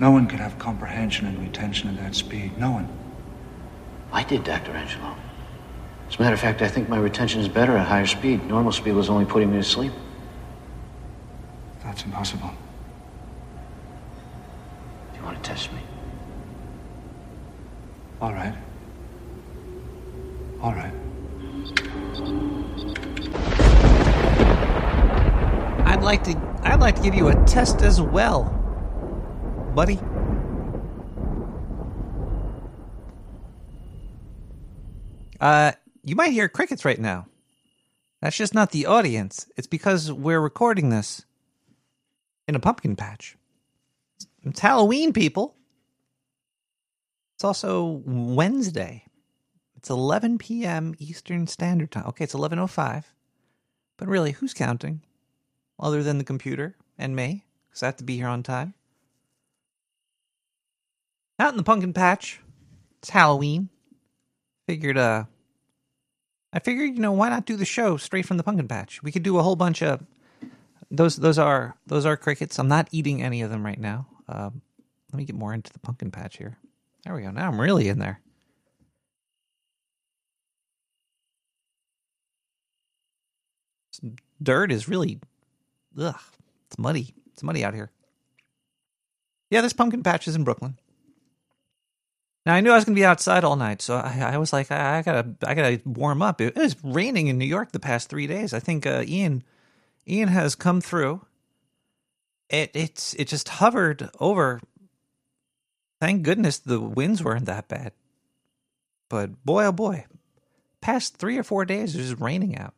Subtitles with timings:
[0.00, 2.56] No one could have comprehension and retention at that speed.
[2.56, 2.88] No one.
[4.12, 4.72] I did, Dr.
[4.72, 5.16] Angelo.
[6.08, 8.46] As a matter of fact, I think my retention is better at higher speed.
[8.46, 9.92] Normal speed was only putting me to sleep.
[11.82, 12.50] That's impossible.
[15.12, 15.80] Do you want to test me?
[18.20, 18.54] All right.
[20.62, 20.92] All right.
[25.86, 28.57] I'd like to I'd like to give you a test as well,
[29.78, 30.00] buddy.
[35.40, 35.70] Uh,
[36.02, 37.28] you might hear crickets right now.
[38.20, 39.46] That's just not the audience.
[39.56, 41.24] It's because we're recording this
[42.48, 43.36] in a pumpkin patch.
[44.42, 45.54] It's Halloween, people.
[47.36, 49.04] It's also Wednesday.
[49.76, 50.96] It's 11 p.m.
[50.98, 52.06] Eastern Standard Time.
[52.08, 53.04] Okay, it's 11:05.
[53.96, 55.02] But really, who's counting?
[55.78, 58.74] Other than the computer and me, because I have to be here on time.
[61.38, 62.40] Out in the pumpkin patch.
[63.00, 63.68] It's Halloween.
[64.66, 65.24] Figured, uh,
[66.52, 69.02] I figured, you know, why not do the show straight from the pumpkin patch?
[69.02, 70.04] We could do a whole bunch of
[70.90, 71.16] those.
[71.16, 72.58] Those are those are crickets.
[72.58, 74.06] I'm not eating any of them right now.
[74.28, 74.62] Um,
[75.12, 76.58] let me get more into the pumpkin patch here.
[77.04, 77.30] There we go.
[77.30, 78.20] Now I'm really in there.
[83.92, 85.18] Some dirt is really,
[85.98, 86.20] ugh,
[86.66, 87.14] it's muddy.
[87.32, 87.90] It's muddy out here.
[89.50, 90.78] Yeah, this pumpkin patch is in Brooklyn.
[92.48, 94.54] Now I knew I was going to be outside all night, so I, I was
[94.54, 96.40] like, I, I, gotta, I gotta warm up.
[96.40, 98.54] It, it, was raining in New York the past three days.
[98.54, 99.44] I think uh, Ian,
[100.08, 101.20] Ian has come through.
[102.48, 104.62] It, it's, it just hovered over.
[106.00, 107.92] Thank goodness the winds weren't that bad.
[109.10, 110.06] But boy, oh boy,
[110.80, 112.72] past three or four days, it was raining out.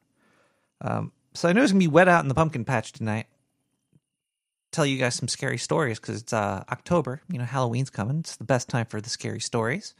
[0.80, 3.28] Um, so I know it's gonna be wet out in the pumpkin patch tonight.
[4.72, 7.22] Tell you guys some scary stories because it's uh, October.
[7.28, 8.20] You know, Halloween's coming.
[8.20, 9.94] It's the best time for the scary stories.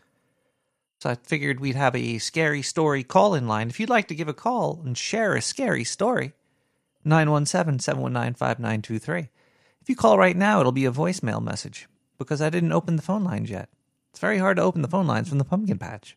[1.00, 3.69] So I figured we'd have a scary story call in line.
[3.69, 6.34] If you'd like to give a call and share a scary story,
[7.04, 9.30] 917 719 5923.
[9.80, 11.88] If you call right now, it'll be a voicemail message
[12.19, 13.70] because I didn't open the phone lines yet.
[14.10, 16.16] It's very hard to open the phone lines from the pumpkin patch.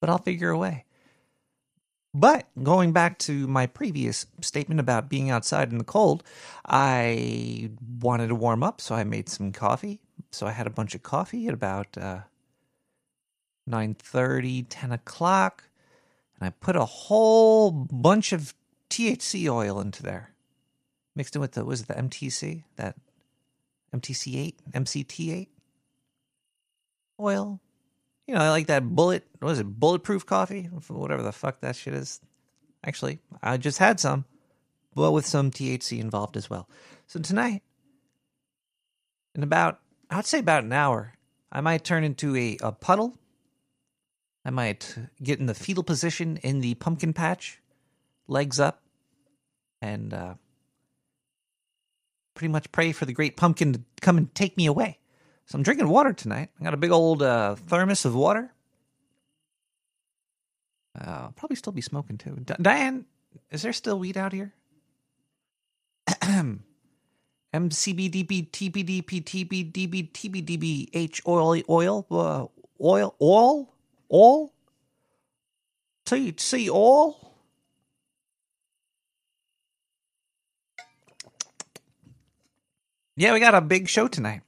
[0.00, 0.84] But I'll figure a way.
[2.14, 6.22] But going back to my previous statement about being outside in the cold,
[6.66, 10.00] I wanted to warm up, so I made some coffee.
[10.30, 12.20] So I had a bunch of coffee at about uh,
[13.68, 15.64] 9.30, 10 o'clock,
[16.38, 18.54] and I put a whole bunch of
[18.90, 20.30] THC oil into there.
[21.16, 22.64] Mixed in with the, was it the MTC?
[22.76, 22.96] That
[23.94, 24.54] MTC8?
[24.72, 25.48] MCT8?
[27.20, 27.60] Oil,
[28.32, 29.26] you know, I like that bullet.
[29.40, 29.64] What is it?
[29.64, 32.18] Bulletproof coffee, whatever the fuck that shit is.
[32.82, 34.24] Actually, I just had some,
[34.94, 36.66] but with some THC involved as well.
[37.06, 37.62] So tonight,
[39.34, 41.12] in about, I'd say about an hour,
[41.52, 43.18] I might turn into a, a puddle.
[44.46, 47.60] I might get in the fetal position in the pumpkin patch,
[48.28, 48.80] legs up,
[49.82, 50.34] and uh,
[52.32, 55.00] pretty much pray for the great pumpkin to come and take me away.
[55.46, 56.50] So I'm drinking water tonight.
[56.60, 58.52] I got a big old uh, thermos of water.
[60.98, 62.38] Uh, I'll probably still be smoking too.
[62.44, 63.06] D- Diane,
[63.50, 64.52] is there still weed out here?
[67.54, 72.46] MCBDB, TBDP, TBDB, TBDB, oil, oil, uh,
[72.82, 73.74] oil, oil,
[74.12, 74.52] oil,
[76.06, 77.18] THC oil.
[83.16, 84.40] Yeah, we got a big show tonight.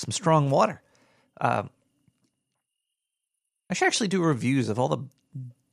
[0.00, 0.80] Some strong water.
[1.40, 1.64] Uh,
[3.68, 5.04] I should actually do reviews of all the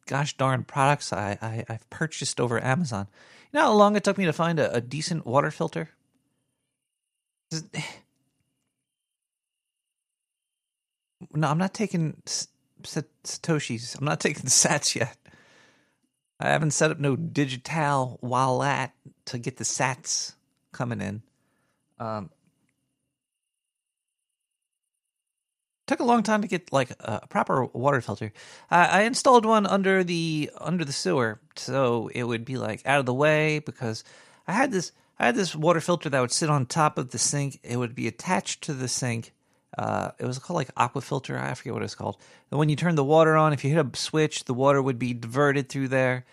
[0.06, 3.08] gosh darn products I, I have purchased over Amazon.
[3.52, 5.90] You know how long it took me to find a, a decent water filter?
[11.34, 12.22] No, I'm not taking
[12.84, 13.98] satoshis.
[13.98, 15.18] I'm not taking sats yet.
[16.40, 18.91] I haven't set up no digital wallet
[19.26, 20.35] to get the sats
[20.72, 21.23] coming in.
[22.00, 22.30] Um,
[25.87, 28.31] took a long time to get like a proper water filter.
[28.69, 32.99] Uh, I installed one under the under the sewer, so it would be like out
[32.99, 34.03] of the way because
[34.47, 37.17] I had this I had this water filter that would sit on top of the
[37.17, 37.59] sink.
[37.63, 39.34] It would be attached to the sink.
[39.78, 41.37] Uh, it was called like aqua filter.
[41.37, 42.17] I forget what it's called.
[42.51, 44.99] And when you turn the water on, if you hit a switch, the water would
[44.99, 46.25] be diverted through there.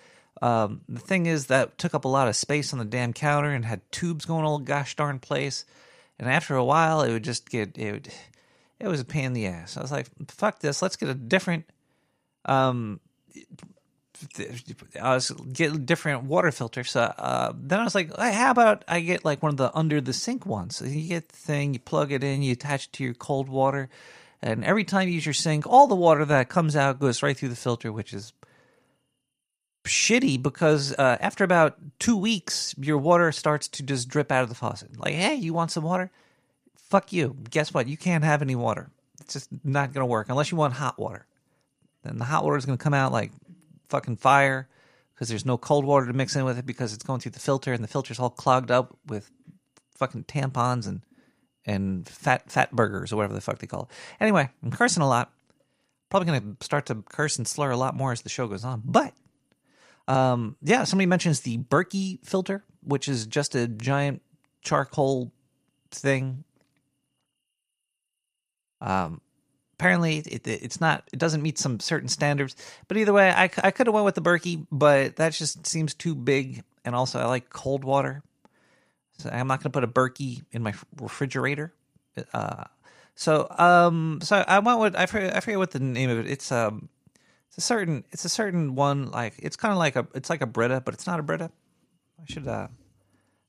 [0.42, 3.50] Um, the thing is that took up a lot of space on the damn counter
[3.50, 5.64] and had tubes going all gosh darn place.
[6.18, 8.12] And after a while, it would just get it would
[8.80, 9.76] it was a pain in the ass.
[9.76, 10.82] I was like, fuck this.
[10.82, 11.64] Let's get a different,
[12.44, 13.00] um,
[15.00, 16.90] I was getting different water filters.
[16.90, 19.76] So uh, then I was like, hey, how about I get like one of the
[19.76, 20.76] under the sink ones?
[20.76, 23.48] So you get the thing, you plug it in, you attach it to your cold
[23.48, 23.88] water,
[24.42, 27.36] and every time you use your sink, all the water that comes out goes right
[27.36, 28.32] through the filter, which is
[29.84, 34.48] shitty because uh, after about two weeks, your water starts to just drip out of
[34.48, 34.98] the faucet.
[34.98, 36.10] Like, hey, you want some water?
[36.94, 37.36] Fuck you.
[37.50, 37.88] Guess what?
[37.88, 38.88] You can't have any water.
[39.20, 41.26] It's just not going to work unless you want hot water.
[42.04, 43.32] Then the hot water is going to come out like
[43.88, 44.68] fucking fire
[45.12, 47.40] because there's no cold water to mix in with it because it's going through the
[47.40, 49.28] filter and the filter's all clogged up with
[49.96, 51.00] fucking tampons and
[51.66, 53.96] and fat fat burgers or whatever the fuck they call it.
[54.20, 55.32] Anyway, I'm cursing a lot.
[56.10, 58.64] Probably going to start to curse and slur a lot more as the show goes
[58.64, 58.82] on.
[58.84, 59.14] But
[60.06, 64.22] um, yeah, somebody mentions the Berkey filter, which is just a giant
[64.62, 65.32] charcoal
[65.90, 66.44] thing.
[68.84, 69.20] Um,
[69.72, 72.54] apparently it, it's not it doesn't meet some certain standards.
[72.86, 75.94] But either way i, I could have went with the berkey but that just seems
[75.94, 76.62] too big.
[76.84, 78.22] And also i like cold water.
[79.18, 81.72] So i'm not going to put a berkey in my refrigerator.
[82.32, 82.64] Uh,
[83.16, 86.26] so um so i went with I forget, I forget what the name of it
[86.28, 86.88] it's um
[87.48, 90.42] it's a certain it's a certain one like it's kind of like a it's like
[90.42, 91.50] a brita but it's not a brita.
[92.20, 92.68] I should uh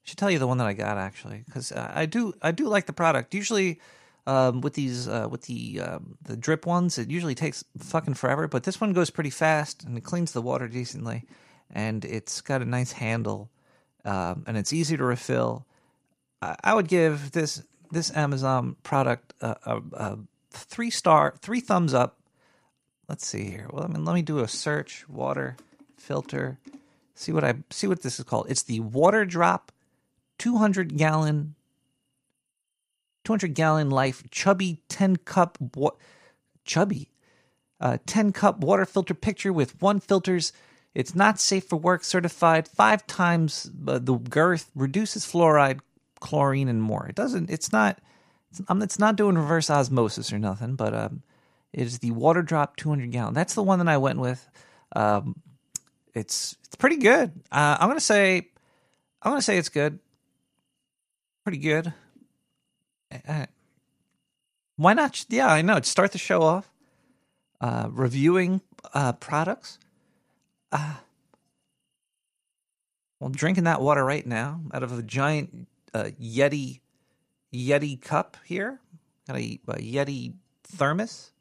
[0.03, 2.67] should tell you the one that i got actually because uh, i do i do
[2.67, 3.33] like the product.
[3.33, 3.79] Usually
[4.27, 8.47] um, with these uh, with the um, the drip ones, it usually takes fucking forever,
[8.47, 11.23] but this one goes pretty fast and it cleans the water decently,
[11.71, 13.49] and it's got a nice handle,
[14.03, 15.65] um, and it's easy to refill.
[16.41, 17.61] I, I would give this
[17.91, 20.17] this Amazon product a, a, a,
[20.51, 22.19] three star, three thumbs up.
[23.07, 23.69] Let's see here.
[23.71, 25.07] Well, I mean, let me do a search.
[25.07, 25.55] Water
[25.97, 26.57] filter.
[27.13, 28.47] See what I see what this is called.
[28.49, 29.71] It's the Water Drop,
[30.39, 31.53] two hundred gallon
[33.25, 35.91] 200 gallon life chubby 10 cup wa-
[36.63, 37.09] chubby
[37.79, 40.53] uh, 10 cup water filter picture with one filters.
[40.93, 42.67] It's not safe for work certified.
[42.67, 45.79] Five times uh, the girth reduces fluoride
[46.19, 47.05] chlorine and more.
[47.07, 47.99] It doesn't it's not
[48.49, 51.21] it's, um, it's not doing reverse osmosis or nothing but um,
[51.73, 53.33] it is the water drop 200 gallon.
[53.33, 54.47] That's the one that i went with.
[54.95, 55.35] Um,
[56.13, 57.33] it's it's pretty good.
[57.51, 58.47] Uh, i'm gonna say
[59.21, 59.99] i'm gonna say it's good.
[61.43, 61.93] Pretty good
[63.27, 63.45] uh,
[64.77, 65.25] why not?
[65.29, 65.79] Yeah, I know.
[65.81, 66.69] Start the show off
[67.61, 68.61] uh, reviewing
[68.93, 69.79] uh, products.
[70.71, 70.95] Uh,
[73.19, 76.81] well, I'm drinking that water right now out of a giant uh, Yeti
[77.53, 78.79] Yeti cup here.
[79.27, 80.33] Got a, a Yeti
[80.63, 81.31] thermos.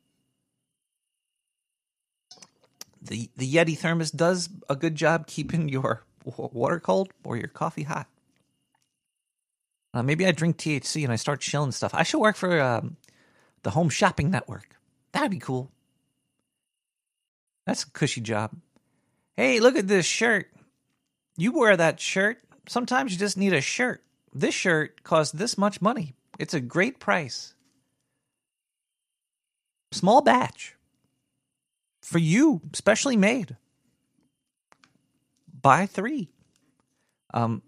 [3.03, 7.82] The the Yeti thermos does a good job keeping your water cold or your coffee
[7.82, 8.06] hot.
[9.94, 11.94] Uh, maybe I drink THC and I start chilling stuff.
[11.94, 12.96] I should work for um,
[13.62, 14.76] the Home Shopping Network.
[15.12, 15.70] That'd be cool.
[17.64, 18.50] That's a cushy job.
[19.37, 20.50] Hey, look at this shirt.
[21.37, 22.38] You wear that shirt.
[22.69, 24.02] Sometimes you just need a shirt.
[24.32, 26.14] This shirt costs this much money.
[26.40, 27.55] It's a great price.
[29.93, 30.75] Small batch.
[32.02, 33.56] For you, specially made.
[35.62, 36.31] Buy three.
[37.32, 37.62] Um,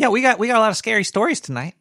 [0.00, 1.74] Yeah, we got we got a lot of scary stories tonight.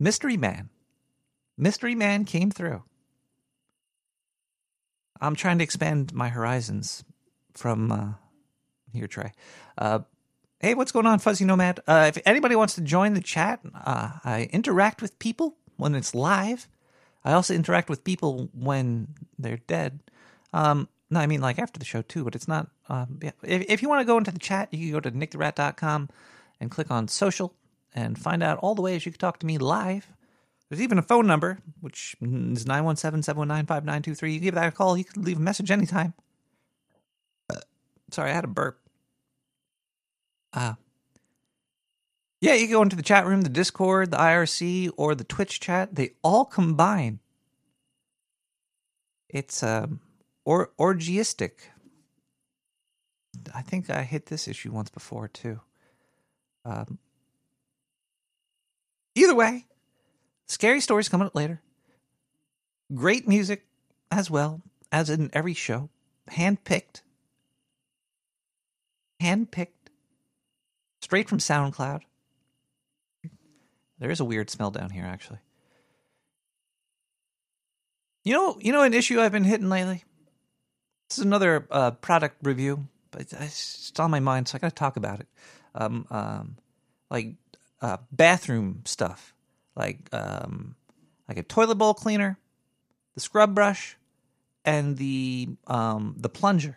[0.00, 0.70] Mystery Man.
[1.58, 2.84] Mystery Man came through.
[5.20, 7.04] I'm trying to expand my horizons
[7.52, 8.12] from uh,
[8.94, 9.34] here, Trey.
[9.76, 9.98] Uh,
[10.60, 11.80] hey, what's going on, Fuzzy Nomad?
[11.86, 16.14] Uh, if anybody wants to join the chat, uh, I interact with people when it's
[16.14, 16.66] live.
[17.26, 20.00] I also interact with people when they're dead.
[20.54, 22.68] Um, no, I mean like after the show too, but it's not.
[22.88, 23.30] Um, yeah.
[23.42, 26.08] if, if you want to go into the chat, you can go to nicktherat.com
[26.60, 27.54] and click on social
[27.94, 30.08] and find out all the ways you can talk to me live.
[30.68, 34.32] There's even a phone number, which is 917 719 5923.
[34.32, 36.12] You give that a call, you can leave a message anytime.
[38.10, 38.78] Sorry, I had a burp.
[40.52, 40.74] Uh,
[42.40, 45.60] yeah, you can go into the chat room, the Discord, the IRC, or the Twitch
[45.60, 45.94] chat.
[45.94, 47.18] They all combine.
[49.28, 50.00] It's um,
[50.48, 51.70] or orgiastic.
[53.54, 55.60] I think I hit this issue once before too.
[56.64, 56.96] Um,
[59.14, 59.66] either way,
[60.46, 61.60] scary stories coming up later.
[62.94, 63.66] Great music
[64.10, 65.90] as well as in every show,
[66.30, 67.02] handpicked,
[69.20, 69.90] handpicked,
[71.02, 72.00] straight from SoundCloud.
[73.98, 75.40] There is a weird smell down here, actually.
[78.24, 80.04] You know, you know, an issue I've been hitting lately.
[81.08, 84.74] This is another uh, product review, but it's on my mind, so I got to
[84.74, 85.26] talk about it.
[85.74, 86.56] Um, um,
[87.10, 87.34] like
[87.80, 89.34] uh, bathroom stuff,
[89.74, 90.74] like um,
[91.26, 92.38] like a toilet bowl cleaner,
[93.14, 93.96] the scrub brush,
[94.66, 96.76] and the um, the plunger.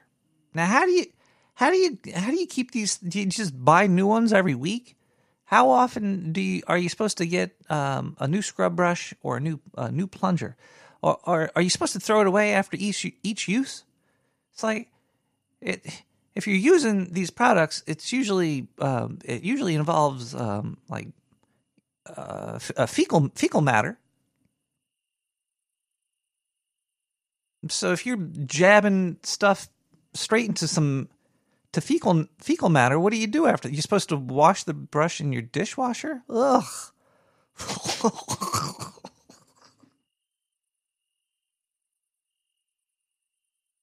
[0.53, 1.07] Now, how do you
[1.55, 2.97] how do you how do you keep these?
[2.97, 4.95] Do you just buy new ones every week?
[5.43, 9.37] How often do you are you supposed to get um, a new scrub brush or
[9.37, 10.55] a new a new plunger,
[11.01, 13.83] or, or are you supposed to throw it away after each each use?
[14.61, 14.89] It's like
[15.59, 16.03] it
[16.35, 21.07] if you're using these products, it's usually um, it usually involves um, like
[22.15, 23.97] uh, fecal fecal matter.
[27.69, 29.67] So if you're jabbing stuff
[30.13, 31.09] straight into some
[31.71, 33.67] to fecal fecal matter, what do you do after?
[33.67, 36.21] You're supposed to wash the brush in your dishwasher?
[36.29, 36.63] Ugh.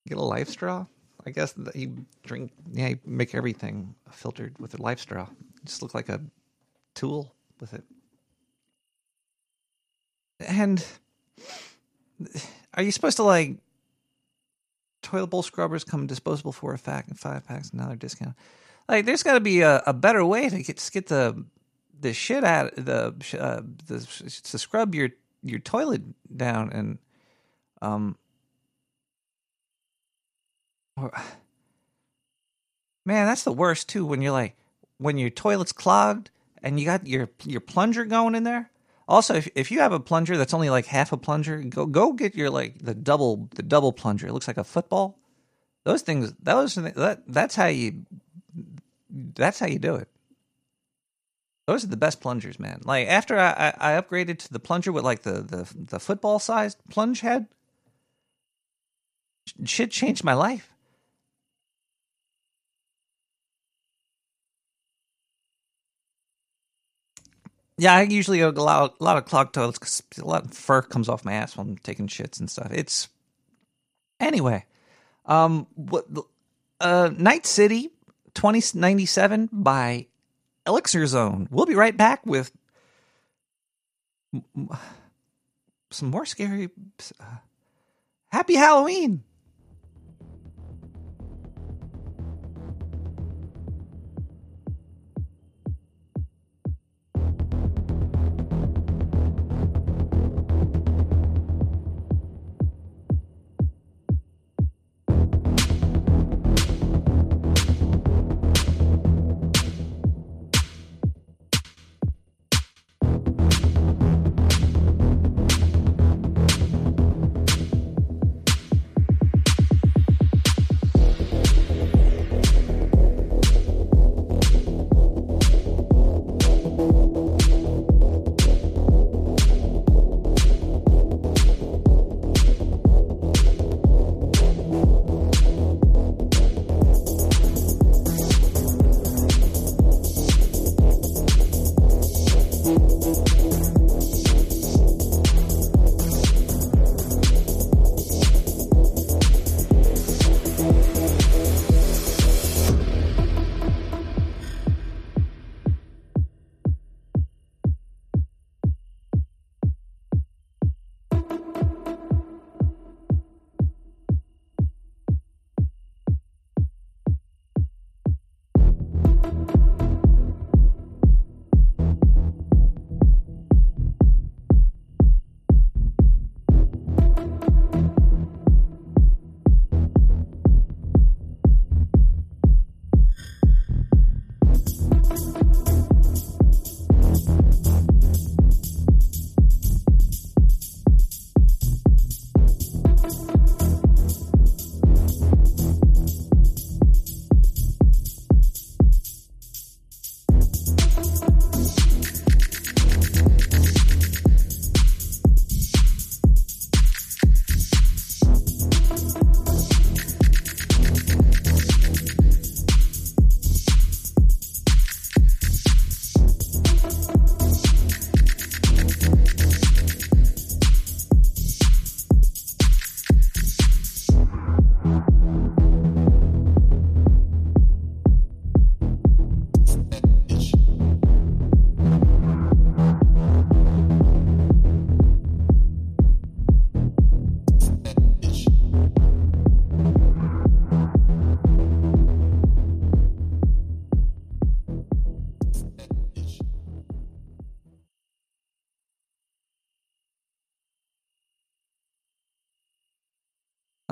[0.09, 0.85] Get a life straw.
[1.25, 2.51] I guess you drink.
[2.71, 5.27] Yeah, you make everything filtered with a life straw.
[5.29, 6.19] You just look like a
[6.95, 7.83] tool with it.
[10.39, 10.83] And
[12.73, 13.57] are you supposed to like
[15.01, 18.35] toilet bowl scrubbers come disposable for a fact and five packs another discount?
[18.87, 21.45] Like, there's got to be a, a, better way to get get the
[21.99, 23.99] the shit out the uh, the
[24.45, 25.09] to scrub your
[25.43, 26.01] your toilet
[26.35, 26.97] down and
[27.81, 28.17] um
[33.05, 34.55] man that's the worst too when you're like
[34.97, 36.29] when your toilet's clogged
[36.61, 38.69] and you got your your plunger going in there
[39.07, 42.13] also if, if you have a plunger that's only like half a plunger go go
[42.13, 45.17] get your like the double the double plunger it looks like a football
[45.85, 48.05] those things those that that's how you
[49.09, 50.09] that's how you do it
[51.69, 52.81] those are the best plungers, man.
[52.83, 56.39] Like after I, I, I upgraded to the plunger with like the the, the football
[56.39, 57.45] sized plunge head,
[59.63, 60.73] shit changed my life.
[67.79, 70.81] Yeah, I usually a lot, a lot of clogged toilets because a lot of fur
[70.81, 72.71] comes off my ass while I'm taking shits and stuff.
[72.71, 73.07] It's
[74.19, 74.65] anyway.
[75.25, 76.05] Um, what?
[76.81, 77.89] Uh, Night City,
[78.33, 80.07] twenty ninety seven by
[80.67, 81.47] Elixir Zone.
[81.51, 82.51] We'll be right back with
[85.89, 86.69] some more scary.
[87.17, 87.37] Uh,
[88.29, 89.23] happy Halloween!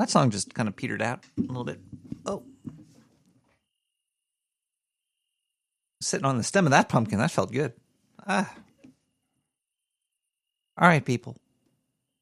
[0.08, 1.82] That song just kind of petered out a little bit.
[2.26, 2.42] Oh.
[6.02, 7.74] Sitting on the stem of that pumpkin, that felt good.
[8.26, 8.56] Ah.
[10.78, 11.36] All right, people.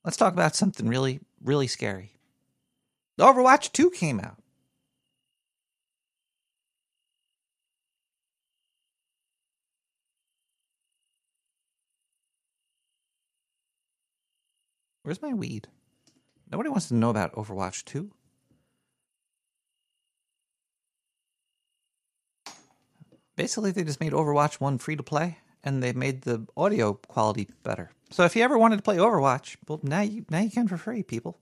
[0.04, 2.14] Let's talk about something really, really scary.
[3.20, 4.40] Overwatch 2 came out.
[15.04, 15.68] Where's my weed?
[16.56, 18.10] Nobody wants to know about Overwatch 2.
[23.36, 27.50] Basically, they just made Overwatch 1 free to play and they made the audio quality
[27.64, 27.92] better.
[28.10, 30.78] So if you ever wanted to play Overwatch, well, now you now you can for
[30.78, 31.38] free, people.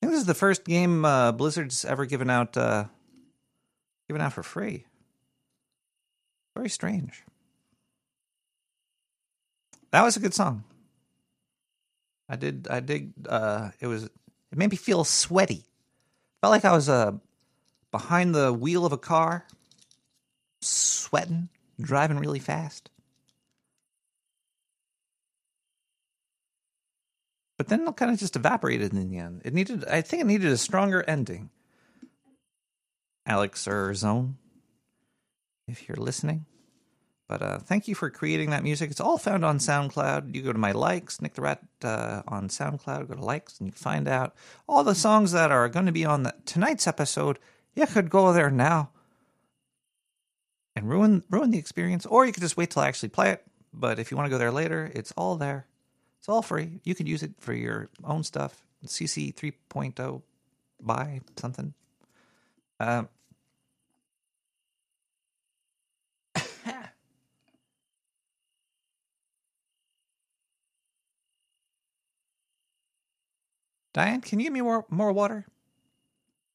[0.00, 2.84] I think this is the first game uh, Blizzard's ever given out uh,
[4.06, 4.86] given out for free.
[6.54, 7.24] Very strange.
[9.90, 10.62] That was a good song.
[12.28, 12.66] I did.
[12.70, 13.12] I did.
[13.28, 14.04] Uh, it was.
[14.04, 15.64] It made me feel sweaty.
[16.40, 17.12] Felt like I was uh,
[17.90, 19.46] behind the wheel of a car,
[20.60, 21.48] sweating,
[21.80, 22.90] driving really fast.
[27.58, 29.42] But then it kind of just evaporated in the end.
[29.44, 29.84] It needed.
[29.86, 31.50] I think it needed a stronger ending.
[33.24, 34.34] Alex Erzone,
[35.66, 36.46] if you're listening.
[37.28, 38.90] But uh, thank you for creating that music.
[38.90, 40.34] It's all found on SoundCloud.
[40.34, 43.66] You go to my likes, Nick the Rat uh, on SoundCloud, go to likes, and
[43.66, 44.34] you find out
[44.68, 47.38] all the songs that are going to be on the, tonight's episode.
[47.74, 48.90] You could go there now
[50.76, 53.44] and ruin ruin the experience, or you could just wait till I actually play it.
[53.72, 55.66] But if you want to go there later, it's all there.
[56.20, 56.80] It's all free.
[56.84, 58.62] You could use it for your own stuff.
[58.84, 60.22] CC 3.0
[60.80, 61.74] buy something.
[62.78, 63.08] Um,
[73.96, 75.46] Diane, can you give me more more water?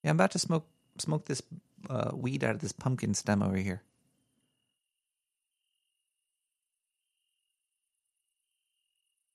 [0.04, 0.68] Yeah, I'm about to smoke
[1.00, 1.42] smoke this
[1.90, 3.82] uh, weed out of this pumpkin stem over here.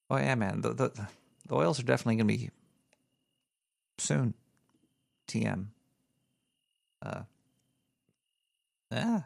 [0.09, 0.61] Oh yeah, man.
[0.61, 1.09] The the,
[1.49, 2.51] the oils are definitely gonna be
[3.99, 4.35] soon.
[5.27, 5.67] TM.
[7.05, 7.23] Uh.
[8.93, 9.23] Yeah.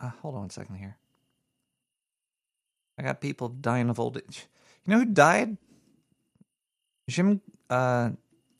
[0.00, 0.96] Uh, hold on a second here.
[2.98, 4.46] I got people dying of old age.
[4.88, 5.58] You know who died?
[7.10, 8.12] Jim uh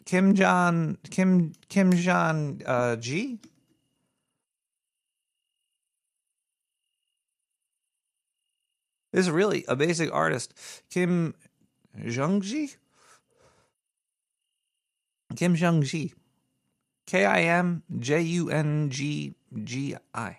[0.04, 3.38] Kim Jong Kim Kim Jong uh G?
[9.10, 10.52] This is really a basic artist.
[10.90, 11.34] Kim
[12.06, 12.74] Jong Ji?
[15.34, 16.12] Kim Jong Ji.
[17.06, 20.36] K I M J U N G G I.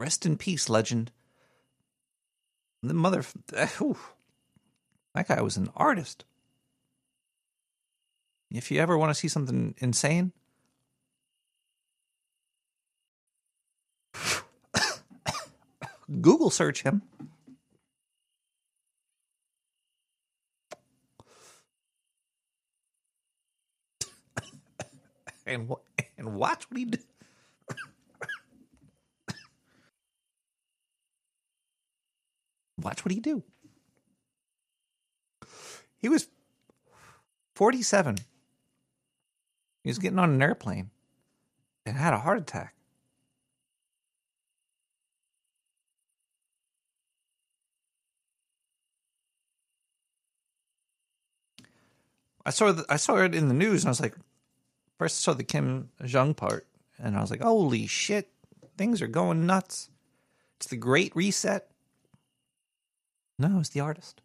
[0.00, 1.12] Rest in peace, legend.
[2.82, 3.22] The mother.
[3.78, 3.98] Whew,
[5.14, 6.24] that guy was an artist.
[8.50, 10.32] If you ever want to see something insane,
[16.20, 17.02] Google search him.
[25.46, 25.70] and
[26.16, 26.98] and watch what he do.
[32.80, 33.42] Watch what he do.
[35.98, 36.28] He was
[37.54, 38.16] 47.
[39.82, 40.90] He was getting on an airplane
[41.84, 42.74] and had a heart attack.
[52.44, 54.16] I saw the, I saw it in the news and I was like,
[54.98, 56.66] first I saw the Kim Jong part
[56.98, 58.30] and I was like, holy shit,
[58.76, 59.90] things are going nuts.
[60.56, 61.69] It's the Great Reset.
[63.40, 64.20] No, it's the artist.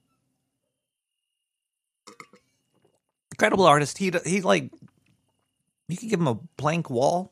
[3.31, 3.97] Incredible artist.
[3.97, 4.73] He he like
[5.87, 7.31] you can give him a blank wall,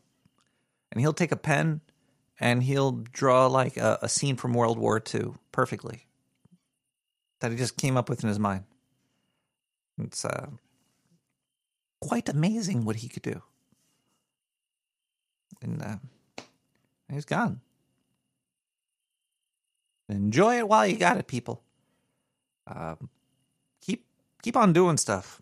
[0.92, 1.82] and he'll take a pen
[2.40, 6.08] and he'll draw like a, a scene from World War II perfectly.
[7.42, 8.64] That he just came up with in his mind.
[10.02, 10.48] It's uh,
[12.00, 13.42] quite amazing what he could do.
[15.62, 15.98] And uh,
[17.12, 17.60] he's gone.
[20.08, 21.62] Enjoy it while you got it, people.
[22.68, 23.10] Um,
[23.82, 24.06] keep
[24.42, 25.42] keep on doing stuff.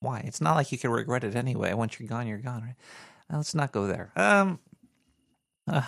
[0.00, 0.20] Why?
[0.24, 1.74] It's not like you can regret it anyway.
[1.74, 2.76] Once you're gone, you're gone, right?
[3.28, 4.12] Now, let's not go there.
[4.16, 4.60] Um,
[5.66, 5.82] uh,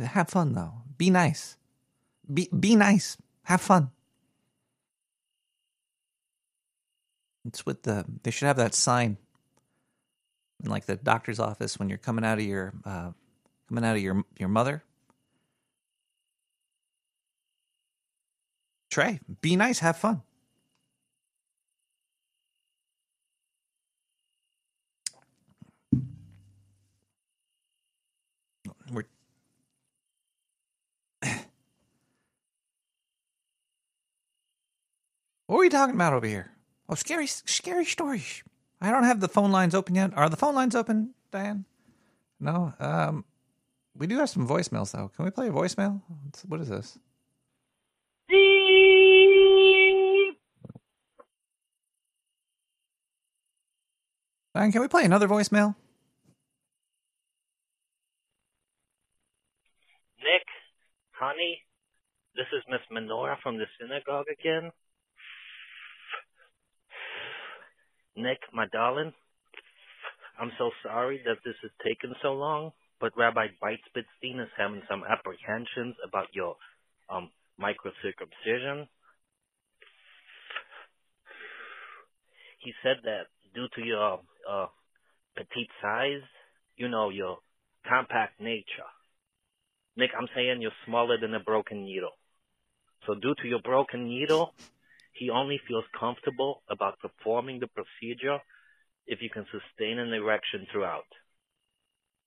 [0.00, 0.72] have fun though.
[0.96, 1.56] Be nice.
[2.32, 3.16] Be be nice.
[3.44, 3.90] Have fun.
[7.46, 8.04] It's with the.
[8.22, 9.16] They should have that sign
[10.62, 13.12] in like the doctor's office when you're coming out of your uh,
[13.68, 14.82] coming out of your your mother.
[18.90, 20.22] Trey, be nice, have fun.
[28.90, 29.04] We're
[35.46, 36.50] What are we talking about over here?
[36.88, 38.42] Oh, scary, scary stories.
[38.80, 40.16] I don't have the phone lines open yet.
[40.16, 41.64] Are the phone lines open, Diane?
[42.38, 42.72] No.
[42.78, 43.24] Um,
[43.94, 45.10] we do have some voicemails though.
[45.14, 46.00] Can we play a voicemail?
[46.46, 46.98] What is this?
[54.58, 55.76] Diane, can we play another voicemail?
[60.18, 60.46] Nick,
[61.12, 61.60] honey,
[62.34, 64.72] this is Miss Menorah from the synagogue again.
[68.16, 69.12] Nick, my darling,
[70.40, 75.04] I'm so sorry that this has taken so long, but Rabbi Beitspitzstein is having some
[75.08, 76.56] apprehensions about your
[77.08, 77.30] um
[77.62, 78.88] microcircumcision.
[82.58, 84.18] He said that due to your
[84.48, 84.66] uh
[85.36, 86.26] petite size,
[86.76, 87.38] you know, your
[87.88, 88.90] compact nature.
[89.96, 92.12] Nick, I'm saying you're smaller than a broken needle.
[93.06, 94.54] So due to your broken needle,
[95.12, 98.38] he only feels comfortable about performing the procedure
[99.06, 101.06] if you can sustain an erection throughout.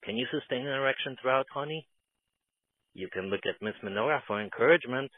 [0.04, 1.88] Can you sustain an erection throughout, honey?
[2.94, 5.12] You can look at Miss Menorah for encouragement.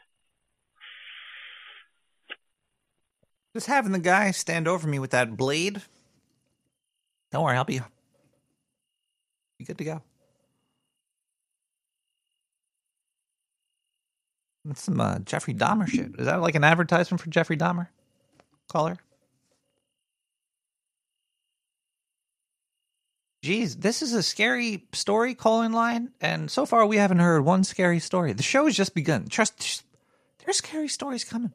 [3.54, 5.82] Just having the guy stand over me with that blade.
[7.34, 7.80] Don't worry, I'll be
[9.58, 10.02] be good to go.
[14.64, 16.12] That's some uh, Jeffrey Dahmer shit.
[16.16, 17.88] Is that like an advertisement for Jeffrey Dahmer?
[18.70, 18.98] Caller.
[23.42, 27.64] Geez, this is a scary story calling line, and so far we haven't heard one
[27.64, 28.32] scary story.
[28.32, 29.26] The show has just begun.
[29.26, 29.82] Trust,
[30.44, 31.52] there's scary stories coming.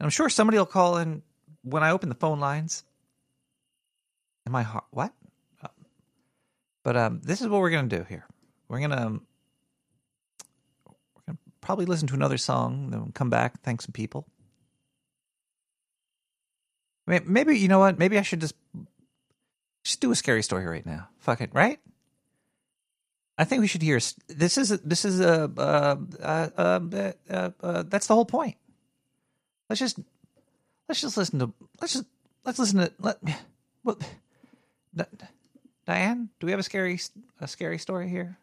[0.00, 1.20] And I'm sure somebody will call in
[1.62, 2.82] when I open the phone lines.
[4.46, 5.12] In my heart, what?
[5.62, 5.68] Uh,
[6.82, 8.26] But um, this is what we're gonna do here.
[8.68, 9.26] We're gonna um,
[11.14, 14.26] we're gonna probably listen to another song, then we'll come back, thank some people.
[17.06, 17.98] May- Maybe you know what?
[17.98, 18.54] Maybe I should just
[19.84, 21.08] just do a scary story right now.
[21.18, 21.78] Fuck it, right?
[23.36, 23.98] I think we should hear.
[24.28, 28.56] This is this is a uh, uh, uh, that's the whole point.
[29.68, 29.98] Let's just
[30.88, 32.04] let's just listen to let's just
[32.44, 33.18] let's listen to let
[33.82, 34.00] what
[34.96, 35.06] Di-
[35.86, 36.30] Diane.
[36.40, 37.00] Do we have a scary
[37.40, 38.38] a scary story here?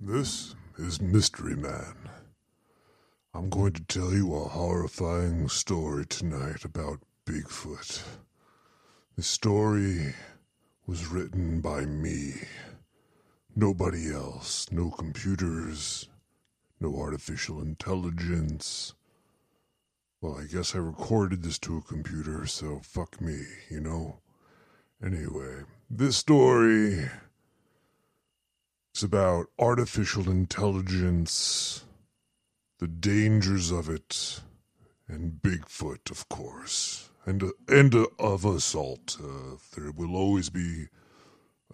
[0.00, 1.96] This is Mystery Man.
[3.36, 8.00] I'm going to tell you a horrifying story tonight about Bigfoot.
[9.16, 10.14] The story
[10.86, 12.34] was written by me.
[13.56, 14.70] Nobody else.
[14.70, 16.08] No computers.
[16.78, 18.94] No artificial intelligence.
[20.20, 24.20] Well, I guess I recorded this to a computer, so fuck me, you know?
[25.04, 27.10] Anyway, this story
[28.94, 31.84] is about artificial intelligence,
[32.84, 34.40] the dangers of it,
[35.08, 39.16] and Bigfoot, of course, and uh, and uh, of assault.
[39.18, 40.88] Uh, there will always be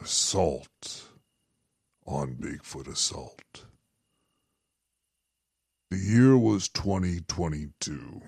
[0.00, 1.08] assault
[2.06, 3.64] on Bigfoot assault.
[5.90, 8.22] The year was 2022.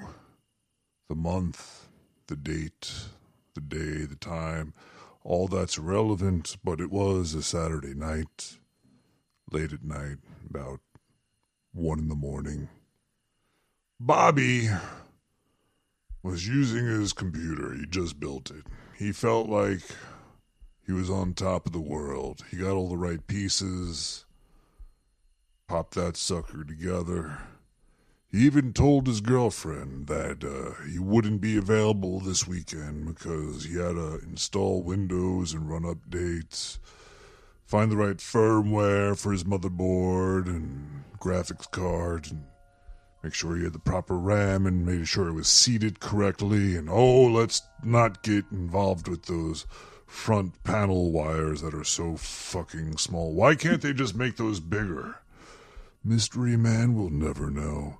[1.09, 1.87] The month,
[2.27, 2.93] the date,
[3.55, 4.75] the day, the time,
[5.23, 8.59] all that's relevant, but it was a Saturday night
[9.53, 10.19] late at night,
[10.51, 10.81] about
[11.73, 12.69] one in the morning.
[13.99, 14.69] Bobby
[16.23, 17.75] was using his computer.
[17.75, 18.65] He just built it.
[18.97, 19.81] He felt like
[20.87, 22.45] he was on top of the world.
[22.51, 24.25] He got all the right pieces,
[25.67, 27.39] popped that sucker together.
[28.29, 33.75] He even told his girlfriend that uh, he wouldn't be available this weekend because he
[33.75, 36.79] had to install Windows and run updates
[37.73, 42.45] find the right firmware for his motherboard and graphics card and
[43.23, 46.75] make sure he had the proper RAM and made sure it was seated correctly.
[46.75, 49.65] And oh, let's not get involved with those
[50.05, 53.33] front panel wires that are so fucking small.
[53.33, 55.17] Why can't they just make those bigger?
[56.05, 57.99] Mystery Man will never know.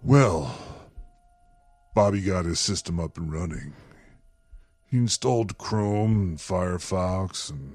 [0.00, 0.56] Well,
[1.94, 3.74] Bobby got his system up and running.
[4.86, 7.72] he installed Chrome and Firefox and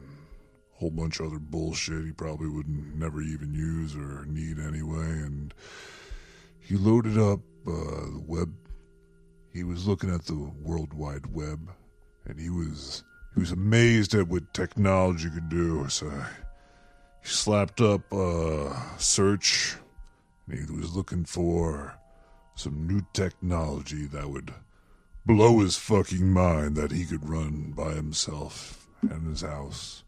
[0.78, 5.06] whole bunch of other bullshit he probably would never even use or need anyway.
[5.06, 5.54] And
[6.60, 8.54] he loaded up uh, the web.
[9.52, 11.72] He was looking at the World Wide Web,
[12.26, 15.88] and he was he was amazed at what technology could do.
[15.90, 19.78] So he slapped up uh, search,
[20.48, 21.96] and he was looking for
[22.56, 24.54] some new technology that would
[25.26, 30.04] blow his fucking mind that he could run by himself in his house.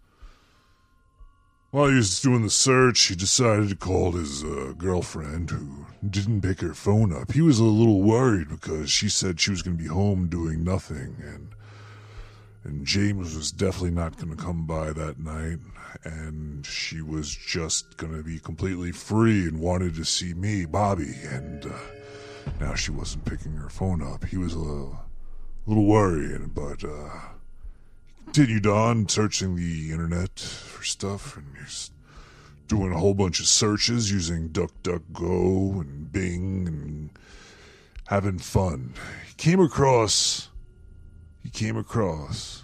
[1.71, 6.41] While he was doing the search, he decided to call his uh, girlfriend, who didn't
[6.41, 7.31] pick her phone up.
[7.31, 10.63] He was a little worried because she said she was going to be home doing
[10.63, 11.49] nothing, and
[12.63, 15.59] and James was definitely not going to come by that night,
[16.03, 21.13] and she was just going to be completely free and wanted to see me, Bobby,
[21.23, 21.77] and uh,
[22.59, 24.25] now she wasn't picking her phone up.
[24.25, 24.99] He was a little,
[25.67, 27.19] little worried, but uh,
[28.39, 31.91] continued on searching the internet for stuff, and he's
[32.67, 37.09] doing a whole bunch of searches using DuckDuckGo and Bing and
[38.07, 38.93] having fun.
[39.27, 40.47] He came across
[41.43, 42.63] he came across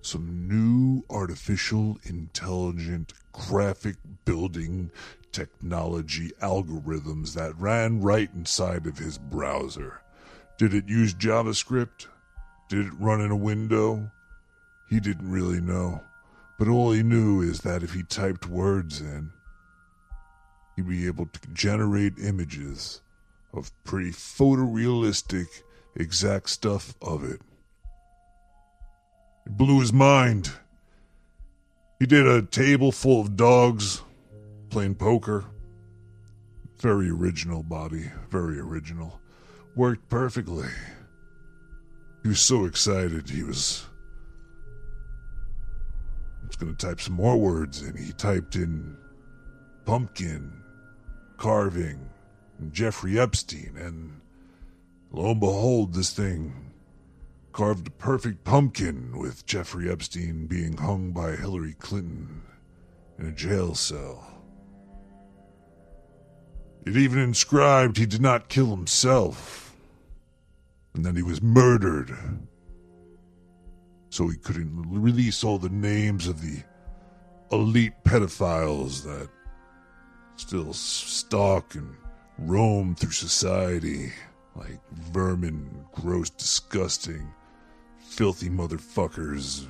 [0.00, 4.90] some new artificial intelligent graphic building
[5.32, 10.00] technology algorithms that ran right inside of his browser.
[10.56, 12.06] Did it use JavaScript?
[12.70, 14.10] Did it run in a window?
[14.92, 16.02] He didn't really know.
[16.58, 19.30] But all he knew is that if he typed words in,
[20.76, 23.00] he'd be able to generate images
[23.54, 25.46] of pretty photorealistic,
[25.96, 27.40] exact stuff of it.
[29.46, 30.50] It blew his mind.
[31.98, 34.02] He did a table full of dogs
[34.68, 35.46] playing poker.
[36.80, 38.10] Very original, Bobby.
[38.28, 39.22] Very original.
[39.74, 40.68] Worked perfectly.
[42.22, 43.86] He was so excited he was.
[46.52, 48.94] Was going to type some more words and He typed in
[49.86, 50.52] pumpkin,
[51.38, 52.10] carving,
[52.58, 54.20] and Jeffrey Epstein, and
[55.12, 56.74] lo and behold, this thing
[57.52, 62.42] carved a perfect pumpkin with Jeffrey Epstein being hung by Hillary Clinton
[63.18, 64.42] in a jail cell.
[66.84, 69.74] It even inscribed he did not kill himself,
[70.92, 72.14] and that he was murdered.
[74.12, 76.62] So he couldn't release all the names of the
[77.50, 79.30] elite pedophiles that
[80.36, 81.96] still stalk and
[82.36, 84.12] roam through society
[84.54, 87.32] like vermin, gross, disgusting,
[88.00, 89.66] filthy motherfuckers.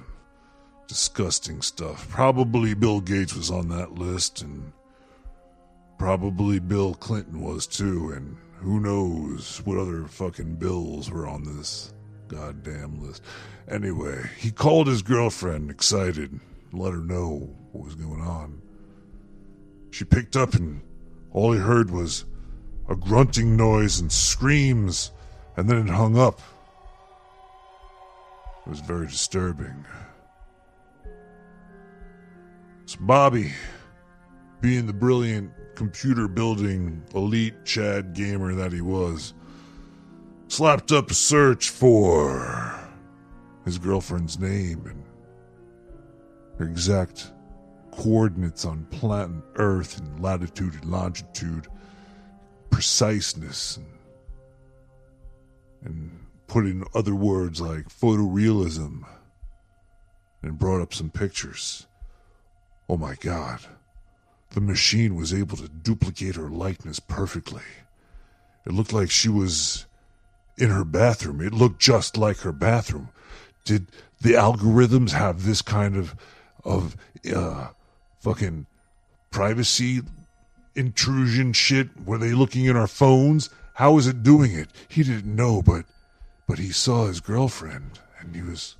[0.88, 2.08] Disgusting stuff.
[2.08, 4.72] Probably Bill Gates was on that list, and
[5.98, 11.94] probably Bill Clinton was too, and who knows what other fucking bills were on this
[12.26, 13.22] goddamn list.
[13.68, 16.40] Anyway, he called his girlfriend, excited,
[16.72, 18.60] let her know what was going on.
[19.90, 20.82] She picked up, and
[21.30, 22.24] all he heard was
[22.88, 25.12] a grunting noise and screams,
[25.56, 26.40] and then it hung up.
[28.66, 29.84] It was very disturbing.
[32.86, 33.52] So Bobby,
[34.60, 39.34] being the brilliant computer building elite Chad gamer that he was,
[40.48, 42.81] slapped up a search for
[43.64, 45.04] his girlfriend's name and
[46.58, 47.32] her exact
[47.92, 51.68] coordinates on planet Earth and latitude and longitude,
[52.70, 53.86] preciseness, and,
[55.84, 59.04] and put in other words like photorealism,
[60.42, 61.86] and brought up some pictures.
[62.88, 63.60] Oh my god.
[64.50, 67.62] The machine was able to duplicate her likeness perfectly.
[68.66, 69.86] It looked like she was
[70.58, 71.40] in her bathroom.
[71.40, 73.08] It looked just like her bathroom.
[73.64, 73.88] Did
[74.20, 76.14] the algorithms have this kind of
[76.64, 76.96] of
[77.34, 77.68] uh,
[78.20, 78.66] fucking
[79.30, 80.00] privacy
[80.74, 81.88] intrusion shit?
[82.04, 83.50] Were they looking at our phones?
[83.74, 84.68] How was it doing it?
[84.88, 85.84] He didn't know, but
[86.46, 88.76] but he saw his girlfriend and he was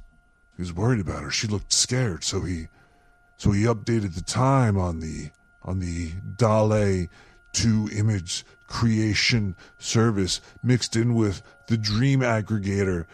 [0.57, 1.31] he was worried about her.
[1.31, 2.69] She looked scared, so he
[3.37, 5.31] so he updated the time on the
[5.65, 7.09] on the DALL-E
[7.53, 13.07] 2 image creation service mixed in with the dream aggregator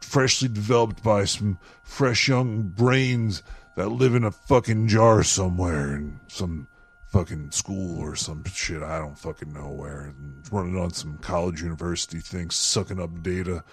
[0.00, 3.42] freshly developed by some fresh young brains
[3.76, 6.66] that live in a fucking jar somewhere in some
[7.06, 11.62] fucking school or some shit I don't fucking know where and running on some college
[11.62, 13.64] university thing sucking up data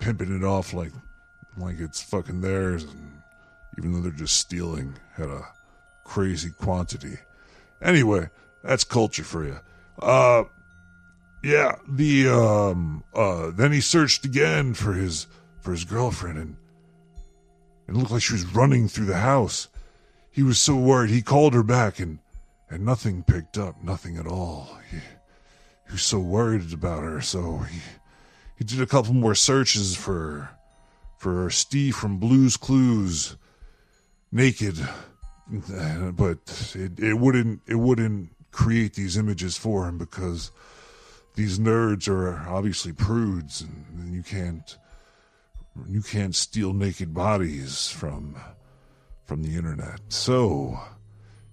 [0.00, 0.92] pimping it off like
[1.56, 3.22] like it's fucking theirs and
[3.78, 5.42] even though they're just stealing at a
[6.04, 7.18] crazy quantity.
[7.80, 8.28] Anyway,
[8.62, 9.58] that's culture for you.
[10.00, 10.44] Uh,
[11.42, 15.26] yeah, the, um, uh, then he searched again for his
[15.60, 16.56] for his girlfriend, and
[17.88, 19.68] it looked like she was running through the house.
[20.30, 21.10] He was so worried.
[21.10, 22.18] He called her back, and
[22.70, 24.78] and nothing picked up, nothing at all.
[24.90, 27.80] He, he was so worried about her, so he
[28.56, 30.50] he did a couple more searches for
[31.18, 33.36] for Steve from Blues Clues,
[34.30, 34.78] naked,
[35.48, 40.50] but it, it wouldn't it wouldn't create these images for him because
[41.34, 44.76] these nerds are obviously prudes, and you can't
[45.88, 48.36] you can't steal naked bodies from
[49.24, 50.00] from the internet.
[50.08, 50.78] So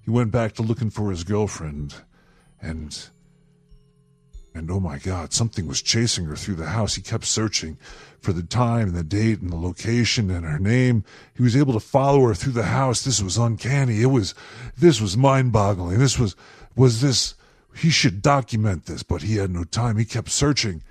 [0.02, 1.96] he went back to looking for his girlfriend,
[2.62, 3.10] and
[4.54, 6.96] and oh my God, something was chasing her through the house.
[6.96, 7.78] He kept searching
[8.20, 11.06] for the time and the date and the location and her name.
[11.36, 13.04] He was able to follow her through the house.
[13.04, 14.02] This was uncanny.
[14.02, 14.36] It was,
[14.78, 16.00] this was mind boggling.
[16.00, 16.36] This was,
[16.76, 17.36] was this,
[17.76, 19.98] he should document this, but he had no time.
[19.98, 20.84] He kept searching.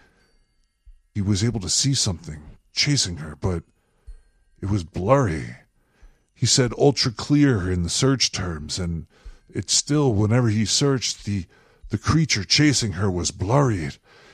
[1.15, 3.65] He was able to see something chasing her, but
[4.61, 5.57] it was blurry.
[6.35, 9.07] He said ultra clear in the search terms, and
[9.49, 11.47] it still, whenever he searched, the
[11.91, 13.91] the creature chasing her was blurry.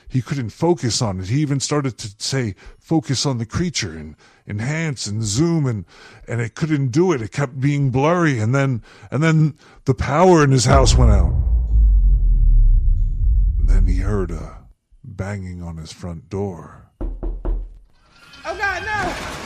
[0.07, 1.27] He couldn't focus on it.
[1.27, 4.15] He even started to say, focus on the creature and
[4.47, 5.85] enhance and zoom and,
[6.27, 7.21] and it couldn't do it.
[7.21, 8.39] It kept being blurry.
[8.39, 9.55] And then, and then
[9.85, 11.54] the power in his house went out.
[13.65, 14.67] Then he heard a
[15.03, 16.91] banging on his front door.
[17.01, 19.44] Oh God, no!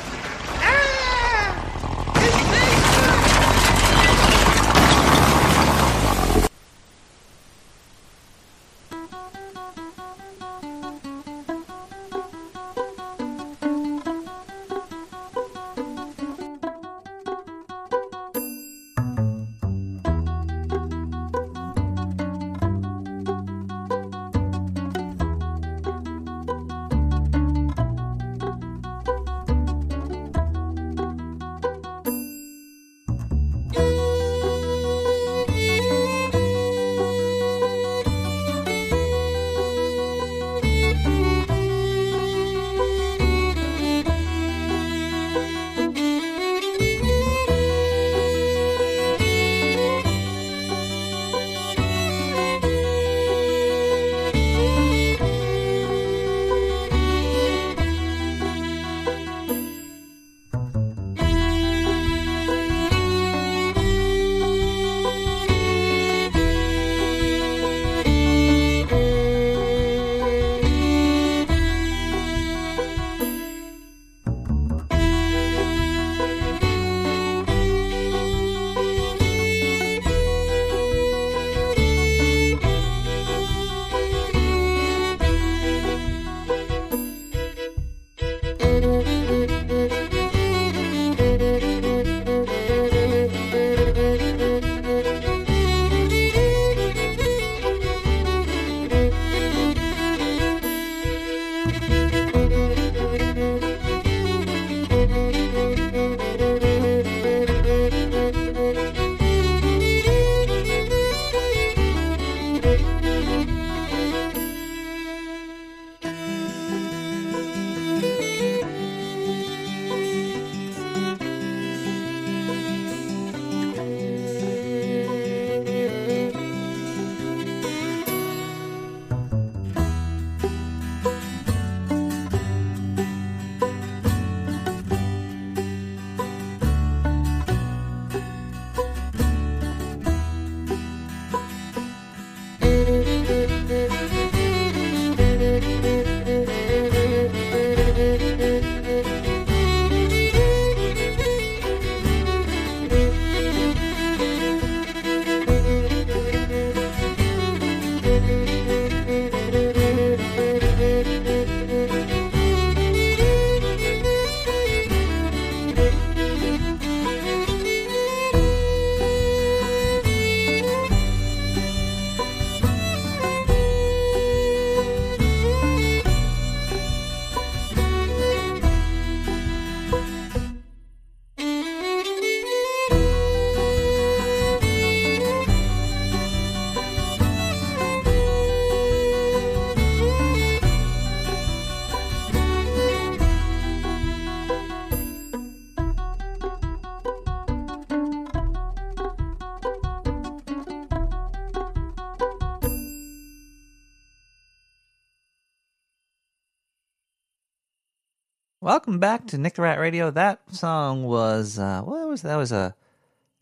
[208.69, 210.11] Welcome back to Nick the Rat Radio.
[210.11, 212.75] That song was uh what was that was a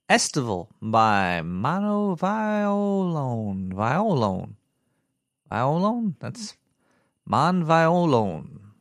[0.09, 3.73] Estival by Mano Violone.
[3.73, 4.53] Violone.
[5.51, 6.15] Violone?
[6.21, 6.55] That's
[7.25, 8.71] Mon Violone.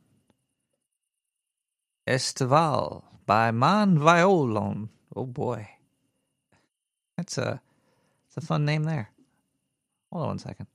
[2.07, 4.87] Estival by Mon Violone.
[5.13, 5.67] Oh boy.
[7.17, 7.61] That's a
[8.25, 9.11] it's a fun name there.
[10.13, 10.67] Hold on one second.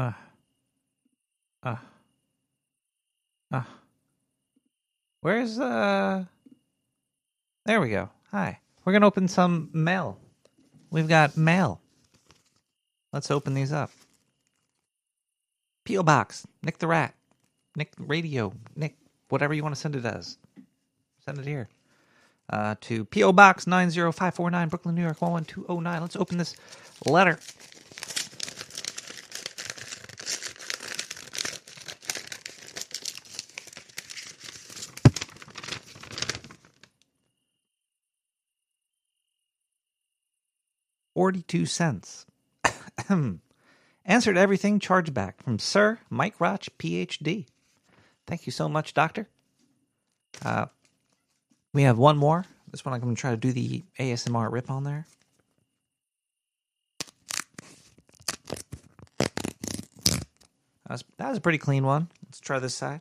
[0.00, 0.10] Uh,
[1.62, 1.76] uh,
[3.52, 3.62] uh.
[5.20, 6.24] Where's uh?
[7.64, 8.10] There we go.
[8.30, 8.60] Hi.
[8.84, 10.18] We're gonna open some mail.
[10.90, 11.80] We've got mail.
[13.12, 13.90] Let's open these up.
[15.84, 16.02] P.O.
[16.02, 17.14] Box, Nick the Rat,
[17.74, 18.96] Nick Radio, Nick,
[19.30, 20.36] whatever you want to send it as.
[21.24, 21.68] Send it here.
[22.50, 23.32] Uh, to P.O.
[23.32, 26.00] Box 90549, Brooklyn, New York 11209.
[26.00, 26.54] Let's open this
[27.06, 27.38] letter.
[41.18, 42.26] Forty-two cents.
[44.04, 47.46] Answered everything chargeback from Sir Mike Roch, PhD.
[48.28, 49.26] Thank you so much, Doctor.
[50.44, 50.66] Uh,
[51.74, 52.44] we have one more.
[52.70, 55.08] This one I'm going to try to do the ASMR rip on there.
[59.18, 60.20] That
[60.88, 62.10] was, that was a pretty clean one.
[62.26, 63.00] Let's try this side.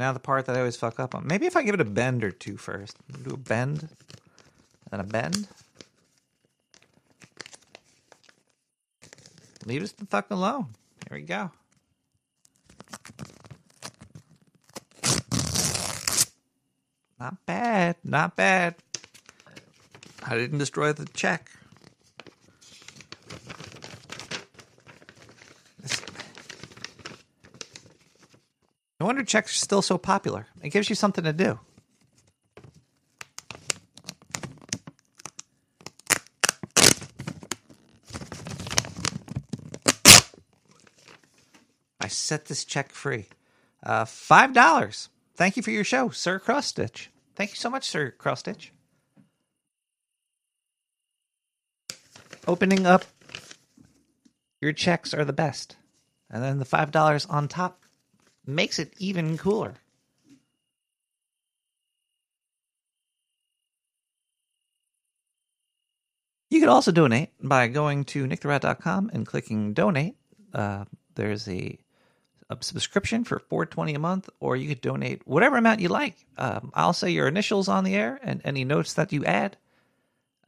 [0.00, 1.26] Now the part that I always fuck up on.
[1.26, 2.96] Maybe if I give it a bend or two first.
[3.22, 3.86] Do a bend,
[4.90, 5.46] and a bend.
[9.66, 10.68] Leave us the fuck alone.
[11.06, 11.50] Here we go.
[17.20, 17.96] Not bad.
[18.02, 18.76] Not bad.
[20.24, 21.50] I didn't destroy the check.
[29.00, 30.46] No wonder checks are still so popular.
[30.62, 31.58] It gives you something to do.
[41.98, 43.26] I set this check free.
[43.82, 45.08] Uh, Five dollars.
[45.34, 47.06] Thank you for your show, Sir Crossstitch.
[47.34, 48.68] Thank you so much, Sir Crossstitch.
[52.46, 53.04] Opening up
[54.60, 55.76] your checks are the best.
[56.28, 57.79] And then the five dollars on top
[58.46, 59.74] makes it even cooler.
[66.50, 70.16] You could also donate by going to nicktherat.com and clicking donate.
[70.52, 70.84] Uh,
[71.14, 71.78] there's a,
[72.50, 76.26] a subscription for four twenty a month, or you could donate whatever amount you like.
[76.36, 79.56] Um, I'll say your initials on the air and any notes that you add.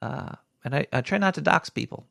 [0.01, 0.33] Uh,
[0.65, 2.07] and I, I try not to dox people.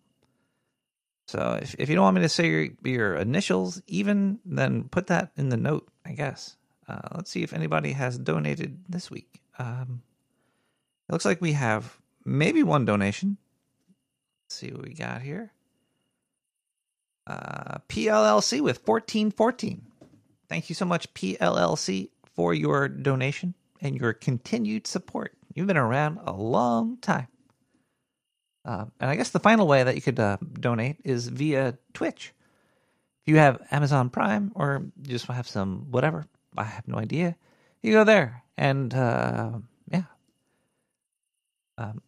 [1.32, 5.08] So if, if you don't want me to say your, your initials, even then put
[5.08, 6.58] that in the note, I guess.
[6.90, 9.42] Uh, let's see if anybody has donated this week.
[9.58, 10.02] Um,
[11.08, 13.38] it looks like we have maybe one donation.
[14.44, 15.54] Let's see what we got here.
[17.26, 19.84] Uh, PLLC with 1414.
[20.50, 25.34] Thank you so much, PLLC, for your donation and your continued support.
[25.54, 27.28] You've been around a long time.
[28.64, 32.34] Uh, and I guess the final way that you could uh, donate is via Twitch.
[33.24, 36.26] If you have Amazon Prime or you just have some whatever,
[36.58, 37.36] I have no idea.
[37.82, 39.52] You go there and uh,
[39.90, 40.04] yeah.
[41.78, 42.02] Um,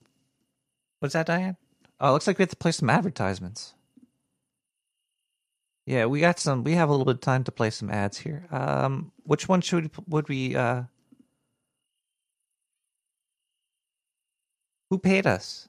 [1.00, 1.58] what's that, Diane?
[2.00, 3.74] Oh, it looks like we have to play some advertisements.
[5.86, 6.64] Yeah, we got some.
[6.64, 8.48] We have a little bit of time to play some ads here.
[8.52, 10.56] Um, which one should would we?
[10.56, 10.84] Uh,
[14.90, 15.68] who paid us?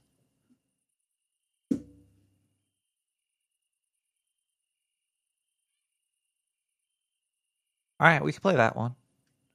[8.01, 8.95] All right, we can play that one.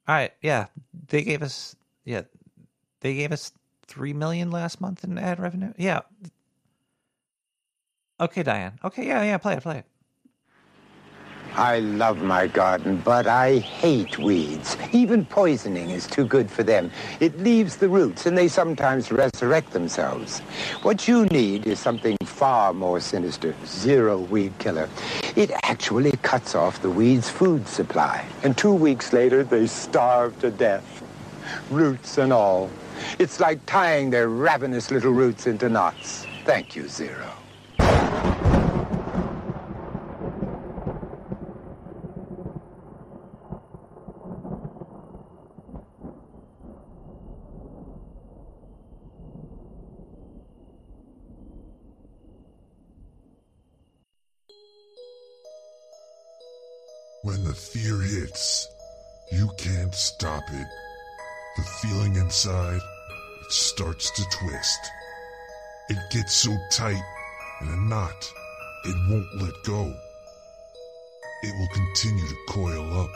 [0.08, 0.68] All right, yeah,
[1.10, 1.76] they gave us
[2.06, 2.24] yeah,
[3.02, 3.52] they gave us
[3.88, 5.74] three million last month in ad revenue.
[5.78, 6.02] Yeah.
[8.20, 8.80] Okay, Diane.
[8.84, 9.86] Okay, yeah, yeah, play it, play it.
[11.60, 14.78] I love my garden, but I hate weeds.
[14.94, 16.90] Even poisoning is too good for them.
[17.20, 20.40] It leaves the roots, and they sometimes resurrect themselves.
[20.84, 24.88] What you need is something far more sinister, Zero Weed Killer.
[25.36, 30.52] It actually cuts off the weeds' food supply, and two weeks later, they starve to
[30.52, 31.04] death.
[31.70, 32.70] Roots and all.
[33.20, 36.26] It's like tying their ravenous little roots into knots.
[36.46, 37.34] Thank you, Zero.
[57.50, 58.70] The fear hits,
[59.32, 60.68] you can't stop it.
[61.58, 62.80] The feeling inside,
[63.42, 64.80] it starts to twist.
[65.90, 67.02] It gets so tight
[67.62, 68.32] in a knot,
[68.86, 69.92] it won't let go.
[71.42, 73.10] It will continue to coil up,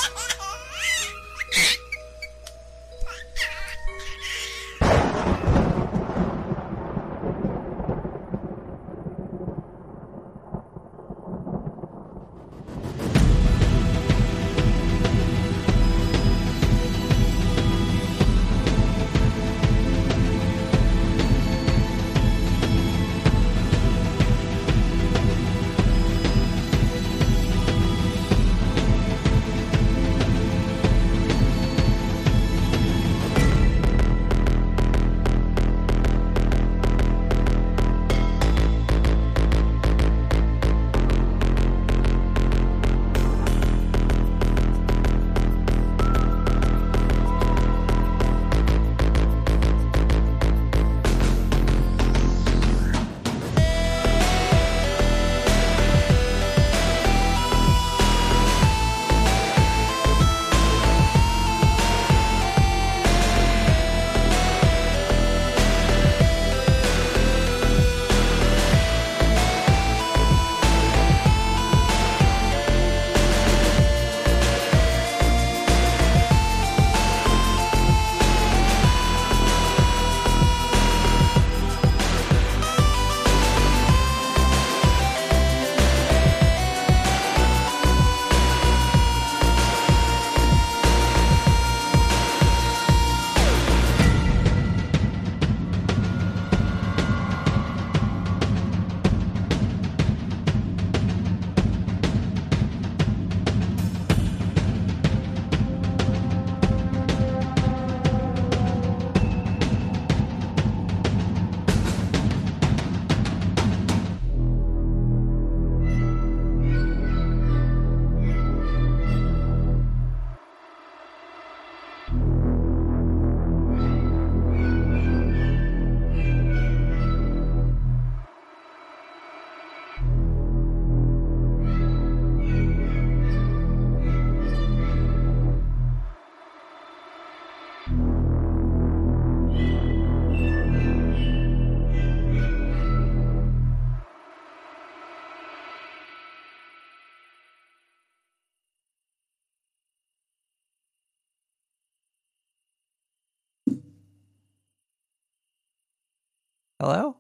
[156.79, 157.17] Hello?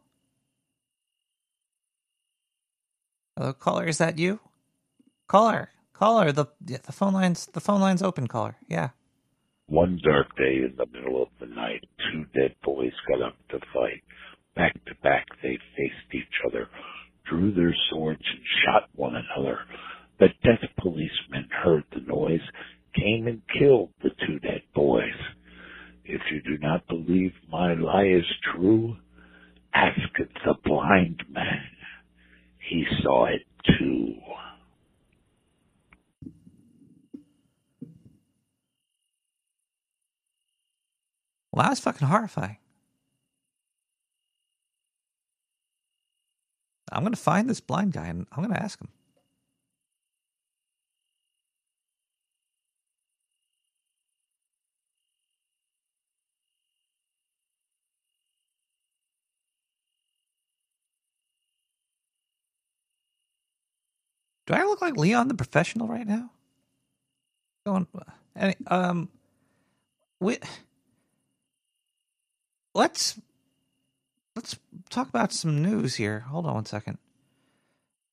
[3.36, 3.86] Hello, caller.
[3.86, 4.38] Is that you?
[5.28, 6.30] Caller, caller.
[6.30, 8.26] The yeah, the phone lines the phone lines open.
[8.26, 8.56] Caller.
[8.68, 8.90] Yeah.
[9.66, 13.58] One dark day in the middle of the night, two dead boys got up to
[13.72, 14.02] fight.
[14.54, 16.68] Back to back, they faced each other,
[17.28, 19.58] drew their swords, and shot one another.
[20.20, 22.40] The death policeman heard the noise,
[22.94, 25.18] came and killed the two dead boys.
[26.04, 28.96] If you do not believe my lie is true,
[29.76, 31.62] ask the blind man.
[32.58, 33.42] He saw it
[33.78, 34.14] too.
[41.52, 42.58] Well, that was fucking horrifying.
[46.92, 48.88] I'm gonna find this blind guy and I'm gonna ask him.
[64.46, 66.30] Do I look like Leon the professional right now?
[67.66, 67.86] Going,
[68.68, 69.08] um,
[70.20, 70.38] we,
[72.74, 73.20] let's
[74.36, 74.56] let's
[74.88, 76.20] talk about some news here.
[76.20, 76.98] Hold on one second.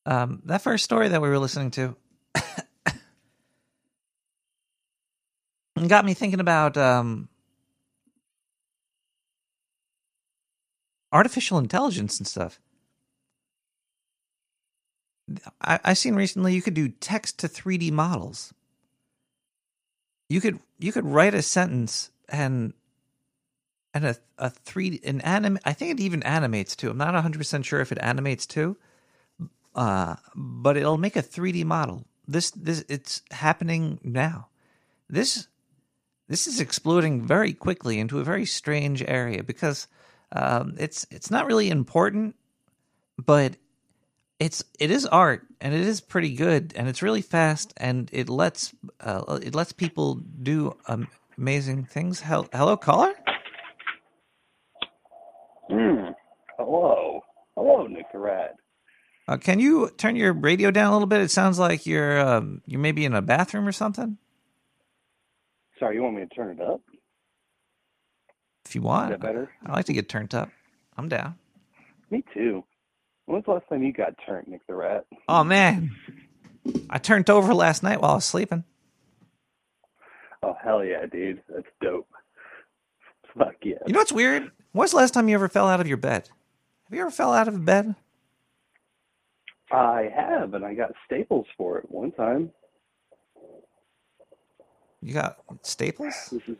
[0.05, 1.95] Um, that first story that we were listening to
[5.87, 7.29] got me thinking about um,
[11.11, 12.59] artificial intelligence and stuff.
[15.61, 18.53] I, I seen recently you could do text to 3D models.
[20.29, 22.73] You could you could write a sentence and
[23.93, 25.59] and a a three an anim.
[25.65, 26.89] I think it even animates too.
[26.89, 28.77] I'm not 100 percent sure if it animates too,
[29.75, 32.05] uh, but it'll make a 3D model.
[32.27, 34.47] This this it's happening now.
[35.09, 35.47] This
[36.27, 39.87] this is exploding very quickly into a very strange area because
[40.31, 42.35] um, it's it's not really important,
[43.23, 43.55] but
[44.39, 48.29] it's it is art and it is pretty good and it's really fast and it
[48.29, 51.07] lets uh, it lets people do um,
[51.37, 52.19] amazing things.
[52.21, 53.13] Hel- Hello, caller.
[55.69, 56.11] Hmm.
[56.57, 57.21] Hello.
[57.55, 58.55] Hello, Nick the Rat.
[59.27, 61.21] Uh, can you turn your radio down a little bit?
[61.21, 64.17] It sounds like you're um, you may be in a bathroom or something.
[65.79, 66.81] Sorry, you want me to turn it up?
[68.65, 69.49] If you want, better?
[69.65, 70.49] I like to get turned up.
[70.97, 71.35] I'm down.
[72.09, 72.63] Me too.
[73.25, 75.05] When's the last time you got turned, Nick the Rat?
[75.27, 75.95] Oh man,
[76.89, 78.63] I turned over last night while I was sleeping.
[80.41, 81.41] Oh hell yeah, dude.
[81.49, 82.07] That's dope.
[83.37, 83.75] Fuck yeah.
[83.87, 84.51] You know what's weird?
[84.73, 86.29] When's the last time you ever fell out of your bed?
[86.85, 87.95] Have you ever fell out of a bed?
[89.71, 92.51] I have, and I got staples for it one time.
[95.01, 96.13] You got staples?
[96.31, 96.57] This is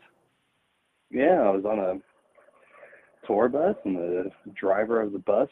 [1.10, 5.48] yeah, I was on a tour bus and the driver of the bus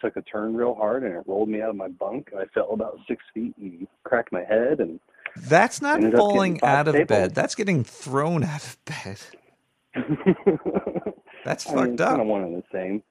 [0.00, 2.44] took a turn real hard and it rolled me out of my bunk and I
[2.54, 5.00] fell about six feet and cracked my head and
[5.36, 7.08] That's not Ended up getting falling out of staples.
[7.18, 7.34] bed.
[7.34, 9.18] That's getting thrown out of bed.
[11.44, 12.08] That's I fucked it's up.
[12.10, 13.02] kind of one and the same.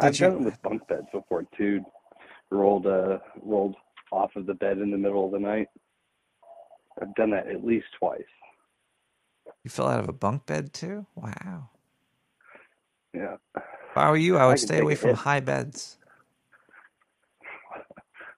[0.00, 1.80] Did I've you- done it with bunk beds before too.
[2.50, 3.76] Rolled uh rolled
[4.10, 5.68] off of the bed in the middle of the night.
[7.00, 8.22] I've done that at least twice.
[9.64, 11.06] You fell out of a bunk bed too?
[11.14, 11.68] Wow.
[13.14, 13.36] Yeah.
[13.98, 15.18] If I were you, I I would can stay away from hit.
[15.18, 15.98] high beds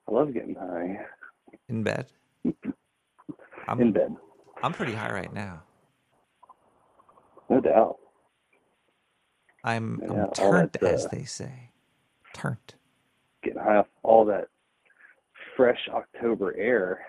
[0.08, 1.00] I love getting high
[1.68, 2.06] in bed.
[3.68, 4.16] I'm, in bed.
[4.62, 5.62] I'm pretty high right now.
[7.50, 7.98] No doubt.
[9.62, 11.70] I'm, Yeah, I'm turnt, that, as uh, they say.
[12.32, 12.76] Turnt.
[13.42, 14.48] Getting high off all that
[15.58, 17.04] fresh October air.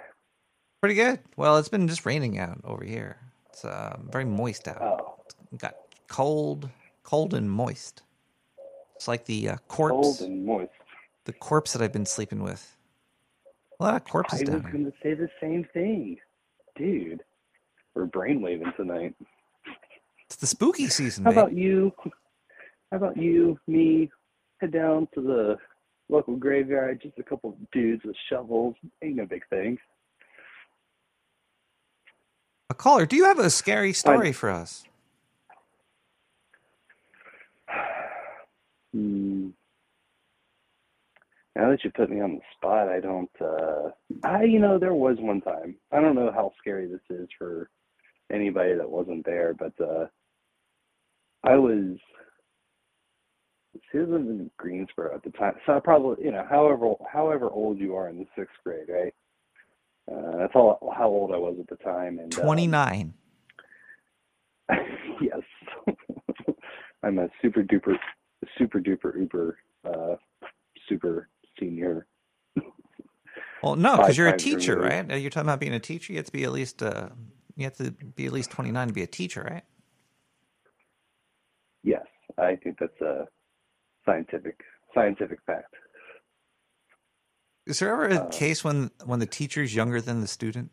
[0.82, 1.20] Pretty good.
[1.38, 3.18] Well, it's been just raining out over here.
[3.50, 4.82] It's uh, very moist out.
[4.82, 5.16] Oh,
[5.58, 5.76] Got
[6.10, 6.70] cold,
[7.04, 8.04] cold and moist.
[9.02, 10.70] It's like the uh, corpse, cold and moist.
[11.26, 12.78] the corpse that I've been sleeping with.
[13.80, 14.72] A lot of corpses I was down here.
[14.74, 16.18] going to say the same thing.
[16.76, 17.24] Dude,
[17.96, 19.16] we're brainwaving tonight.
[20.28, 21.40] It's the spooky season, How baby.
[21.40, 21.92] about you?
[22.92, 24.12] How about you, me,
[24.60, 25.58] head down to the
[26.08, 28.76] local graveyard, just a couple dudes with shovels.
[29.02, 29.80] Ain't no big thing.
[32.70, 34.84] A caller, do you have a scary story for us?
[38.94, 39.50] Hmm.
[41.56, 43.30] Now that you put me on the spot, I don't.
[43.40, 43.90] Uh,
[44.24, 45.76] I, you know, there was one time.
[45.92, 47.70] I don't know how scary this is for
[48.32, 50.06] anybody that wasn't there, but uh,
[51.44, 51.98] I was.
[53.92, 57.80] She was in Greensboro at the time, so I probably, you know, however however old
[57.80, 59.14] you are in the sixth grade, right?
[60.12, 63.14] Uh, that's all how old I was at the time, and uh, 29.
[65.22, 65.42] yes,
[67.04, 67.96] I'm a super duper,
[68.58, 70.16] super duper uber, uh,
[70.90, 71.30] super
[71.60, 72.08] senior.
[73.64, 75.10] Well, no, because you're a teacher, removed.
[75.12, 75.22] right?
[75.22, 76.14] You're talking about being a teacher.
[76.14, 77.10] You have to be at least uh,
[77.56, 79.64] you have to be at least 29 to be a teacher, right?
[81.84, 82.06] Yes,
[82.38, 83.28] I think that's a
[84.06, 84.60] scientific
[84.96, 85.74] scientific fact.
[87.68, 90.72] Is there ever a Uh, case when when the teacher's younger than the student?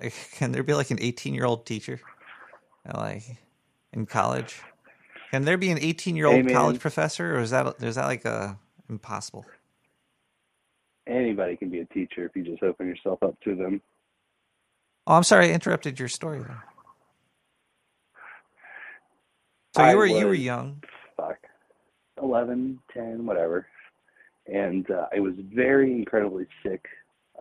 [0.00, 2.00] Like, can there be like an 18 year old teacher,
[2.92, 3.22] like
[3.92, 4.60] in college?
[5.34, 8.24] Can there be an 18 year old college professor, or is that is that like
[8.24, 8.56] a
[8.88, 9.44] impossible?
[11.08, 13.82] Anybody can be a teacher if you just open yourself up to them.
[15.08, 16.38] Oh, I'm sorry, I interrupted your story.
[16.38, 16.62] There.
[19.74, 20.80] So you were you were young.
[21.16, 21.38] fuck,
[22.22, 23.66] 11, 10, whatever.
[24.46, 26.84] And uh, I was very incredibly sick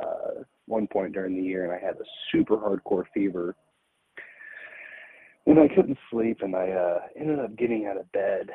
[0.02, 3.56] uh, one point during the year, and I had a super hardcore fever.
[5.46, 8.50] And I couldn't sleep, and I uh, ended up getting out of bed,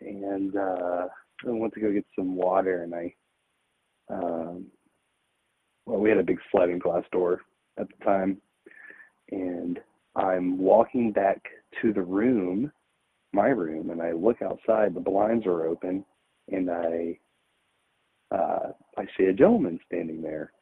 [0.00, 1.06] and uh,
[1.46, 3.14] I went to go get some water, and I,
[4.10, 4.66] um,
[5.86, 7.40] well, we had a big sliding glass door
[7.78, 8.38] at the time,
[9.30, 9.78] and
[10.16, 11.40] I'm walking back
[11.80, 12.70] to the room
[13.32, 16.04] my room and I look outside, the blinds are open,
[16.50, 17.18] and I
[18.34, 20.52] uh, I see a gentleman standing there,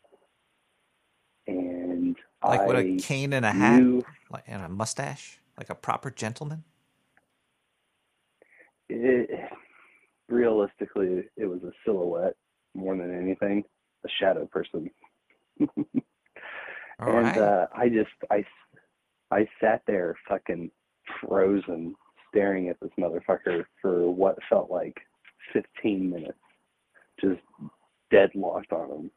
[1.47, 5.71] and Like I with a cane and a hat, knew like and a mustache, like
[5.71, 6.65] a proper gentleman.
[8.89, 9.31] it,
[10.29, 12.37] realistically, it was a silhouette
[12.75, 13.65] more than anything,
[14.05, 14.91] a shadow person.
[16.99, 17.39] And right.
[17.39, 18.43] uh, I just I
[19.31, 20.71] I sat there fucking
[21.21, 21.95] frozen,
[22.29, 24.97] staring at this motherfucker for what felt like
[25.53, 26.39] 15 minutes,
[27.21, 27.41] just
[28.11, 29.11] deadlocked on him.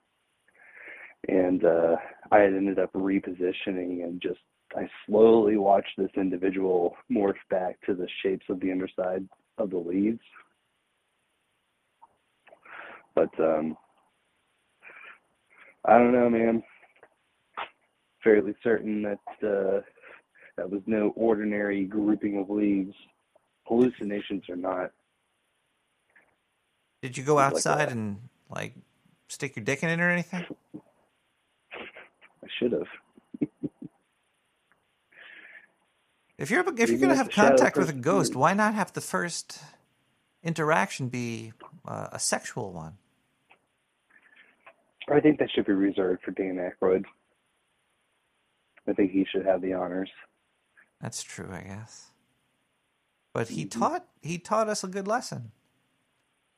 [1.28, 1.96] And uh,
[2.32, 4.40] I had ended up repositioning and just
[4.76, 9.78] I slowly watched this individual morph back to the shapes of the underside of the
[9.78, 10.20] leaves.
[13.16, 13.76] But um,
[15.86, 16.64] I don't know, man.
[18.24, 19.82] Fairly certain that uh,
[20.58, 22.94] that was no ordinary grouping of leaves.
[23.66, 24.92] Hallucinations or not.
[27.02, 28.74] Did you go outside a- and like
[29.30, 30.46] stick your dick in it or anything?
[30.76, 32.88] I should have.
[36.40, 39.62] If you're if you're gonna have contact with a ghost, why not have the first
[40.42, 41.52] interaction be
[41.86, 42.98] uh, a sexual one?
[45.12, 47.04] I think that should be reserved for Dan Aykroyd.
[48.88, 50.10] I think he should have the honors.
[51.02, 52.12] That's true, I guess.
[53.34, 53.78] But he Mm-hmm.
[53.80, 55.52] taught he taught us a good lesson.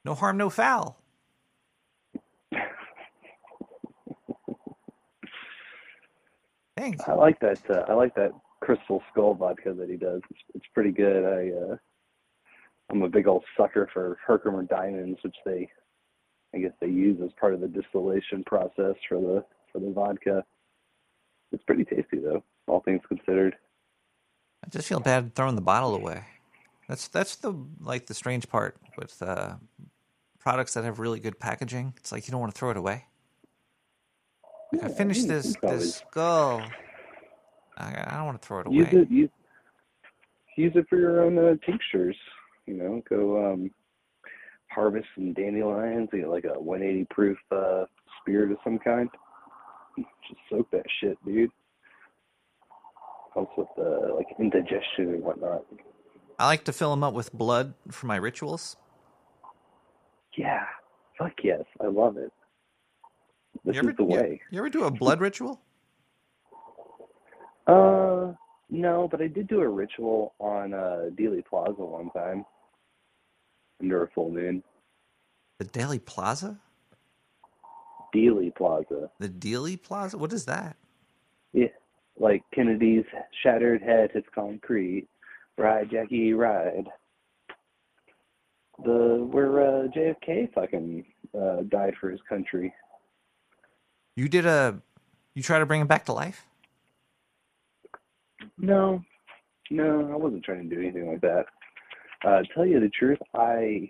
[0.05, 1.01] No harm, no foul.
[6.77, 7.03] Thanks.
[7.07, 7.59] I like that.
[7.67, 8.31] Uh, I like that
[8.61, 10.21] crystal skull vodka that he does.
[10.29, 11.25] It's, it's pretty good.
[11.25, 11.75] I uh,
[12.89, 15.69] I'm a big old sucker for Herkimer diamonds, which they
[16.53, 20.43] I guess they use as part of the distillation process for the for the vodka.
[21.51, 23.55] It's pretty tasty though, all things considered.
[24.63, 26.23] I just feel bad throwing the bottle away.
[26.87, 29.55] That's that's the like the strange part with uh,
[30.39, 31.93] products that have really good packaging.
[31.97, 33.05] It's like you don't want to throw it away.
[34.73, 36.63] Like I finished this this skull.
[37.81, 38.77] I, I don't want to throw it away.
[38.77, 39.11] Use it.
[39.11, 39.29] Use,
[40.57, 42.15] use it for your own uh, tinctures.
[42.67, 43.71] You know, go um,
[44.69, 46.09] harvest some dandelions.
[46.11, 47.85] Get like a 180 proof uh,
[48.21, 49.09] spirit of some kind.
[49.97, 51.51] Just soak that shit, dude.
[53.33, 55.65] Helps with uh, like indigestion and whatnot.
[56.37, 58.75] I like to fill them up with blood for my rituals.
[60.37, 60.63] Yeah,
[61.17, 62.31] fuck yes, I love it.
[63.65, 64.41] This you ever, is the you- way.
[64.49, 65.61] You, ever do a blood ritual?
[67.71, 68.33] Uh,
[68.69, 72.45] no, but I did do a ritual on uh Dealey Plaza one time
[73.81, 74.63] under a full moon.
[75.59, 76.57] The Daily Plaza?
[78.13, 79.09] Dealey Plaza.
[79.19, 80.17] The Dealey Plaza?
[80.17, 80.75] What is that?
[81.53, 81.67] Yeah,
[82.19, 83.05] like Kennedy's
[83.43, 85.07] shattered head hits concrete.
[85.57, 86.87] Ride, Jackie, ride.
[88.83, 91.05] The where uh, JFK fucking
[91.39, 92.73] uh, died for his country.
[94.15, 94.81] You did a.
[95.35, 96.45] You try to bring him back to life?
[98.57, 99.01] No,
[99.69, 101.45] no, I wasn't trying to do anything like that.
[102.25, 103.89] Uh, tell you the truth, I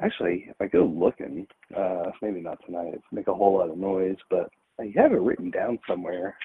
[0.00, 1.46] actually, if I go looking,
[1.76, 5.20] uh, maybe not tonight, it'd make a whole lot of noise, but I have it
[5.20, 6.36] written down somewhere.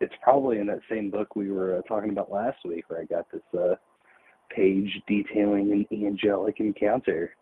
[0.00, 3.04] It's, probably in that same book we were uh, talking about last week, where I
[3.04, 3.74] got this uh,
[4.54, 7.34] page detailing an angelic encounter.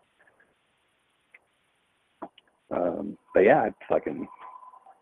[2.71, 4.27] Um, but yeah, I fucking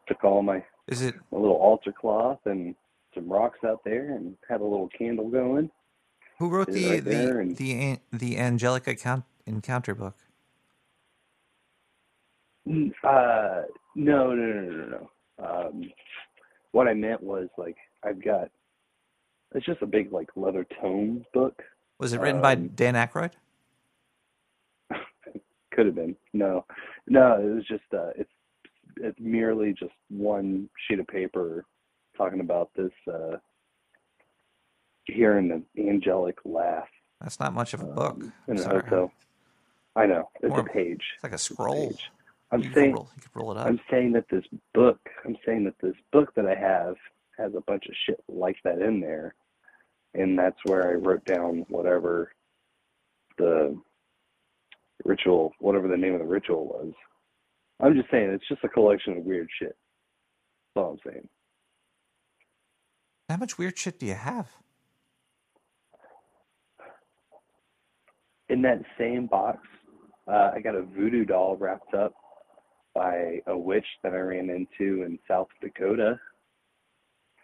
[0.08, 2.76] took all my Is it a little altar cloth and
[3.14, 5.70] some rocks out there and had a little candle going.
[6.40, 10.16] who wrote the right the and- the the angelic account encounter book?
[12.68, 13.64] Mm, Uh,
[13.96, 15.10] no, no, no, no, no.
[15.46, 15.92] Um,
[16.72, 18.50] what I meant was like I've got.
[19.54, 21.62] It's just a big like leather tome book.
[22.00, 23.32] Was it written by Um, Dan Aykroyd?
[25.72, 26.16] Could have been.
[26.34, 26.66] No,
[27.08, 27.40] no.
[27.42, 27.84] It was just.
[27.94, 28.32] Uh, it's
[28.98, 31.66] it's merely just one sheet of paper
[32.22, 32.92] talking about this.
[33.12, 33.38] Uh,
[35.06, 36.88] hearing the angelic laugh
[37.20, 38.14] That's not much of a book.
[38.14, 38.84] um, in a sorry.
[38.84, 39.12] hotel.
[39.96, 40.30] I know.
[40.42, 41.02] It's More- a page.
[41.16, 41.94] It's like a scroll.
[42.52, 43.66] I'm you saying roll, you could roll it up.
[43.66, 44.44] I'm saying that this
[44.74, 46.96] book, I'm saying that this book that I have
[47.38, 49.34] has a bunch of shit like that in there,
[50.14, 52.32] and that's where I wrote down whatever
[53.38, 53.76] the
[55.04, 56.94] ritual, whatever the name of the ritual was.
[57.80, 59.76] I'm just saying it's just a collection of weird shit.
[60.76, 61.28] That's all I'm saying.
[63.32, 64.50] How much weird shit do you have?
[68.50, 69.60] In that same box,
[70.28, 72.14] uh, I got a voodoo doll wrapped up
[72.94, 76.20] by a witch that I ran into in South Dakota.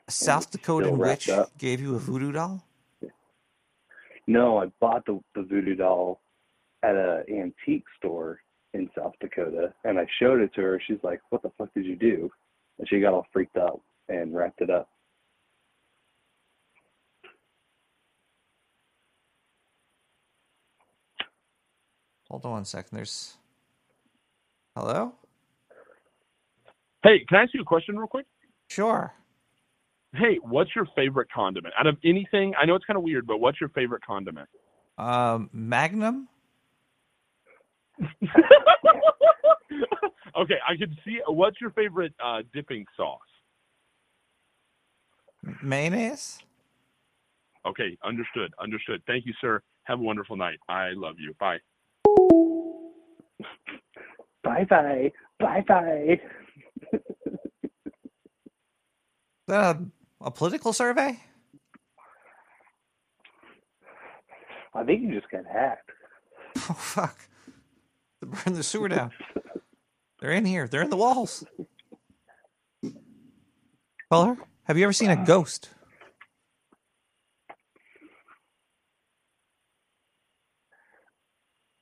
[0.10, 1.58] A South Dakota witch up.
[1.58, 2.66] gave you a voodoo doll?
[4.28, 6.20] No, I bought the, the voodoo doll
[6.84, 8.42] at a antique store
[8.74, 10.82] in South Dakota, and I showed it to her.
[10.86, 12.30] She's like, "What the fuck did you do?"
[12.78, 13.80] And she got all freaked out
[14.10, 14.90] and wrapped it up.
[22.30, 22.96] Hold on one second.
[22.96, 23.38] There's.
[24.76, 25.14] Hello?
[27.04, 28.26] Hey, can I ask you a question real quick?
[28.70, 29.14] Sure.
[30.14, 32.54] Hey, what's your favorite condiment out of anything?
[32.60, 34.50] I know it's kind of weird, but what's your favorite condiment?
[34.98, 36.28] Um, Magnum?
[40.38, 41.20] okay, I can see.
[41.28, 43.20] What's your favorite uh, dipping sauce?
[45.64, 46.40] Mayonnaise?
[47.66, 48.54] Okay, understood.
[48.62, 49.02] Understood.
[49.08, 49.62] Thank you, sir.
[49.84, 50.60] Have a wonderful night.
[50.68, 51.34] I love you.
[51.40, 51.58] Bye.
[54.44, 55.12] Bye bye.
[55.40, 56.20] Bye bye.
[56.94, 57.00] Is
[59.48, 61.20] that a, a political survey?
[64.74, 65.92] I think you just got hacked.
[66.70, 67.18] Oh, fuck.
[68.20, 69.12] They burned the sewer down.
[70.20, 70.68] They're in here.
[70.68, 71.46] They're in the walls.
[74.12, 75.24] Caller, have you ever seen a uh.
[75.24, 75.70] ghost?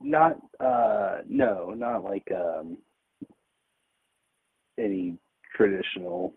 [0.06, 2.78] Not uh no, not like um
[4.80, 5.18] any
[5.58, 6.34] traditional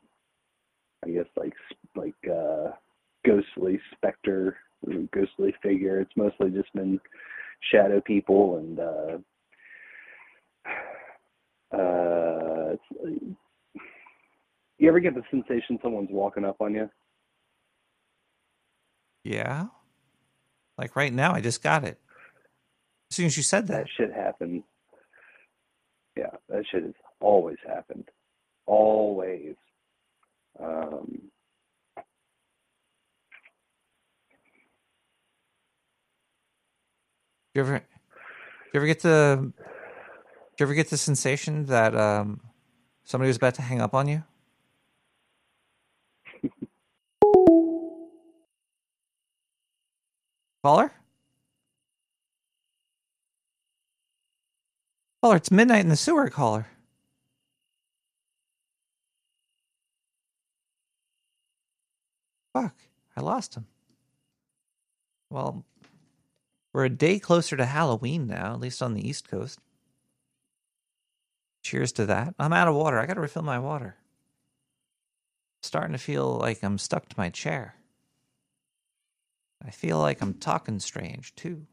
[1.04, 1.52] I guess like
[1.94, 2.70] like uh
[3.26, 4.56] ghostly specter
[5.12, 6.00] ghostly figure.
[6.00, 6.98] It's mostly just been
[7.70, 9.18] shadow people and uh
[11.76, 12.76] uh
[14.78, 16.88] you ever get the sensation someone's walking up on you?
[19.24, 19.66] Yeah.
[20.78, 22.00] Like right now, I just got it.
[23.10, 23.84] As soon as you said that.
[23.84, 24.62] That shit happened.
[26.16, 28.08] Yeah, that shit has always happened.
[28.66, 29.54] Always.
[30.60, 31.30] Um,
[37.58, 37.82] You ever,
[38.72, 42.40] you ever get the, you ever get the sensation that um,
[43.02, 44.22] somebody was about to hang up on you?
[50.62, 50.92] Caller?
[55.20, 56.66] Caller, it's midnight in the sewer, caller.
[62.52, 62.74] Fuck,
[63.16, 63.66] I lost him.
[65.30, 65.64] Well,
[66.72, 69.58] we're a day closer to Halloween now, at least on the East Coast.
[71.62, 72.34] Cheers to that.
[72.38, 72.98] I'm out of water.
[72.98, 73.96] I got to refill my water.
[75.62, 77.74] Starting to feel like I'm stuck to my chair.
[79.64, 81.66] I feel like I'm talking strange too.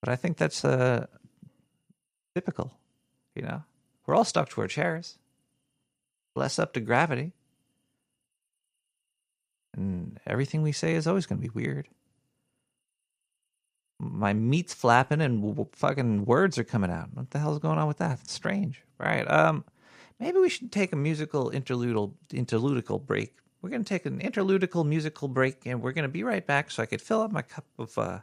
[0.00, 1.06] But I think that's uh,
[2.34, 2.72] typical,
[3.34, 3.62] you know?
[4.06, 5.18] We're all stuck to our chairs,
[6.34, 7.32] less up to gravity.
[9.76, 11.88] And everything we say is always going to be weird.
[13.98, 17.08] My meat's flapping and w- fucking words are coming out.
[17.14, 18.20] What the hell's going on with that?
[18.20, 18.82] It's strange.
[19.00, 19.28] All right.
[19.30, 19.64] Um,
[20.20, 23.36] maybe we should take a musical interludal interludical break.
[23.62, 26.70] We're going to take an interludical musical break, and we're going to be right back
[26.70, 28.18] so I could fill up my cup of uh,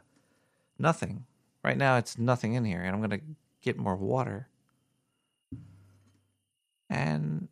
[0.78, 1.24] nothing.
[1.64, 3.26] Right now, it's nothing in here, and I'm going to
[3.62, 4.48] get more water.
[6.90, 7.48] And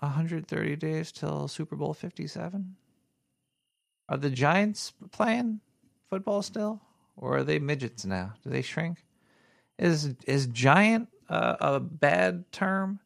[0.00, 2.76] 130 days till Super Bowl 57.
[4.08, 5.60] Are the Giants playing
[6.08, 6.80] football still,
[7.16, 8.34] or are they midgets now?
[8.42, 9.04] Do they shrink?
[9.78, 12.98] Is is giant a bad term?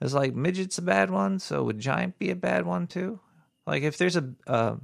[0.00, 3.20] Is like midget's a bad one, so would giant be a bad one too?
[3.66, 4.78] Like if there's a a,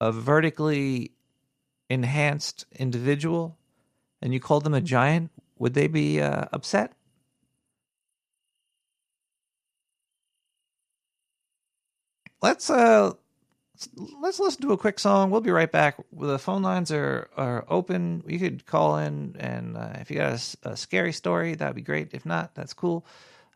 [0.00, 1.12] a vertically
[1.90, 3.58] enhanced individual,
[4.22, 5.30] and you call them a giant,
[5.60, 6.92] would they be uh, upset?
[12.42, 13.12] Let's uh
[14.20, 15.30] let's listen to a quick song.
[15.30, 15.96] We'll be right back.
[16.12, 18.22] The phone lines are are open.
[18.26, 22.14] You could call in, and uh, if you got a scary story, that'd be great.
[22.14, 23.06] If not, that's cool.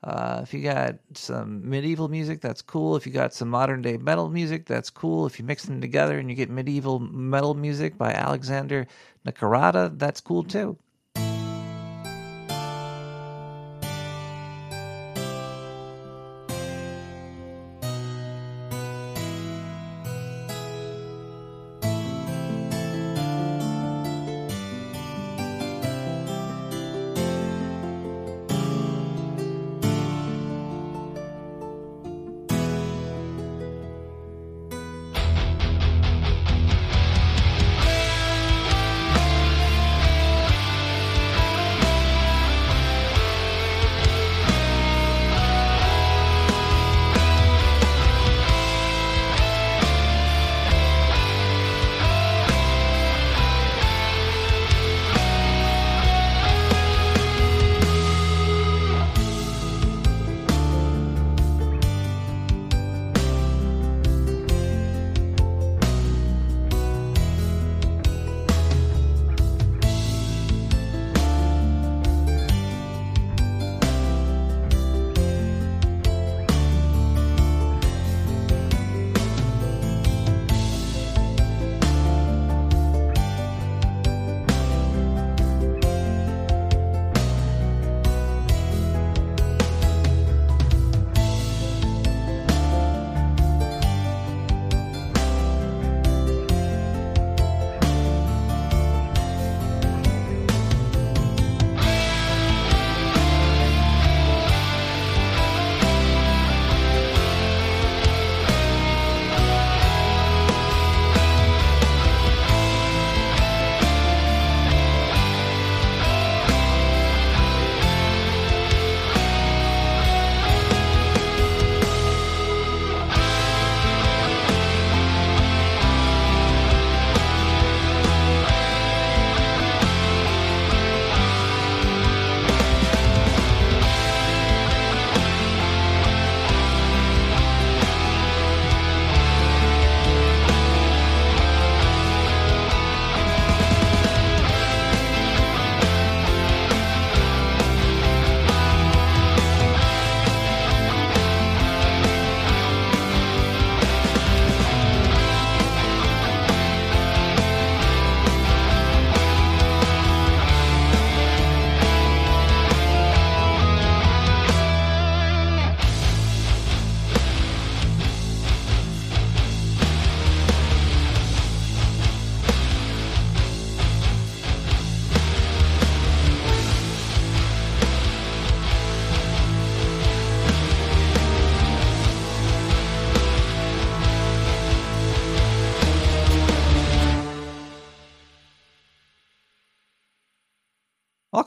[0.05, 2.97] Uh, if you got some medieval music, that's cool.
[2.97, 5.27] If you got some modern day metal music, that's cool.
[5.27, 8.87] If you mix them together and you get medieval metal music by Alexander
[9.27, 10.77] Nakarada, that's cool too.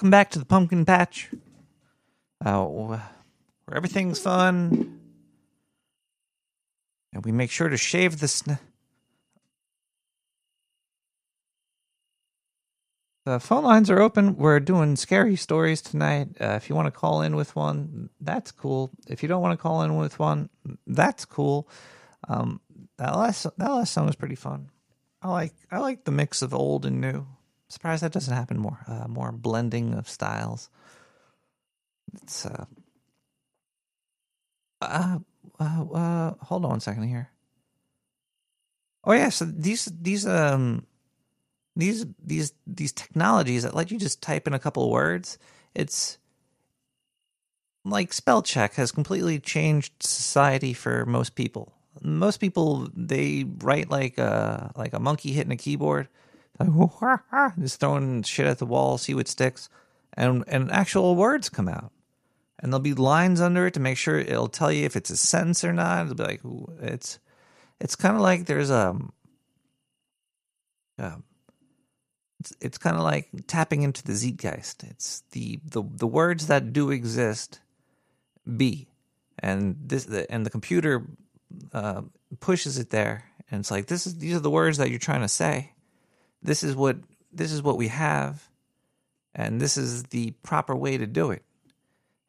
[0.05, 1.31] Welcome back to the pumpkin patch.
[2.45, 3.01] Uh, where
[3.75, 4.99] everything's fun,
[7.11, 8.59] and we make sure to shave the sn-
[13.25, 14.35] The phone lines are open.
[14.37, 16.27] We're doing scary stories tonight.
[16.39, 18.91] Uh, if you want to call in with one, that's cool.
[19.07, 20.51] If you don't want to call in with one,
[20.85, 21.67] that's cool.
[22.27, 22.61] Um,
[22.99, 24.69] that last that last song was pretty fun.
[25.23, 27.25] I like I like the mix of old and new.
[27.69, 28.79] Surprised that doesn't happen more.
[28.87, 30.69] Uh, more blending of styles.
[32.21, 32.65] It's uh,
[34.81, 35.19] uh,
[35.59, 37.29] uh, uh hold on a second here.
[39.03, 40.85] Oh yeah, so these these um
[41.75, 45.37] these these these technologies that let you just type in a couple words,
[45.73, 46.17] it's
[47.83, 51.71] like spell check has completely changed society for most people.
[52.01, 56.07] Most people they write like a like a monkey hitting a keyboard,
[57.59, 59.69] just throwing shit at the wall, see what sticks,
[60.13, 61.91] and and actual words come out,
[62.59, 65.17] and there'll be lines under it to make sure it'll tell you if it's a
[65.17, 66.05] sentence or not.
[66.05, 66.41] It'll be like
[66.81, 67.19] it's
[67.79, 68.95] it's kind of like there's a,
[70.97, 71.13] a
[72.39, 74.83] it's, it's kind of like tapping into the zeitgeist.
[74.83, 77.59] It's the, the the words that do exist
[78.57, 78.87] be,
[79.39, 81.05] and this the, and the computer
[81.73, 82.01] uh,
[82.39, 85.21] pushes it there, and it's like this is these are the words that you're trying
[85.21, 85.71] to say.
[86.45, 86.97] This is what
[87.31, 88.49] this is what we have,
[89.33, 91.43] and this is the proper way to do it.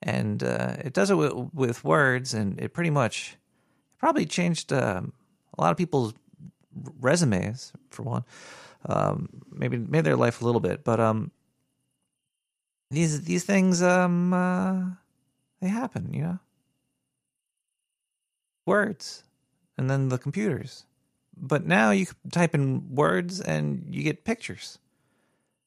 [0.03, 3.37] And uh, it does it with, with, words, and it pretty much
[3.99, 5.13] probably changed um,
[5.57, 6.13] a lot of people's
[7.01, 8.25] resumes for one
[8.89, 10.85] um, maybe made their life a little bit.
[10.85, 11.31] But um,
[12.91, 14.85] these these things um, uh,
[15.61, 16.39] they happen, you know.
[18.65, 19.23] Words,
[19.77, 20.86] and then the computers.
[21.37, 24.79] But now you type in words and you get pictures,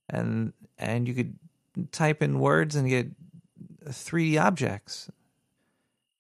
[0.09, 1.37] and and you could
[1.91, 3.07] type in words and get
[3.85, 5.09] 3D objects.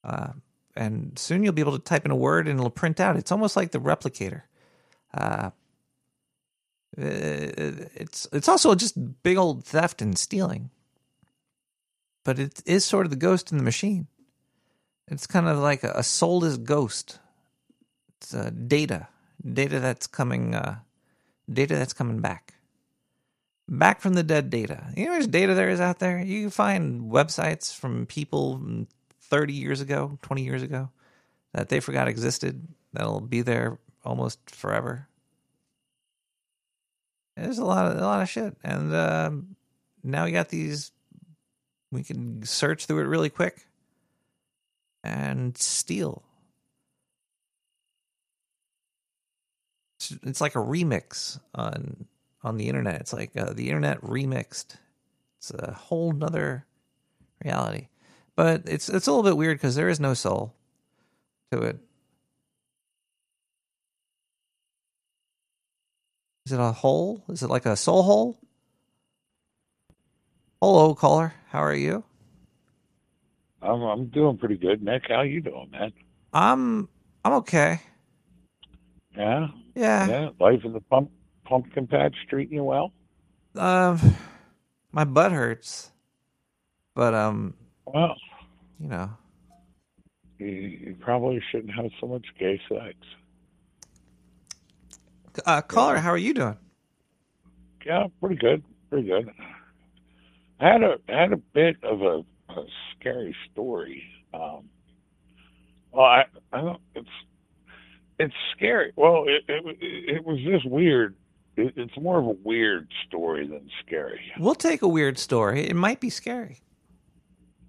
[0.03, 0.33] Uh,
[0.75, 3.17] and soon you'll be able to type in a word and it'll print out.
[3.17, 4.43] It's almost like the replicator.
[5.13, 5.49] Uh,
[6.97, 10.69] uh, it's it's also just big old theft and stealing.
[12.23, 14.07] But it is sort of the ghost in the machine.
[15.07, 17.19] It's kind of like a, a soulless ghost.
[18.17, 19.07] It's uh, data,
[19.53, 20.79] data that's coming, uh,
[21.51, 22.55] data that's coming back,
[23.67, 24.49] back from the dead.
[24.49, 24.91] Data.
[24.95, 26.19] You know, there's data there is out there.
[26.19, 28.85] You can find websites from people
[29.21, 30.89] 30 years ago, 20 years ago,
[31.53, 32.67] that they forgot existed.
[32.93, 35.07] That'll be there almost forever.
[37.35, 39.31] There's a lot of a lot of shit, and uh,
[40.03, 40.91] now we got these.
[41.91, 43.65] We can search through it really quick
[45.03, 46.23] and steal.
[50.11, 52.05] It's, it's like a remix on
[52.43, 53.01] on the internet.
[53.01, 54.75] It's like uh, the internet remixed.
[55.37, 56.65] It's a whole nother
[57.43, 57.87] reality,
[58.35, 60.53] but it's it's a little bit weird because there is no soul
[61.51, 61.79] to it.
[66.45, 67.23] Is it a hole?
[67.29, 68.39] Is it like a soul hole?
[70.61, 71.33] Hello, caller.
[71.49, 72.03] How are you?
[73.61, 75.03] I'm I'm doing pretty good, Nick.
[75.07, 75.93] How you doing, man?
[76.33, 76.89] I'm
[77.23, 77.81] I'm okay.
[79.15, 79.47] Yeah.
[79.75, 80.07] Yeah.
[80.07, 80.29] Yeah.
[80.39, 81.11] Life in the pump
[81.45, 82.93] pumpkin patch treating you well?
[83.55, 83.99] Um,
[84.91, 85.91] my butt hurts,
[86.93, 87.55] but um,
[87.85, 88.15] well,
[88.79, 89.09] you know,
[90.37, 92.95] you, you probably shouldn't have so much gay sex.
[95.45, 96.57] Uh, caller, how are you doing?
[97.85, 99.29] Yeah, pretty good, pretty good.
[100.59, 104.03] I had a had a bit of a, a scary story.
[104.33, 104.69] Um,
[105.91, 106.81] well, I, I don't.
[106.95, 107.07] It's
[108.19, 108.91] it's scary.
[108.95, 111.15] Well, it it, it was just weird.
[111.55, 114.21] It, it's more of a weird story than scary.
[114.37, 115.67] We'll take a weird story.
[115.67, 116.61] It might be scary.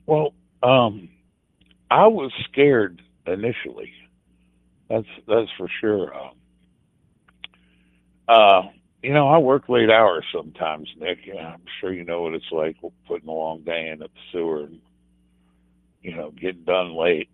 [0.07, 1.09] Well, um,
[1.91, 3.93] I was scared initially.
[4.89, 6.15] That's that's for sure.
[6.15, 6.31] Um,
[8.29, 8.63] uh,
[9.03, 11.19] you know, I work late hours sometimes, Nick.
[11.39, 12.77] I'm sure you know what it's like
[13.07, 14.81] putting a long day in at the sewer and,
[16.03, 17.31] you know, getting done late,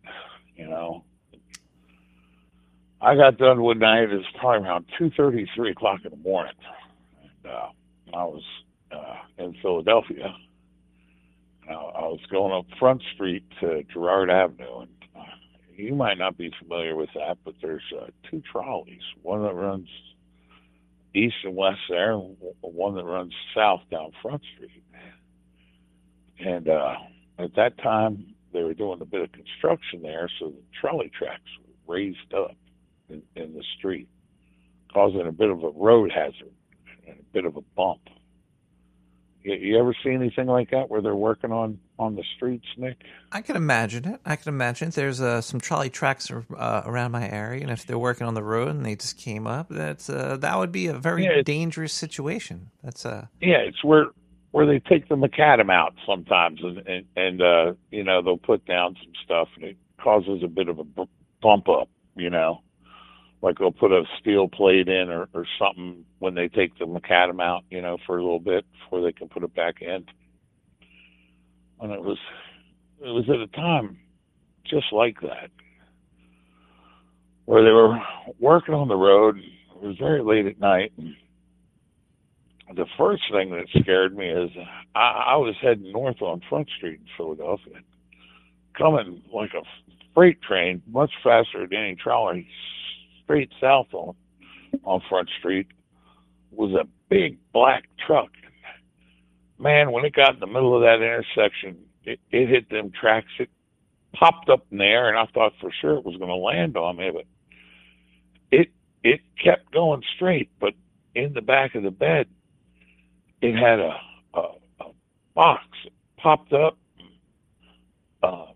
[0.55, 1.05] you know.
[3.01, 6.17] I got done one night, it was probably around two thirty, three o'clock in the
[6.17, 6.55] morning.
[7.23, 7.69] And uh,
[8.17, 8.43] I was
[8.91, 10.35] uh, in Philadelphia.
[11.69, 14.83] I was going up Front Street to Girard Avenue.
[14.83, 15.23] And uh,
[15.75, 19.03] you might not be familiar with that, but there's uh, two trolleys.
[19.23, 19.89] One that runs
[21.15, 24.85] east and west there, and one that runs south down Front Street.
[26.39, 26.95] And uh,
[27.39, 31.43] at that time, they were doing a bit of construction there, so the trolley tracks
[31.87, 32.55] were raised up
[33.09, 34.09] in, in the street,
[34.93, 36.53] causing a bit of a road hazard
[37.07, 38.01] and a bit of a bump.
[39.43, 42.99] You, you ever see anything like that where they're working on on the streets, Nick?
[43.33, 44.21] I can imagine it.
[44.27, 44.95] I can imagine it.
[44.95, 48.43] There's uh, some trolley tracks uh, around my area, and if they're working on the
[48.43, 51.93] road and they just came up, that's uh, that would be a very Yeah, dangerous
[51.93, 52.71] situation.
[52.83, 54.07] That's uh, Yeah, it's where
[54.51, 58.67] where they take the macadam out sometimes, and and, and uh, you know they'll put
[58.67, 61.09] down some stuff, and it causes a bit of a b-
[61.41, 61.89] bump up.
[62.17, 62.63] You know,
[63.47, 67.41] like they'll put a steel plate in or, or something when they take the macadam
[67.41, 67.63] out.
[67.71, 70.05] You know, for a little bit before they can put it back in.
[71.81, 72.19] And it was
[73.01, 73.99] it was at a time
[74.69, 75.51] just like that,
[77.45, 77.97] where they were
[78.41, 79.39] working on the road.
[79.39, 80.93] It was very late at night.
[82.75, 84.51] The first thing that scared me is
[84.97, 87.75] I, I was heading north on Front Street in Philadelphia,
[88.77, 89.63] coming like a
[90.15, 92.49] freight train, much faster than any trolley,
[93.27, 94.15] straight south on
[94.85, 95.67] on Front Street
[96.53, 98.31] was a big black truck.
[99.59, 103.29] Man, when it got in the middle of that intersection, it, it hit them tracks.
[103.39, 103.51] It
[104.15, 106.77] popped up in the air, and I thought for sure it was going to land
[106.77, 107.25] on me, but
[108.51, 108.69] it
[109.03, 110.51] it kept going straight.
[110.61, 110.75] But
[111.15, 112.27] in the back of the bed,
[113.41, 113.97] it had a,
[114.35, 114.41] a,
[114.81, 114.85] a
[115.35, 115.65] box
[116.19, 116.79] popped up,
[118.23, 118.47] uh,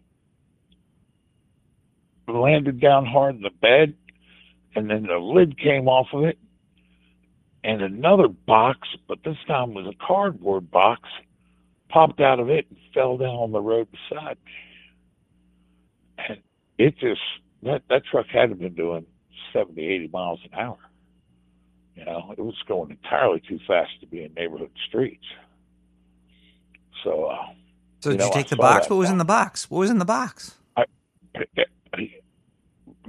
[2.29, 3.95] landed down hard in the bed,
[4.75, 6.39] and then the lid came off of it,
[7.63, 11.03] and another box, but this time was a cardboard box,
[11.89, 14.53] popped out of it and fell down on the road beside me.
[16.29, 16.39] And
[16.79, 17.21] it just
[17.63, 19.07] that that truck had to been doing
[19.53, 20.79] 70, 80 miles an hour.
[21.95, 25.25] You know, it was going entirely too fast to be in neighborhood streets.
[27.05, 27.37] So, uh,
[28.01, 28.89] so did you know, take I the box?
[28.89, 29.71] What was in the box?
[29.71, 30.57] What was in the box?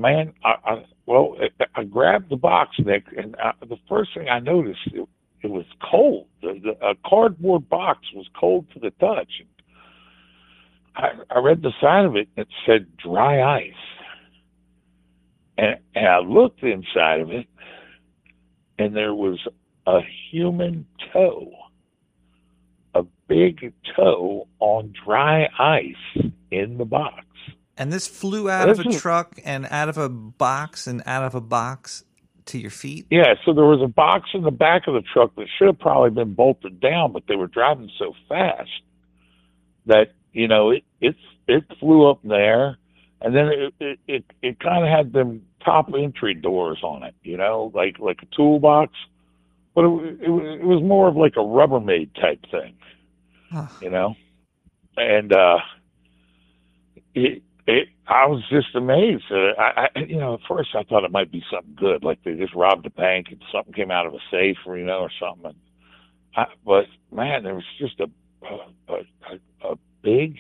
[0.02, 1.36] Man, I, I well,
[1.76, 5.08] I, grabbed the box, Nick, and I, the first thing I noticed it,
[5.44, 6.28] it was cold.
[6.42, 9.32] The, the a cardboard box was cold to the touch.
[10.96, 12.28] I, I read the side of it.
[12.36, 13.74] It said dry ice,
[15.58, 17.48] and and I looked inside of it,
[18.78, 19.40] and there was
[19.88, 20.00] a
[20.32, 21.52] human toe,
[22.94, 27.26] a big toe on dry ice in the box.
[27.82, 31.34] And this flew out of a truck and out of a box and out of
[31.34, 32.04] a box
[32.46, 33.08] to your feet.
[33.10, 35.80] Yeah, so there was a box in the back of the truck that should have
[35.80, 38.70] probably been bolted down, but they were driving so fast
[39.88, 41.16] that you know it it
[41.48, 42.78] it flew up there
[43.20, 47.16] and then it it it, it kind of had them top entry doors on it,
[47.24, 48.94] you know, like like a toolbox,
[49.74, 52.76] but it, it was it was more of like a Rubbermaid type thing,
[53.52, 53.66] Huh.
[53.82, 54.14] you know,
[54.98, 55.58] and uh,
[57.16, 59.26] it it I was just amazed.
[59.32, 62.24] Uh, I, I you know at first I thought it might be something good, like
[62.24, 65.00] they just robbed a bank and something came out of a safe, or you know,
[65.00, 65.46] or something.
[65.46, 65.56] And
[66.36, 68.10] I, but man, there was just a
[68.48, 70.38] a a, a big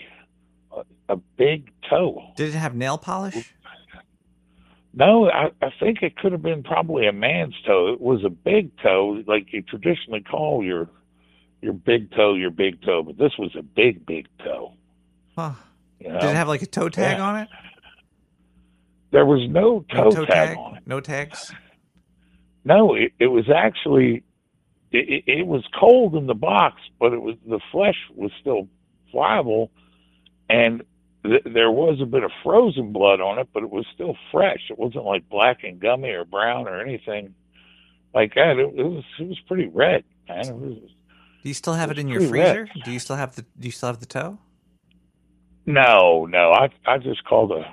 [0.76, 0.84] a,
[1.14, 2.32] a big toe.
[2.36, 3.54] Did it have nail polish?
[4.94, 7.94] No, I, I think it could have been probably a man's toe.
[7.94, 10.90] It was a big toe, like you traditionally call your
[11.62, 14.74] your big toe your big toe, but this was a big big toe.
[15.38, 15.54] Huh.
[16.02, 16.20] You know?
[16.20, 17.24] Did it have like a toe tag Yeah.
[17.24, 17.48] on it?
[19.12, 20.84] There was no No toe, tag, on it.
[20.88, 21.54] No tags.
[22.64, 24.24] No, it, it was actually
[24.92, 28.68] it, it, was cold in the box, but it was the flesh was still
[29.10, 29.72] pliable,
[30.50, 30.84] and
[31.24, 34.60] th- there was a bit of frozen blood on it, but it was still fresh.
[34.70, 37.34] It wasn't like black and gummy or brown or anything
[38.14, 38.58] like that.
[38.58, 40.60] It, it was it was pretty red, man.
[40.60, 40.78] Was,
[41.44, 42.56] Do you still have it in your pretty red.
[42.70, 42.86] freezer?
[42.86, 44.38] Do you still have the Do you still have the toe?
[45.74, 47.64] No, no, I I just called a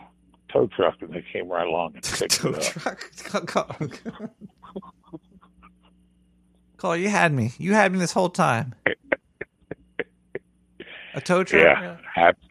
[0.53, 2.63] tow truck and they came right along and picked Tow it up.
[2.63, 3.11] truck.
[3.25, 3.77] Call, call,
[6.79, 7.53] call, you had me.
[7.59, 8.75] You had me this whole time.
[11.15, 11.73] A tow truck.
[11.81, 12.49] Yeah, happy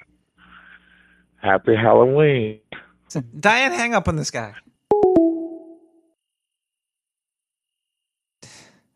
[1.37, 2.59] happy Halloween.
[3.39, 4.55] Diane, hang up on this guy.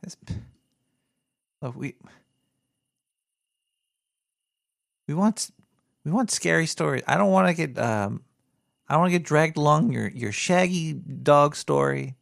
[0.03, 0.17] This,
[1.61, 1.95] look, we
[5.07, 5.51] we want
[6.03, 7.03] we want scary stories.
[7.07, 8.23] I don't want to get um
[8.87, 12.15] I don't want to get dragged along your your shaggy dog story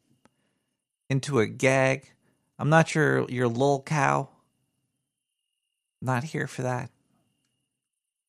[1.10, 2.12] into a gag.
[2.58, 4.30] I'm not your your lol cow.
[6.02, 6.92] Not here for that.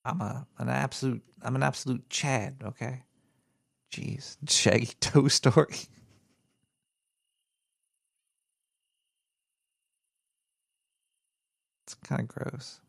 [0.05, 3.03] I'm a an absolute I'm an absolute Chad, okay?
[3.93, 5.77] Jeez, shaggy toe story.
[11.85, 12.81] It's kind of gross.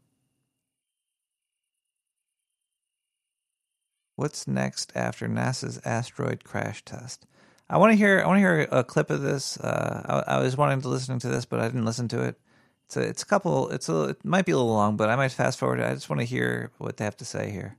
[4.22, 7.26] What's next after NASA's asteroid crash test?
[7.68, 8.22] I want to hear.
[8.22, 9.58] I want to hear a clip of this.
[9.60, 12.40] Uh, I, I was wanting to listen to this, but I didn't listen to it.
[12.86, 13.72] It's a, it's a couple.
[13.72, 15.82] It's a it might be a little long, but I might fast forward.
[15.82, 17.78] I just want to hear what they have to say here.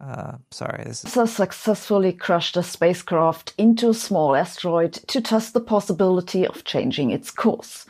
[0.00, 5.52] Uh, sorry, this is NASA successfully crashed a spacecraft into a small asteroid to test
[5.52, 7.84] the possibility of changing its course.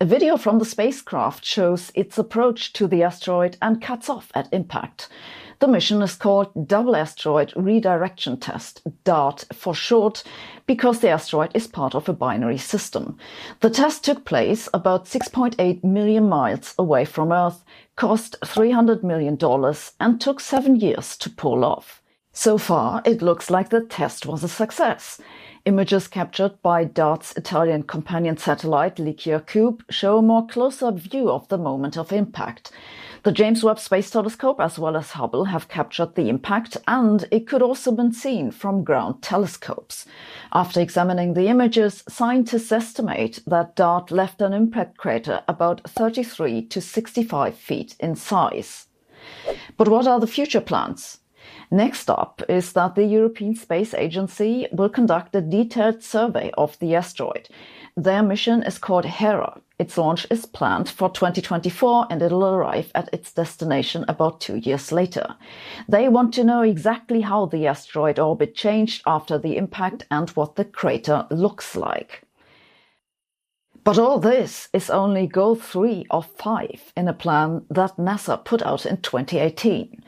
[0.00, 4.52] A video from the spacecraft shows its approach to the asteroid and cuts off at
[4.52, 5.08] impact.
[5.60, 10.24] The mission is called Double Asteroid Redirection Test, DART for short,
[10.66, 13.16] because the asteroid is part of a binary system.
[13.60, 17.64] The test took place about 6.8 million miles away from Earth,
[17.96, 19.38] cost $300 million,
[20.00, 22.02] and took seven years to pull off.
[22.32, 25.20] So far, it looks like the test was a success.
[25.66, 31.56] Images captured by DART's Italian companion satellite LICIACube show a more close-up view of the
[31.56, 32.72] moment of impact.
[33.24, 37.46] The James Webb Space Telescope as well as Hubble have captured the impact and it
[37.46, 40.04] could also been seen from ground telescopes.
[40.52, 46.82] After examining the images, scientists estimate that DART left an impact crater about 33 to
[46.82, 48.88] 65 feet in size.
[49.78, 51.20] But what are the future plans?
[51.70, 56.94] Next up is that the European Space Agency will conduct a detailed survey of the
[56.94, 57.48] asteroid.
[57.96, 59.62] Their mission is called Hera.
[59.84, 64.90] Its launch is planned for 2024 and it'll arrive at its destination about two years
[64.90, 65.36] later.
[65.86, 70.56] They want to know exactly how the asteroid orbit changed after the impact and what
[70.56, 72.22] the crater looks like.
[73.84, 78.62] But all this is only goal three of five in a plan that NASA put
[78.62, 80.02] out in 2018.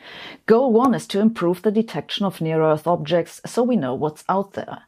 [0.47, 4.25] Goal one is to improve the detection of near Earth objects so we know what's
[4.31, 4.79] out there.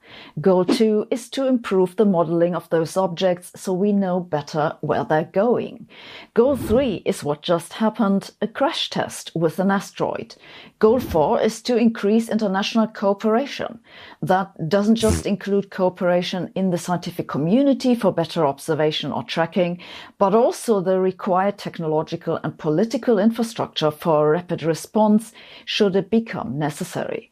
[0.40, 5.04] Goal two is to improve the modeling of those objects so we know better where
[5.04, 5.86] they're going.
[6.32, 10.34] Goal three is what just happened a crash test with an asteroid.
[10.80, 13.80] Goal four is to increase international cooperation.
[14.22, 19.80] That doesn't just include cooperation in the scientific community for better observation or tracking,
[20.18, 25.32] but also the required technological and political infrastructure for a rapid response
[25.64, 27.28] should it become necessary.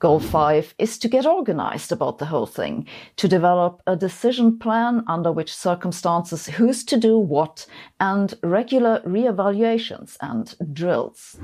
[0.00, 5.04] Goal five is to get organized about the whole thing, to develop a decision plan
[5.06, 7.64] under which circumstances who's to do what,
[8.00, 11.38] and regular re-evaluations and drills.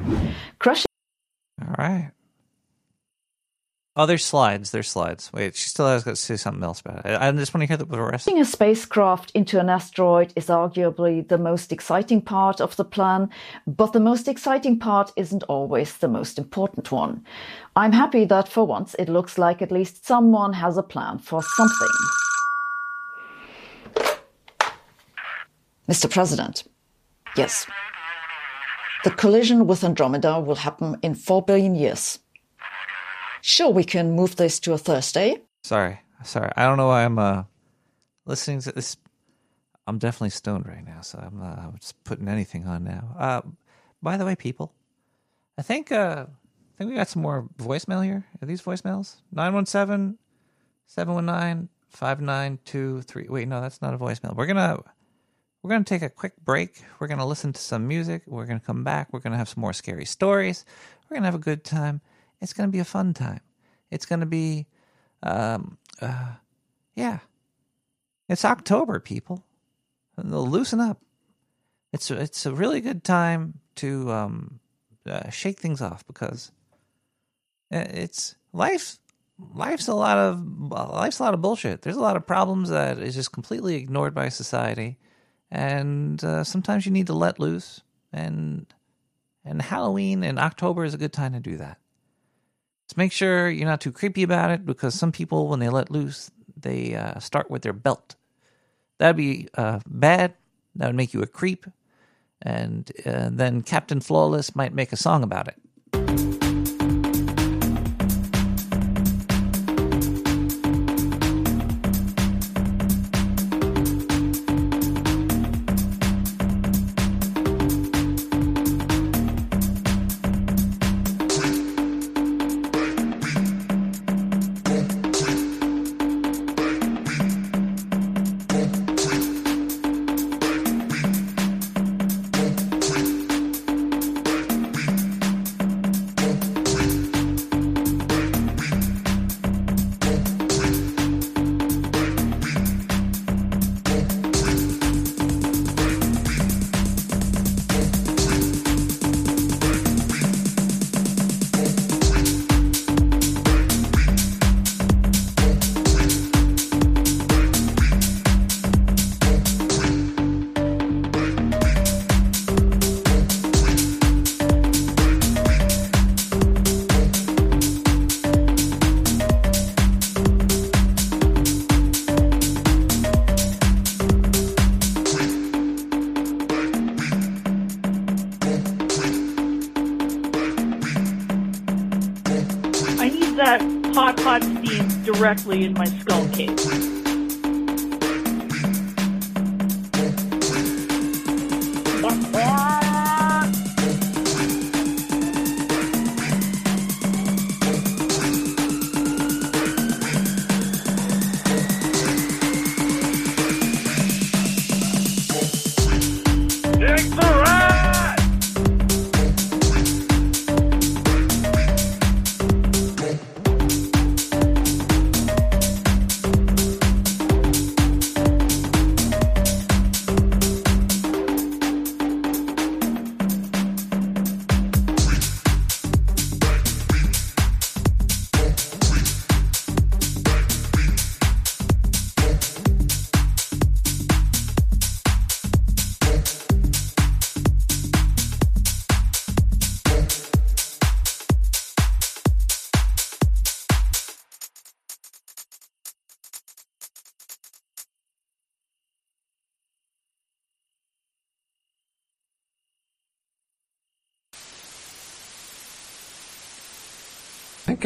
[1.60, 2.10] All right.
[3.96, 4.72] Oh, slides.
[4.72, 5.30] There's slides.
[5.32, 7.20] Wait, she still has got to say something else about it.
[7.20, 8.26] I just want to hear the rest.
[8.26, 13.30] Launching a spacecraft into an asteroid is arguably the most exciting part of the plan,
[13.68, 17.24] but the most exciting part isn't always the most important one.
[17.76, 21.40] I'm happy that for once it looks like at least someone has a plan for
[21.40, 21.88] something.
[25.88, 26.10] Mr.
[26.10, 26.64] President,
[27.36, 27.64] yes.
[29.04, 32.20] The collision with Andromeda will happen in 4 billion years.
[33.42, 35.42] Sure, we can move this to a Thursday.
[35.62, 36.50] Sorry, sorry.
[36.56, 37.44] I don't know why I'm uh,
[38.24, 38.96] listening to this.
[39.86, 43.14] I'm definitely stoned right now, so I'm uh, just putting anything on now.
[43.18, 43.42] Uh,
[44.02, 44.72] by the way, people,
[45.58, 48.24] I think uh, I think we got some more voicemail here.
[48.40, 49.16] Are these voicemails?
[49.32, 50.16] 917
[50.86, 53.26] 719 5923.
[53.28, 54.34] Wait, no, that's not a voicemail.
[54.34, 54.82] We're gonna
[55.64, 56.80] we're gonna take a quick break.
[57.00, 58.22] We're gonna listen to some music.
[58.26, 59.08] We're gonna come back.
[59.12, 60.64] We're gonna have some more scary stories.
[61.08, 62.00] We're gonna have a good time.
[62.44, 63.40] It's going to be a fun time.
[63.90, 64.66] It's going to be,
[65.22, 66.34] um, uh,
[66.94, 67.20] yeah.
[68.28, 69.44] It's October, people.
[70.22, 71.00] Loosen up.
[71.92, 74.60] It's it's a really good time to um,
[75.06, 76.52] uh, shake things off because
[77.70, 78.98] it's life.
[79.54, 81.82] Life's a lot of life's a lot of bullshit.
[81.82, 84.98] There's a lot of problems that is just completely ignored by society,
[85.54, 87.80] and uh, sometimes you need to let loose.
[88.12, 88.66] And
[89.44, 91.78] and Halloween in October is a good time to do that.
[92.88, 95.90] Just make sure you're not too creepy about it because some people, when they let
[95.90, 98.16] loose, they uh, start with their belt.
[98.98, 100.34] That'd be uh, bad.
[100.76, 101.66] That would make you a creep.
[102.42, 106.23] And uh, then Captain Flawless might make a song about it.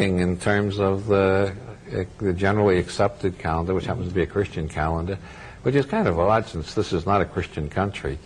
[0.09, 1.53] Thinking in terms of the,
[2.19, 5.17] the generally accepted calendar, which happens to be a Christian calendar,
[5.63, 8.17] which is kind of odd since this is not a Christian country.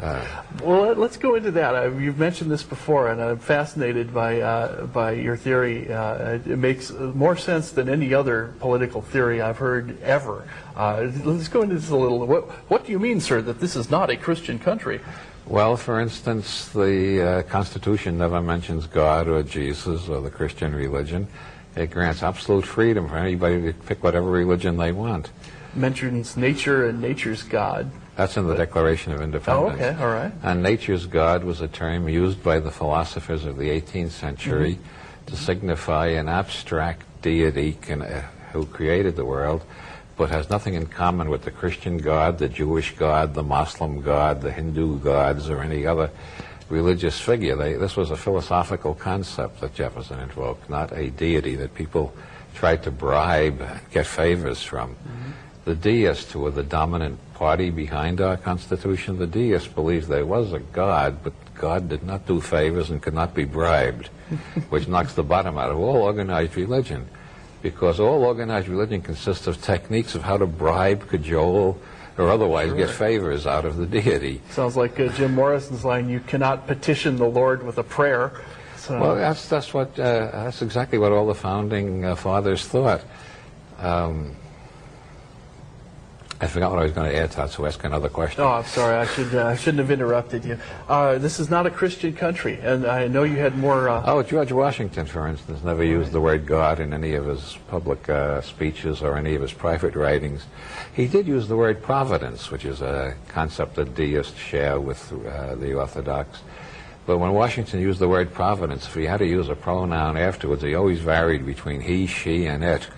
[0.00, 0.20] Uh,
[0.62, 1.74] Well, let- let's go into that.
[1.74, 5.90] Uh, You've mentioned this before, and I'm fascinated by uh, by your theory.
[5.90, 10.44] Uh, it makes more sense than any other political theory I've heard ever.
[10.76, 12.26] Uh, let's go into this a little.
[12.26, 15.00] What What do you mean, sir, that this is not a Christian country?
[15.46, 21.28] Well, for instance, the uh, Constitution never mentions God or Jesus or the Christian religion.
[21.76, 25.30] It grants absolute freedom for anybody to pick whatever religion they want.
[25.74, 27.90] Mentions nature and nature's God.
[28.16, 29.78] That's in the Declaration of Independence.
[29.78, 30.32] Oh, okay, all right.
[30.42, 34.78] And nature's God was a term used by the philosophers of the 18th century
[35.26, 39.62] to signify an abstract deity can, uh, who created the world,
[40.16, 44.40] but has nothing in common with the Christian God, the Jewish God, the Muslim God,
[44.40, 46.10] the Hindu gods, or any other
[46.68, 47.56] religious figure.
[47.56, 52.14] They, this was a philosophical concept that Jefferson invoked, not a deity that people
[52.54, 54.94] tried to bribe, and get favors from.
[54.94, 55.30] Mm-hmm.
[55.66, 60.52] The deists, who were the dominant party behind our Constitution, the deists believed there was
[60.52, 64.06] a God, but God did not do favors and could not be bribed,
[64.70, 67.08] which knocks the bottom out of all organized religion.
[67.70, 71.76] Because all organized religion consists of techniques of how to bribe, cajole,
[72.16, 74.40] or otherwise get favors out of the deity.
[74.50, 78.30] Sounds like uh, Jim Morrison's line: "You cannot petition the Lord with a prayer."
[78.76, 83.02] So, Well, that's that's what uh, that's exactly what all the founding uh, fathers thought.
[83.80, 84.36] Um,
[86.38, 88.42] I forgot what I was going to add to that, so ask another question.
[88.42, 88.94] Oh, I'm sorry.
[88.94, 90.58] I should uh, I shouldn't have interrupted you.
[90.86, 93.88] Uh, this is not a Christian country, and I know you had more.
[93.88, 97.56] Uh, Oh, George Washington, for instance, never used the word God in any of his
[97.68, 100.44] public uh, speeches or any of his private writings.
[100.94, 105.54] He did use the word providence, which is a concept that deists share with uh,
[105.54, 106.40] the Orthodox.
[107.06, 110.62] But when Washington used the word providence, if he had to use a pronoun afterwards,
[110.62, 112.88] he always varied between he, she, and it,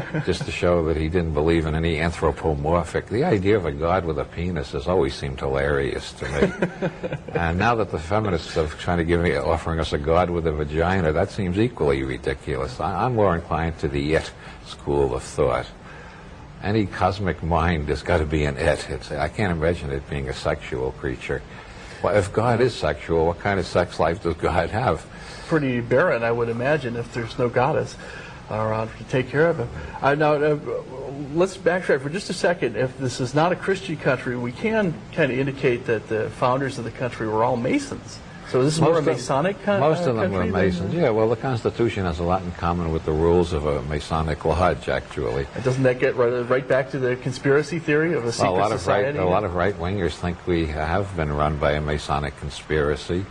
[0.26, 3.06] just to show that he didn't believe in any anthropomorphic.
[3.06, 6.88] The idea of a God with a penis has always seemed hilarious to me.
[7.34, 10.46] and now that the feminists are trying to give me, offering us a God with
[10.46, 12.80] a vagina, that seems equally ridiculous.
[12.80, 14.32] I, I'm more inclined to the it
[14.66, 15.66] school of thought.
[16.62, 18.88] Any cosmic mind has got to be an it.
[18.88, 21.42] It's, I can't imagine it being a sexual creature.
[22.02, 25.06] Well, if God is sexual, what kind of sex life does God have?
[25.46, 27.96] pretty barren, I would imagine, if there's no goddess
[28.50, 29.68] around to take care of him.
[30.02, 30.58] Uh, now, uh,
[31.34, 32.76] let's backtrack for just a second.
[32.76, 36.78] If this is not a Christian country, we can kind of indicate that the founders
[36.78, 38.18] of the country were all Masons.
[38.50, 40.52] So this is more a Most of- Masonic co- Most uh, of them were country
[40.52, 40.94] than- Masons.
[40.94, 44.44] Yeah, well, the Constitution has a lot in common with the rules of a Masonic
[44.44, 45.46] lodge, actually.
[45.62, 48.52] Doesn't that get right, right back to the conspiracy theory of a Well, secret a
[48.52, 49.18] lot of right, society?
[49.18, 53.24] a lot of right wingers think we have been run by a Masonic conspiracy.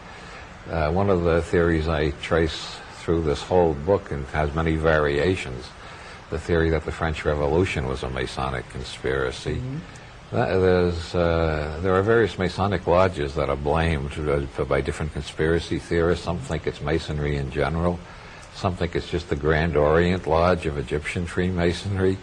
[0.70, 5.70] Uh, one of the theories I trace through this whole book and has many variations,
[6.30, 9.62] the theory that the French Revolution was a Masonic conspiracy.
[10.32, 15.80] That- there's, uh, there are various Masonic lodges that are blamed uh, by different conspiracy
[15.80, 16.24] theorists.
[16.24, 18.00] Some think it's Masonry in general.
[18.56, 22.18] Some think it's just the Grand Orient Lodge of Egyptian Freemasonry.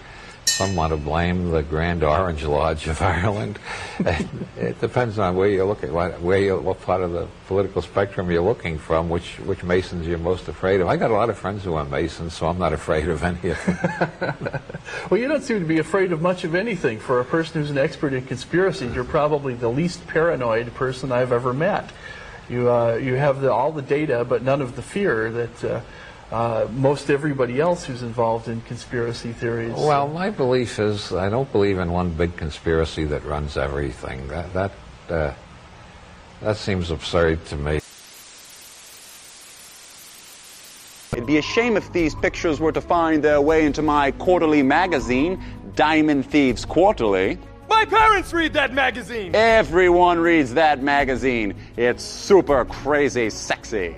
[0.51, 3.59] Some want to blame the Grand Orange Lodge of Ireland.
[4.01, 7.81] it depends on where you look at what, where you, what part of the political
[7.83, 10.89] spectrum you're looking from, which which Masons you're most afraid of.
[10.89, 13.51] I got a lot of friends who are Masons, so I'm not afraid of any
[13.51, 14.61] of them.
[15.09, 16.99] Well, you don't seem to be afraid of much of anything.
[16.99, 21.33] For a person who's an expert in conspiracies, you're probably the least paranoid person I've
[21.33, 21.91] ever met.
[22.49, 25.81] You uh, you have the, all the data, but none of the fear that uh,
[26.31, 29.75] uh, most everybody else who's involved in conspiracy theories.
[29.75, 34.29] Well, my belief is I don't believe in one big conspiracy that runs everything.
[34.29, 34.73] That that
[35.09, 35.35] uh,
[36.41, 37.81] that seems absurd to me.
[41.13, 44.63] It'd be a shame if these pictures were to find their way into my quarterly
[44.63, 45.43] magazine,
[45.75, 47.37] Diamond Thieves Quarterly.
[47.69, 49.35] My parents read that magazine.
[49.35, 51.55] Everyone reads that magazine.
[51.77, 53.97] It's super crazy sexy.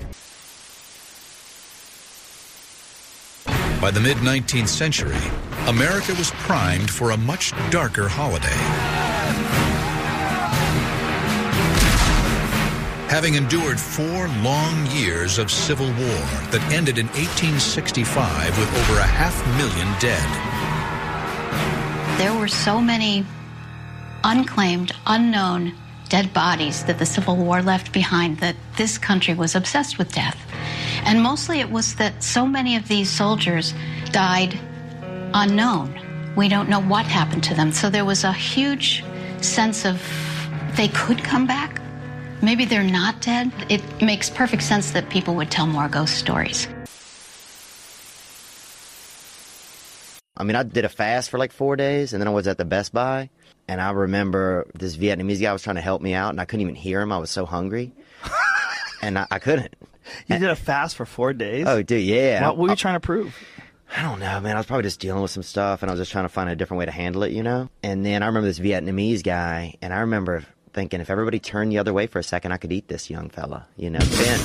[3.83, 5.19] By the mid 19th century,
[5.67, 8.47] America was primed for a much darker holiday.
[13.09, 16.23] Having endured four long years of civil war
[16.53, 20.29] that ended in 1865 with over a half million dead.
[22.21, 23.27] There were so many
[24.23, 25.75] unclaimed, unknown
[26.13, 30.39] dead bodies that the Civil War left behind that this country was obsessed with death.
[31.07, 33.73] And mostly it was that so many of these soldiers
[34.11, 34.61] died
[35.33, 35.89] unknown.
[36.37, 37.73] We don't know what happened to them.
[37.73, 39.03] So there was a huge
[39.41, 40.03] sense of
[40.77, 41.81] they could come back.
[42.43, 43.51] Maybe they're not dead.
[43.71, 46.69] It makes perfect sense that people would tell more ghost stories.
[50.43, 52.59] I mean, I did a fast for like four days, and then I was at
[52.59, 53.31] the Best Buy,
[53.69, 56.63] and I remember this Vietnamese guy was trying to help me out, and I couldn't
[56.63, 57.13] even hear him.
[57.13, 57.93] I was so hungry,
[59.03, 59.73] and I, I couldn't.
[60.27, 61.65] You did a fast for four days?
[61.69, 62.45] Oh, dude, yeah.
[62.45, 63.37] What were you trying to prove?
[63.97, 64.57] I don't know, man.
[64.57, 66.51] I was probably just dealing with some stuff, and I was just trying to find
[66.51, 67.69] a different way to handle it, you know.
[67.85, 71.79] And then I remember this Vietnamese guy, and I remember thinking if everybody turned the
[71.79, 74.01] other way for a second, I could eat this young fella, you know.
[74.01, 74.41] Ben,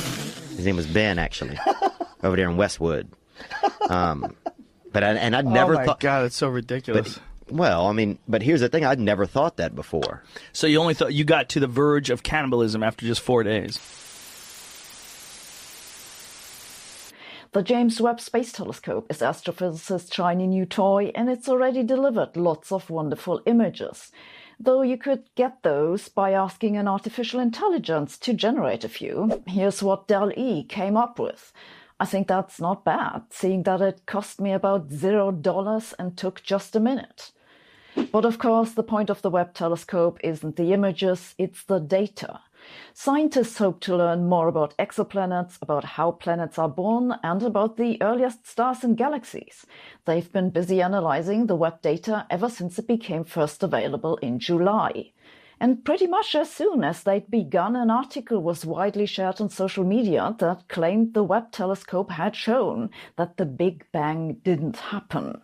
[0.58, 1.58] his name was Ben, actually,
[2.24, 3.10] over there in Westwood.
[3.90, 4.36] Um,
[4.92, 6.00] but I, and I'd oh never oh my thought.
[6.00, 7.20] God, it's so ridiculous.
[7.48, 10.24] But, well, I mean, but here's the thing: I'd never thought that before.
[10.54, 13.80] so you only thought you got to the verge of cannibalism after just four days.
[17.54, 22.72] The James Webb Space Telescope is astrophysicists' shiny new toy, and it's already delivered lots
[22.72, 24.12] of wonderful images.
[24.60, 29.44] Though you could get those by asking an artificial intelligence to generate a few.
[29.48, 31.54] Here's what Dell E came up with.
[32.00, 36.44] I think that's not bad, seeing that it cost me about zero dollars and took
[36.44, 37.32] just a minute.
[38.12, 42.42] But of course, the point of the Webb telescope isn't the images, it's the data.
[42.94, 48.00] Scientists hope to learn more about exoplanets, about how planets are born, and about the
[48.02, 49.66] earliest stars and galaxies.
[50.06, 55.14] They've been busy analyzing the Webb data ever since it became first available in July.
[55.60, 59.84] And pretty much as soon as they'd begun, an article was widely shared on social
[59.84, 65.42] media that claimed the Webb telescope had shown that the Big Bang didn't happen.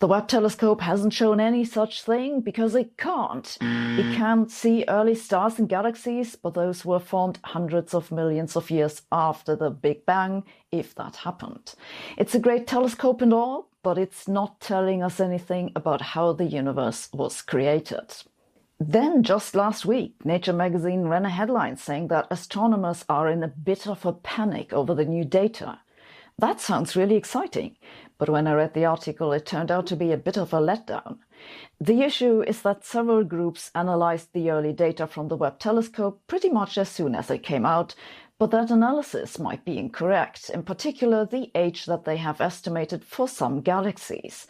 [0.00, 3.58] The Webb telescope hasn't shown any such thing because it can't.
[3.60, 4.16] It mm.
[4.16, 9.02] can't see early stars and galaxies, but those were formed hundreds of millions of years
[9.10, 11.74] after the Big Bang, if that happened.
[12.16, 16.44] It's a great telescope and all, but it's not telling us anything about how the
[16.46, 18.14] universe was created.
[18.80, 23.48] Then, just last week, Nature magazine ran a headline saying that astronomers are in a
[23.48, 25.80] bit of a panic over the new data.
[26.38, 27.76] That sounds really exciting,
[28.18, 30.60] but when I read the article, it turned out to be a bit of a
[30.60, 31.18] letdown.
[31.80, 36.48] The issue is that several groups analyzed the early data from the Webb telescope pretty
[36.48, 37.96] much as soon as it came out,
[38.38, 43.26] but that analysis might be incorrect, in particular the age that they have estimated for
[43.26, 44.46] some galaxies.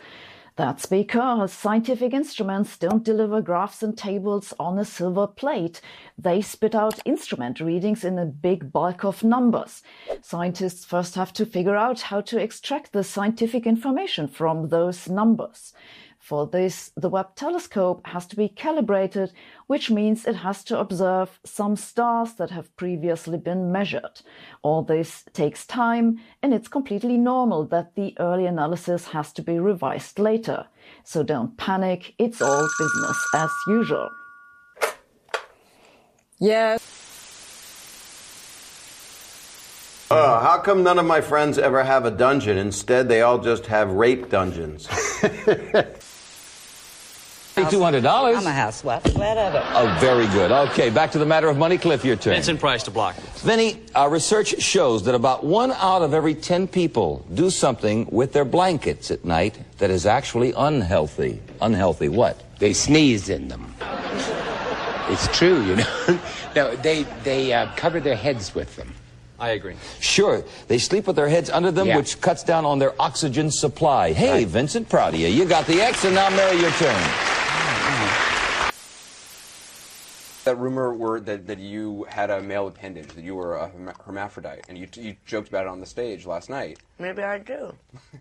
[0.59, 5.81] That's because scientific instruments don't deliver graphs and tables on a silver plate.
[6.19, 9.85] They spit out instrument readings in a big bulk of numbers.
[10.21, 15.75] Scientists first have to figure out how to extract the scientific information from those numbers.
[16.29, 19.33] For this, the Webb telescope has to be calibrated,
[19.67, 24.21] which means it has to observe some stars that have previously been measured.
[24.61, 29.59] All this takes time, and it's completely normal that the early analysis has to be
[29.59, 30.67] revised later.
[31.03, 34.11] So don't panic, it's all business as usual.
[36.39, 37.09] Yes.
[40.11, 42.59] Uh, how come none of my friends ever have a dungeon?
[42.59, 44.89] Instead, they all just have rape dungeons.
[47.70, 48.36] $200.
[48.36, 49.05] I'm a housewife.
[49.16, 49.62] Whatever.
[49.74, 50.51] Oh, very good.
[50.51, 51.78] Okay, back to the matter of money.
[51.78, 52.35] Cliff, your turn.
[52.35, 53.16] Vincent Price to block.
[53.39, 58.32] Vinny, uh, research shows that about one out of every 10 people do something with
[58.32, 61.40] their blankets at night that is actually unhealthy.
[61.61, 62.43] Unhealthy what?
[62.59, 63.74] They sneeze in them.
[65.11, 66.20] It's true, you know.
[66.57, 68.93] no, they, they uh, cover their heads with them.
[69.40, 69.77] I agree.
[70.01, 71.97] Sure, they sleep with their heads under them, Yeah.
[71.97, 74.12] which cuts down on their oxygen supply.
[74.12, 75.28] Hey, Vincent, proud of you.
[75.28, 77.01] You got the X, and now, Mary, your turn.
[80.49, 83.70] That rumor were that, that you had a male appendage, that you were a
[84.03, 86.79] hermaphrodite, and you, you joked about it on the stage last night.
[86.99, 87.75] Maybe I do.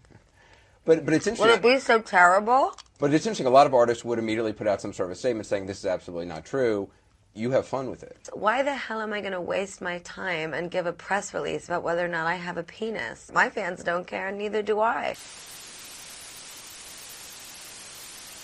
[0.83, 1.71] But but it's Would interesting.
[1.71, 2.73] it be so terrible?
[2.99, 3.45] But it's interesting.
[3.45, 5.79] A lot of artists would immediately put out some sort of a statement saying this
[5.79, 6.89] is absolutely not true.
[7.33, 8.29] You have fun with it.
[8.33, 11.65] Why the hell am I going to waste my time and give a press release
[11.65, 13.31] about whether or not I have a penis?
[13.33, 15.15] My fans don't care, and neither do I.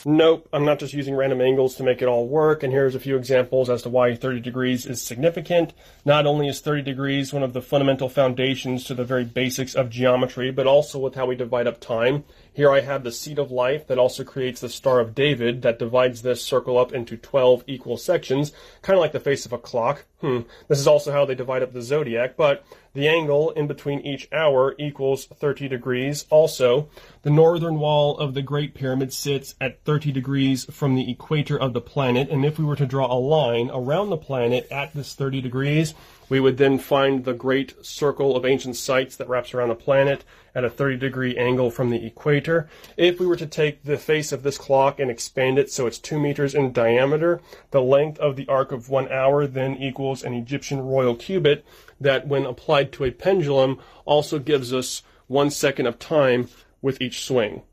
[0.06, 3.00] Nope, I'm not just using random angles to make it all work, and here's a
[3.00, 5.72] few examples as to why 30 degrees is significant.
[6.04, 9.90] Not only is 30 degrees one of the fundamental foundations to the very basics of
[9.90, 12.26] geometry, but also with how we divide up time.
[12.54, 15.80] Here I have the seed of life that also creates the Star of David that
[15.80, 18.52] divides this circle up into 12 equal sections,
[18.84, 20.06] kind of like the face of a clock.
[20.22, 20.42] Hmm.
[20.68, 22.64] This is also how they divide up the zodiac, but
[22.94, 26.26] the angle in between each hour equals 30 degrees.
[26.30, 26.90] Also,
[27.24, 31.74] the northern wall of the Great Pyramid sits at 30 degrees from the equator of
[31.74, 35.16] the planet, and if we were to draw a line around the planet at this
[35.16, 35.96] 30 degrees,
[36.30, 40.24] we would then find the great circle of ancient sites that wraps around the planet
[40.56, 42.70] at a 30 degree angle from the equator.
[42.98, 45.98] If we were to take the face of this clock and expand it so it's
[45.98, 47.42] 2 meters in diameter,
[47.72, 51.66] the length of the arc of one hour then equals an Egyptian royal cubit
[52.00, 56.50] that, when applied to a pendulum, also gives us one second of time
[56.82, 57.64] with each swing.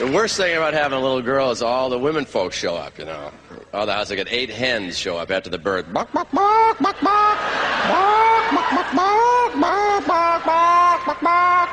[0.00, 2.98] The worst thing about having a little girl is all the women folks show up,
[2.98, 3.30] you know.
[3.74, 5.92] All the houses get eight hens show up after the birth.
[5.92, 7.02] Buck, buck, buck, buck.
[7.02, 11.68] Buck, buck, buck, buck, buck, buck, buck, buck, buck.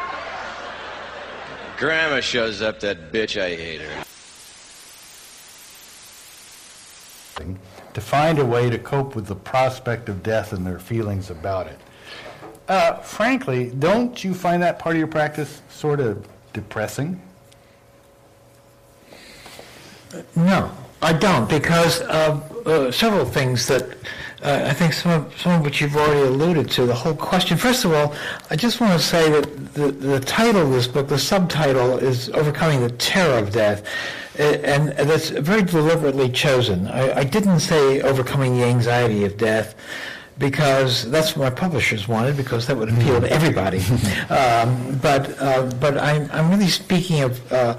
[1.78, 4.04] Grandma shows up, that bitch, I hate her.
[7.94, 11.68] to find a way to cope with the prospect of death and their feelings about
[11.68, 11.80] it.
[12.68, 17.22] Uh, frankly, don't you find that part of your practice sort of depressing?
[20.36, 20.72] No,
[21.02, 23.84] I don't, because of uh, several things that
[24.44, 26.86] uh, I think some of, some of which you've already alluded to.
[26.86, 27.58] The whole question.
[27.58, 28.14] First of all,
[28.52, 32.30] I just want to say that the, the title of this book, the subtitle, is
[32.30, 33.84] Overcoming the Terror of Death.
[34.40, 36.88] Uh, And that's very deliberately chosen.
[36.88, 39.74] I, I didn't say overcoming the anxiety of death
[40.38, 43.80] because that's what my publishers wanted, because that would appeal to everybody.
[44.30, 47.76] um, but uh, but I'm, I'm really speaking of uh,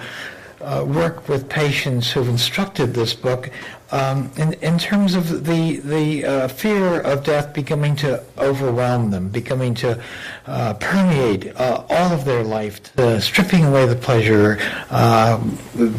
[0.68, 3.50] uh, work with patients who've instructed this book
[3.90, 9.30] um, in, in terms of the, the uh, fear of death becoming to overwhelm them,
[9.30, 9.98] becoming to
[10.46, 12.80] uh, permeate uh, all of their life,
[13.20, 14.58] stripping away the pleasure,
[14.90, 15.42] uh,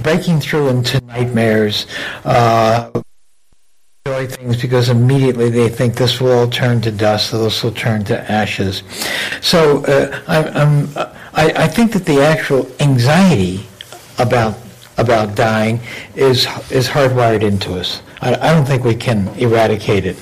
[0.04, 1.88] breaking through into nightmares.
[2.24, 2.92] Uh,
[4.06, 8.04] enjoy things because immediately they think this will all turn to dust, this will turn
[8.04, 8.84] to ashes.
[9.42, 10.88] So uh, I'm,
[11.34, 13.66] I, I think that the actual anxiety
[14.20, 14.58] about
[14.98, 15.80] about dying
[16.16, 18.02] is is hardwired into us.
[18.22, 20.18] I, I don't think we can eradicate it.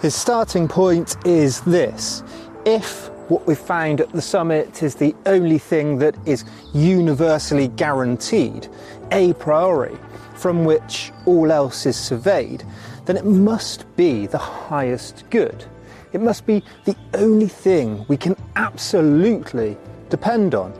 [0.00, 2.22] His starting point is this.
[2.64, 8.68] If what we've found at the summit is the only thing that is universally guaranteed,
[9.10, 9.96] a priori,
[10.36, 12.62] from which all else is surveyed,
[13.04, 15.64] then it must be the highest good.
[16.12, 19.76] It must be the only thing we can absolutely
[20.08, 20.72] depend on,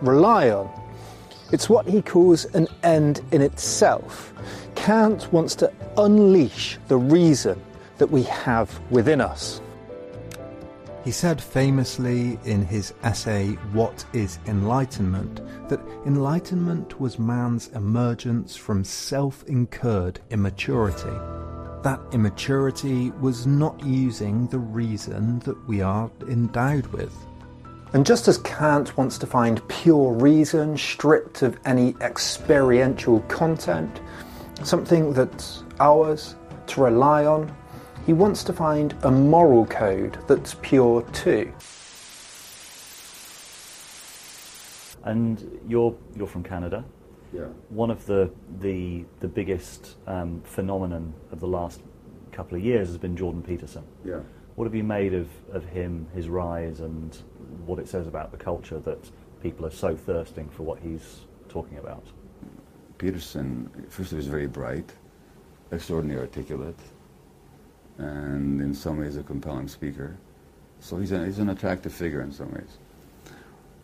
[0.00, 0.70] rely on.
[1.52, 4.32] It's what he calls an end in itself.
[4.74, 7.62] Kant wants to unleash the reason
[7.98, 9.60] that we have within us.
[11.04, 15.42] He said famously in his essay, What is Enlightenment?
[15.68, 21.16] that enlightenment was man's emergence from self incurred immaturity.
[21.82, 27.14] That immaturity was not using the reason that we are endowed with.
[27.94, 34.00] And just as Kant wants to find pure reason stripped of any experiential content,
[34.64, 36.34] something that's ours
[36.66, 37.56] to rely on,
[38.04, 41.52] he wants to find a moral code that's pure too.
[45.04, 46.84] And you're you're from Canada.
[47.32, 47.44] Yeah.
[47.68, 51.80] One of the the the biggest um, phenomenon of the last
[52.32, 53.84] couple of years has been Jordan Peterson.
[54.04, 54.18] Yeah.
[54.56, 57.16] What have you made of, of him, his rise, and
[57.66, 59.10] what it says about the culture that
[59.42, 62.04] people are so thirsting for what he's talking about?
[62.98, 64.92] Peterson, first of all, is very bright,
[65.72, 66.78] extraordinarily articulate,
[67.98, 70.16] and in some ways a compelling speaker.
[70.80, 72.78] So he's, a, he's an attractive figure in some ways.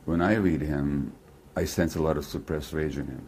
[0.04, 1.12] When I read him,
[1.56, 3.26] I sense a lot of suppressed rage in him.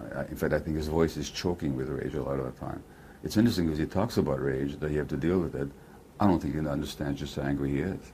[0.00, 2.44] I, I, in fact, I think his voice is choking with rage a lot of
[2.44, 2.82] the time.
[3.24, 5.68] It's interesting because he talks about rage, that you have to deal with it.
[6.20, 8.12] I don't think he understands just how angry he is.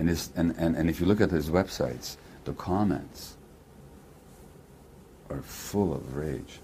[0.00, 2.16] And, his, and, and, and if you look at his websites,
[2.46, 3.36] the comments
[5.28, 6.58] are full of rage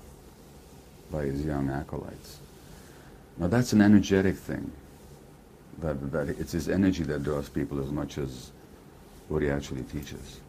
[1.10, 2.38] by his young acolytes.
[3.36, 4.72] Now that's an energetic thing.
[5.80, 8.52] That, that it's his energy that draws people as much as
[9.28, 10.40] what he actually teaches.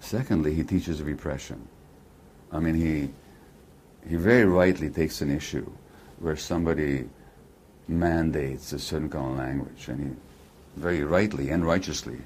[0.00, 1.60] Secondly, he teaches repression.
[2.50, 3.10] I mean, he,
[4.08, 5.70] he very rightly takes an issue
[6.20, 7.06] where somebody
[7.86, 10.16] mandates a certain kind of language, and he
[10.78, 12.18] very rightly and righteously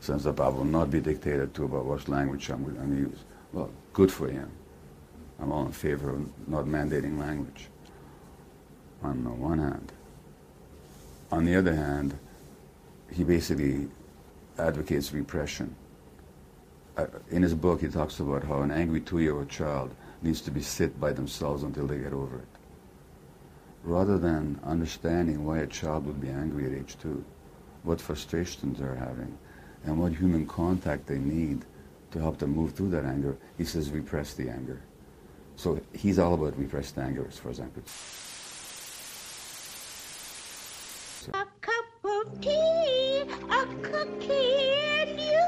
[0.00, 3.18] says that I will not be dictated to about what language I'm going to use.
[3.52, 4.50] Well, good for him.
[5.40, 7.68] I'm all in favor of not mandating language,
[9.02, 9.92] on the one hand.
[11.30, 12.18] On the other hand,
[13.10, 13.88] he basically
[14.58, 15.74] advocates repression.
[16.96, 20.60] Uh, in his book, he talks about how an angry two-year-old child needs to be
[20.60, 22.48] sit by themselves until they get over it.
[23.82, 27.24] Rather than understanding why a child would be angry at age two,
[27.82, 29.36] what frustrations they're having,
[29.84, 31.64] and what human contact they need
[32.12, 34.80] to help them move through that anger, he says repress the anger.
[35.56, 38.18] So he's all about repressed anger, as far as I'm concerned.
[41.34, 44.64] A cup of tea, a cookie,
[44.98, 45.38] and you.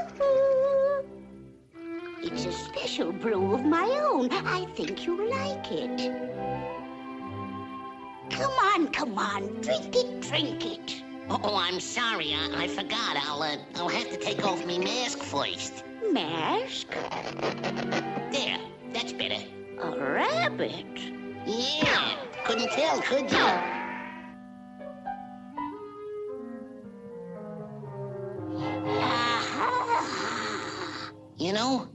[2.23, 4.31] It's a special brew of my own.
[4.31, 6.11] I think you'll like it.
[8.29, 11.04] Come on, come on, drink it, drink it.
[11.29, 12.33] Oh, I'm sorry.
[12.33, 13.17] I, I forgot.
[13.17, 15.83] I'll uh, I'll have to take off my mask first.
[16.11, 16.87] Mask?
[18.31, 18.59] There.
[18.93, 19.43] That's better.
[19.81, 20.85] A rabbit?
[21.45, 22.15] Yeah.
[22.45, 23.47] Couldn't tell, could you?
[31.37, 31.87] You know,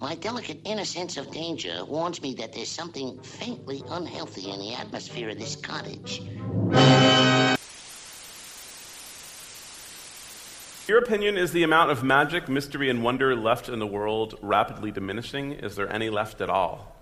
[0.00, 4.74] my delicate inner sense of danger warns me that there's something faintly unhealthy in the
[4.74, 6.22] atmosphere of this cottage.
[10.86, 14.90] Your opinion is the amount of magic, mystery, and wonder left in the world rapidly
[14.90, 15.52] diminishing?
[15.52, 16.94] Is there any left at all?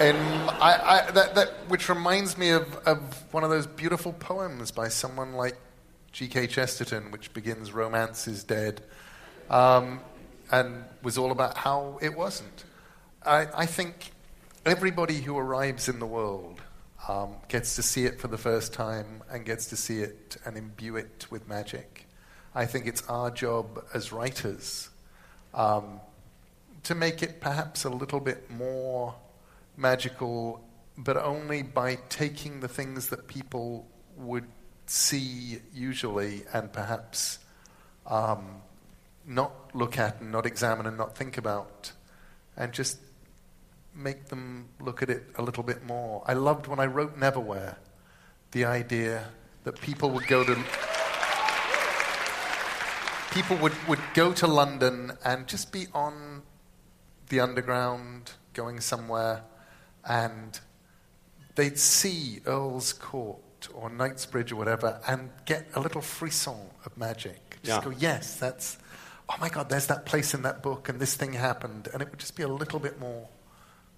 [0.00, 0.16] And
[0.62, 2.98] I, I, that, that, which reminds me of, of
[3.34, 5.58] one of those beautiful poems by someone like
[6.12, 6.46] G.K.
[6.46, 8.82] Chesterton, which begins "Romance is dead,"
[9.50, 10.00] um,
[10.50, 12.64] and was all about how it wasn't.
[13.24, 14.12] I, I think
[14.64, 16.51] everybody who arrives in the world
[17.08, 20.56] um, gets to see it for the first time and gets to see it and
[20.56, 22.06] imbue it with magic.
[22.54, 24.90] I think it's our job as writers
[25.54, 26.00] um,
[26.84, 29.14] to make it perhaps a little bit more
[29.76, 30.62] magical,
[30.96, 34.46] but only by taking the things that people would
[34.86, 37.38] see usually and perhaps
[38.06, 38.62] um,
[39.26, 41.92] not look at and not examine and not think about,
[42.56, 42.98] and just
[43.94, 46.22] make them look at it a little bit more.
[46.26, 47.76] I loved when I wrote Neverwhere
[48.52, 49.28] the idea
[49.64, 50.56] that people would go to
[53.32, 56.42] people would, would go to London and just be on
[57.28, 59.42] the underground going somewhere
[60.04, 60.60] and
[61.54, 63.38] they'd see Earl's Court
[63.74, 67.58] or Knightsbridge or whatever and get a little frisson of magic.
[67.62, 67.84] Just Yeah.
[67.84, 68.76] go, yes, that's,
[69.30, 71.88] oh my God, there's that place in that book and this thing happened.
[71.92, 73.28] And it would just be a little bit more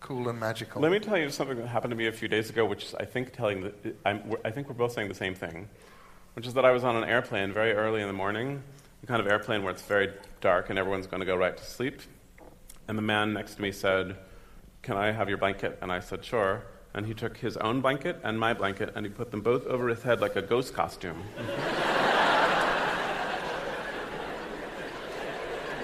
[0.04, 0.82] cool and magical.
[0.82, 2.94] Let me tell you something that happened to me a few days ago, which is,
[2.94, 5.66] I think telling the, I'm, I think we're both saying the same thing,
[6.34, 8.62] which is that I was on an airplane very early in the morning,
[9.00, 10.12] the kind of airplane where it's very
[10.42, 12.02] dark and everyone's going to go right to sleep.
[12.86, 14.16] And the man next to me said,
[14.82, 16.62] "Can I have your blanket?" And I said, "Sure."
[16.92, 19.88] And he took his own blanket and my blanket and he put them both over
[19.88, 21.22] his head like a ghost costume.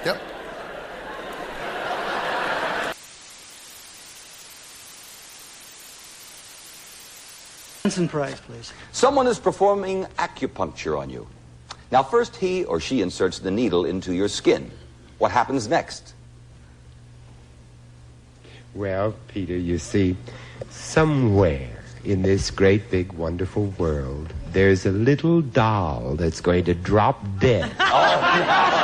[0.05, 0.21] Yep.
[8.09, 8.73] Price, please.
[8.93, 11.27] Someone is performing acupuncture on you.
[11.90, 14.70] Now, first he or she inserts the needle into your skin.
[15.19, 16.15] What happens next?
[18.74, 20.16] Well, Peter, you see,
[20.70, 27.24] somewhere in this great big wonderful world, there's a little doll that's going to drop
[27.40, 27.73] dead.
[27.81, 28.77] Oh,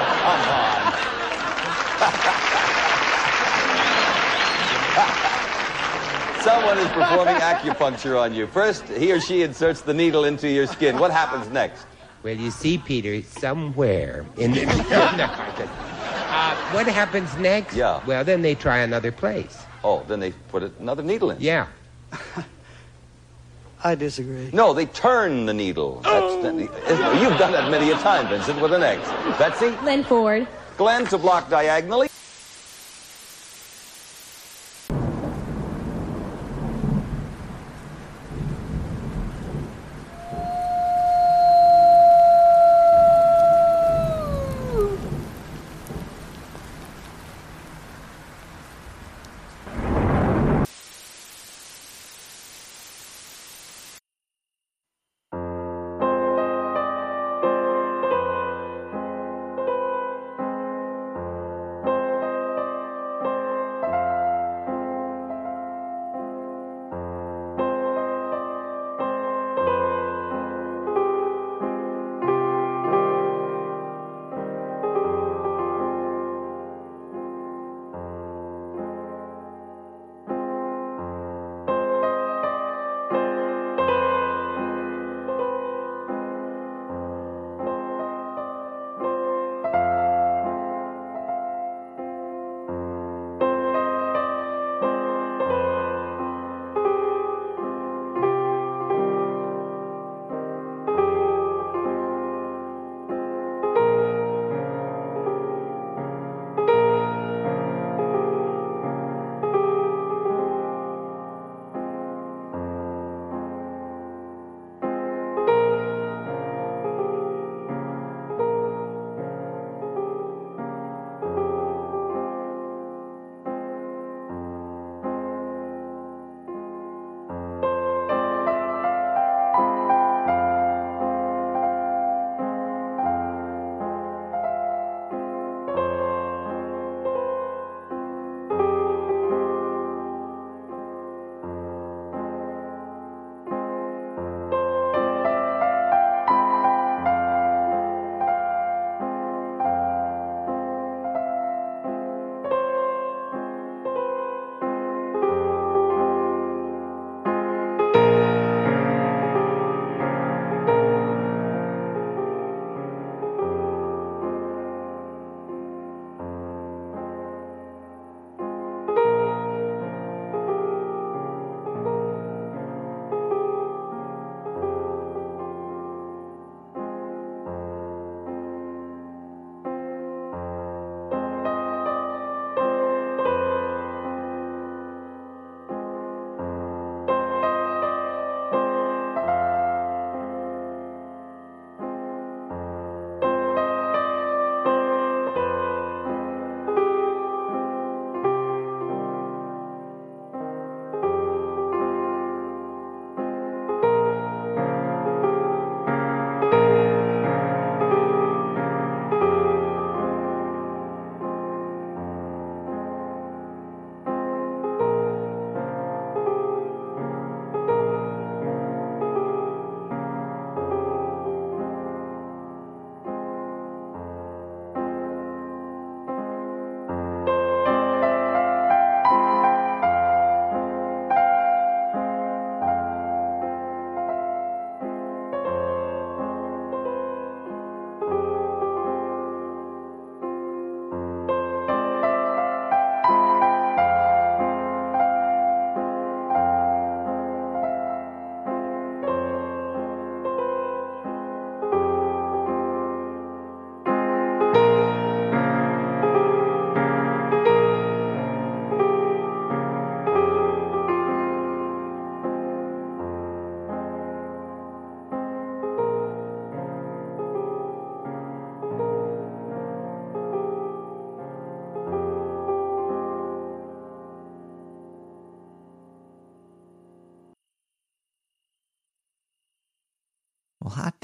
[6.66, 8.48] Someone is performing acupuncture on you.
[8.48, 10.98] First, he or she inserts the needle into your skin.
[10.98, 11.86] What happens next?
[12.24, 14.62] Well, you see, Peter, somewhere in the.
[14.66, 15.72] No, I just-
[16.28, 17.76] uh, what happens next?
[17.76, 18.04] Yeah.
[18.04, 19.56] Well, then they try another place.
[19.84, 21.40] Oh, then they put another needle in.
[21.40, 21.68] Yeah.
[23.84, 24.50] I disagree.
[24.52, 26.00] No, they turn the needle.
[26.02, 26.52] That's the,
[27.20, 28.60] you've done that many a time, Vincent.
[28.60, 29.08] What the next?
[29.38, 29.70] Betsy?
[29.82, 30.48] Glenn Ford.
[30.76, 32.08] Glenn to block diagonally.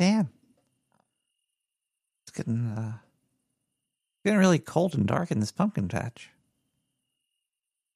[0.03, 0.31] Damn.
[2.25, 2.95] It's getting uh
[4.25, 6.31] getting really cold and dark in this pumpkin patch.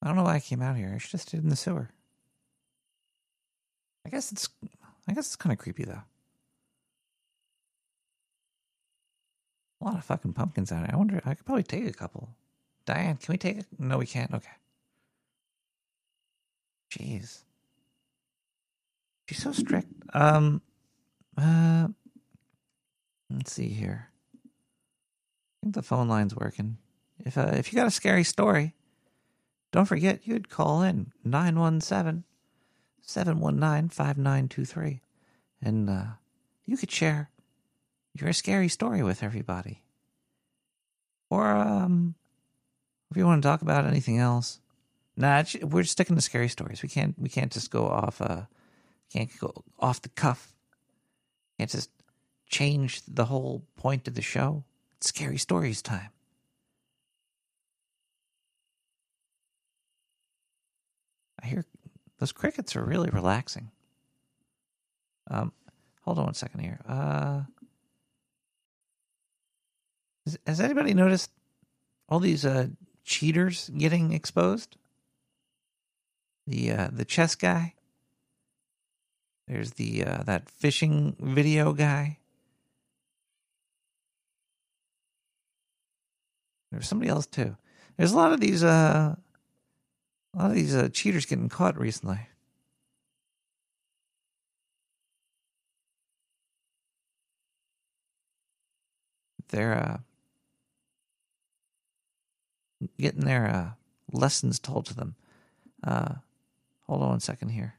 [0.01, 0.93] I don't know why I came out here.
[0.95, 1.91] I should have stayed in the sewer.
[4.07, 4.49] I guess it's
[5.09, 6.03] I guess it's kind of creepy though.
[9.81, 10.91] A lot of fucking pumpkins out here.
[10.93, 12.29] I wonder I could probably take a couple.
[12.85, 13.67] Diane, can we take it?
[13.81, 14.33] No, we can't.
[14.33, 14.49] Okay.
[16.89, 17.43] Jeez.
[19.29, 19.93] She's so strict.
[20.15, 20.63] Um
[21.37, 21.89] uh
[23.31, 24.09] let's see here.
[24.45, 24.49] I
[25.63, 26.79] think the phone line's working.
[27.19, 28.75] If uh, if you got a scary story,
[29.73, 32.25] don't forget you'd call in 917
[33.03, 35.01] 719 5923
[35.63, 36.05] and uh,
[36.65, 37.31] you could share
[38.15, 39.83] your scary story with everybody.
[41.31, 42.15] Or um
[43.11, 44.61] if you want to talk about anything else.
[45.17, 46.83] Nah, we're sticking to scary stories.
[46.83, 48.43] We can't we can't just go off uh
[49.13, 50.56] can't go off the cuff.
[51.59, 51.91] Can't just
[52.49, 54.65] changed the whole point of the show.
[54.99, 56.11] It's scary stories time.
[61.43, 61.65] I hear
[62.19, 63.71] those crickets are really relaxing.
[65.31, 65.53] Um,
[66.03, 66.81] hold on one second here.
[66.89, 67.43] Uh,
[70.25, 71.31] has, has anybody noticed
[72.09, 72.69] all these uh
[73.05, 74.77] cheaters getting exposed?
[76.47, 77.76] The uh the chess guy.
[79.49, 82.19] There's the uh that fishing video guy.
[86.71, 87.57] There's somebody else too.
[87.97, 89.17] There's a lot of these uh
[90.37, 92.19] a lot of these uh, cheaters getting caught recently.
[99.49, 100.03] They're
[102.83, 103.71] uh, getting their uh,
[104.13, 105.15] lessons told to them.
[105.83, 106.17] Uh,
[106.87, 107.76] hold on one second here.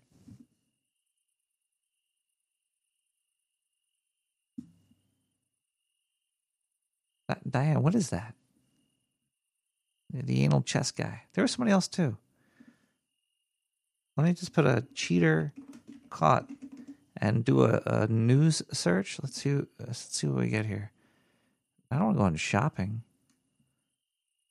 [7.28, 8.34] That- Diane, what is that?
[10.14, 11.24] The- anal chess guy.
[11.34, 12.18] There was somebody else too.
[14.16, 15.54] Let me just put a cheater
[16.10, 16.50] caught
[17.16, 19.20] and do a, a news search.
[19.22, 19.62] Let's see.
[19.80, 20.92] Let's see what we get here.
[21.92, 23.04] I don't want to go on shopping.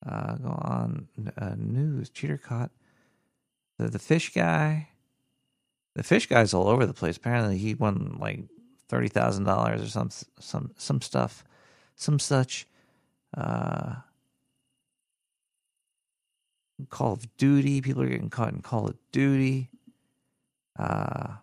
[0.07, 2.11] Uh, go on uh, news.
[2.11, 2.71] Cheater caught.
[3.79, 4.89] The the fish guy.
[5.95, 7.17] The fish guy's all over the place.
[7.17, 8.45] Apparently, he won like
[8.89, 11.45] thirty thousand dollars or some some some stuff,
[11.97, 12.67] some such.
[13.37, 13.97] Uh,
[16.91, 17.81] Call of Duty.
[17.81, 19.71] People are getting caught in Call of Duty.
[20.79, 21.37] Uh,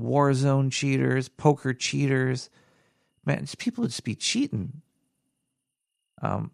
[0.00, 2.50] Warzone cheaters, poker cheaters.
[3.26, 4.80] Man, people just be cheating.
[6.22, 6.52] Um,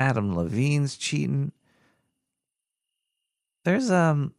[0.00, 1.52] Adam Levine's cheating.
[3.64, 4.32] There's um.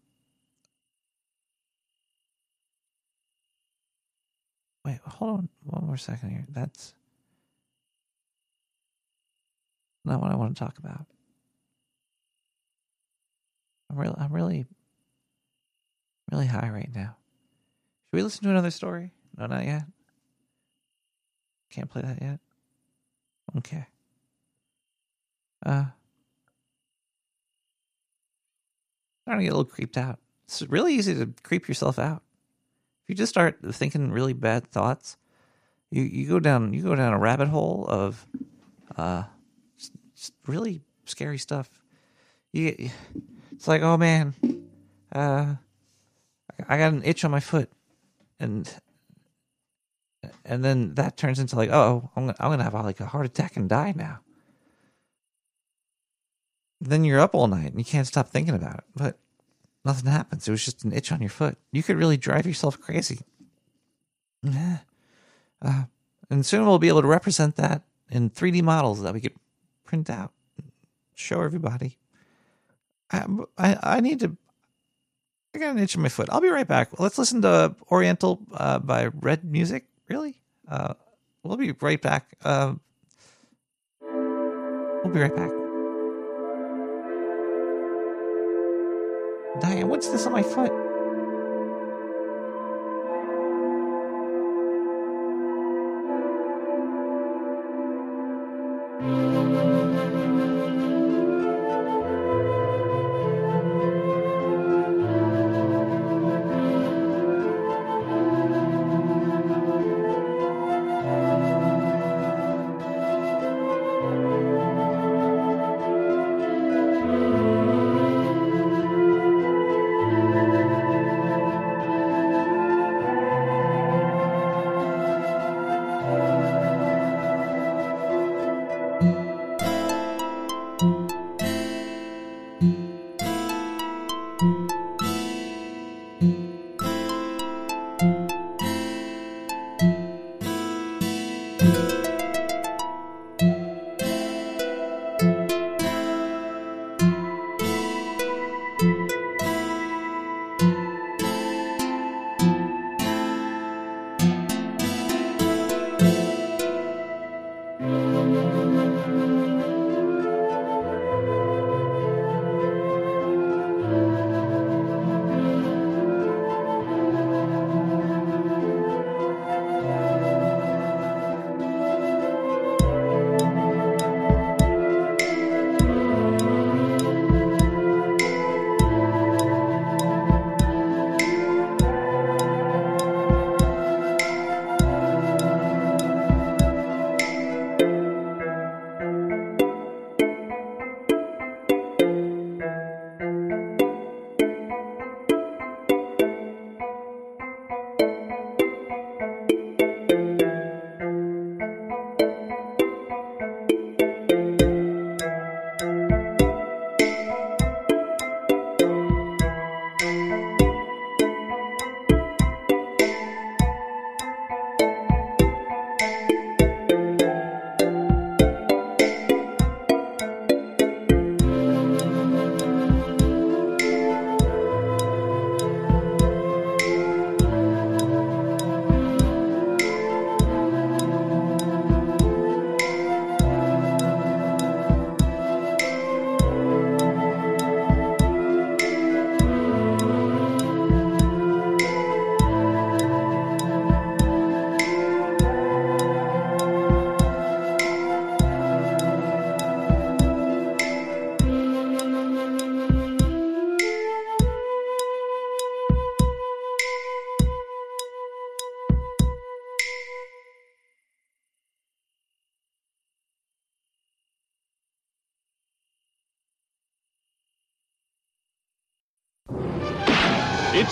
[4.85, 6.45] Wait, hold on one more second here.
[6.49, 6.93] That's
[10.05, 11.05] not what I want to talk about.
[13.91, 14.65] I'm really, I'm really,
[16.31, 17.17] really high right now.
[18.05, 19.11] Should we listen to another story?
[19.37, 19.83] No, not yet.
[21.71, 22.39] Can't play that yet.
[23.57, 23.85] Okay.
[25.65, 25.85] Uh,
[29.23, 30.19] starting to get a little creeped out.
[30.45, 32.23] It's really easy to creep yourself out.
[33.09, 35.17] You just start thinking really bad thoughts,
[35.89, 38.23] you, you go down you go down a rabbit hole of
[38.95, 39.23] uh
[40.45, 41.71] really scary stuff.
[42.53, 42.91] You
[43.51, 44.35] it's like, oh man,
[45.11, 45.55] uh,
[46.67, 47.71] I got an itch on my foot,
[48.39, 48.71] and
[50.45, 53.25] and then that turns into like, oh, I'm gonna, I'm gonna have like a heart
[53.25, 54.19] attack and die now.
[56.79, 59.17] Then you're up all night and you can't stop thinking about it, but
[59.89, 60.47] nothing happens.
[60.47, 61.57] It was just an itch on your foot.
[61.71, 63.19] You could really drive yourself crazy.
[65.61, 65.83] Uh,
[66.29, 69.35] and soon we'll be able to represent that in 3D models that we could
[69.83, 70.31] print out,
[71.15, 71.97] show everybody.
[73.11, 73.25] I,
[73.57, 74.37] I, I need to.
[75.55, 76.29] I got an itch in my foot.
[76.31, 76.99] I'll be right back.
[76.99, 79.85] Let's listen to Oriental uh, by Red Music.
[80.07, 80.39] Really?
[80.67, 80.93] Uh,
[81.41, 82.37] we'll be right back.
[82.43, 82.75] Uh,
[84.01, 85.58] we'll be right back.
[89.57, 90.88] Diane, what's this on my foot?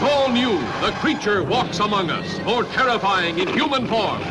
[0.07, 0.59] All new.
[0.81, 4.21] The creature walks among us, more terrifying in human form.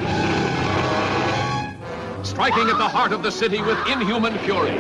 [2.25, 4.77] Striking at the heart of the city with inhuman fury.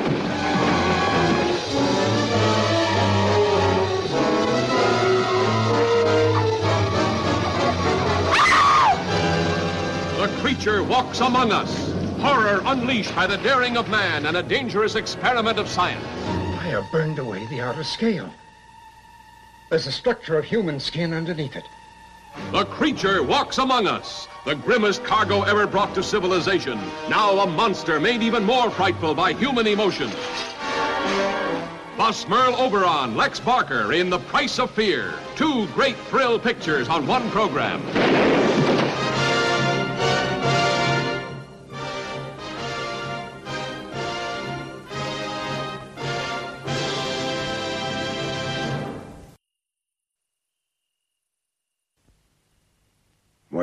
[10.18, 11.92] The creature walks among us.
[12.20, 16.04] Horror unleashed by the daring of man and a dangerous experiment of science.
[16.58, 18.30] I have burned away the outer scale.
[19.68, 21.68] There's a structure of human skin underneath it.
[22.52, 24.28] The creature walks among us.
[24.44, 26.78] The grimmest cargo ever brought to civilization.
[27.08, 30.08] Now a monster made even more frightful by human emotion.
[31.96, 35.14] Bus Merle Oberon, Lex Barker in The Price of Fear.
[35.34, 37.82] Two great thrill pictures on one program.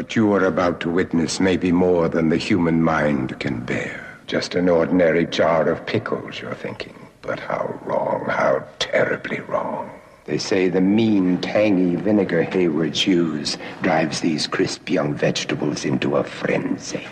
[0.03, 4.05] What you are about to witness may be more than the human mind can bear.
[4.27, 6.93] Just an ordinary jar of pickles, you're thinking.
[7.21, 9.89] But how wrong, how terribly wrong.
[10.25, 16.25] They say the mean, tangy vinegar Haywards use drives these crisp young vegetables into a
[16.25, 17.07] frenzy.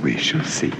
[0.00, 0.72] We shall see.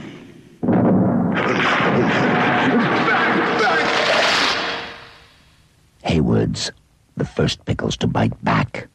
[6.05, 6.71] Haywards,
[7.17, 8.87] the first pickles to bite back.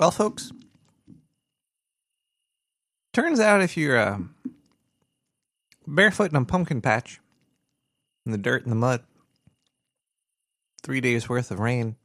[0.00, 0.50] Well, folks,
[3.12, 4.20] turns out if you're uh,
[5.86, 7.20] barefoot in a pumpkin patch,
[8.24, 9.02] in the dirt and the mud,
[10.82, 11.96] three days worth of rain,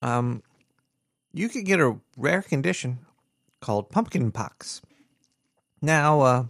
[0.00, 0.42] um,
[1.34, 3.00] you could get a rare condition
[3.60, 4.80] called pumpkin pox.
[5.82, 6.44] Now, uh,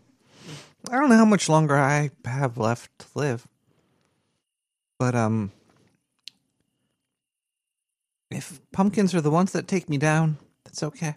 [0.88, 3.48] I don't know how much longer I have left to live,
[5.00, 5.50] but um,
[8.30, 11.14] if pumpkins are the ones that take me down, that's okay.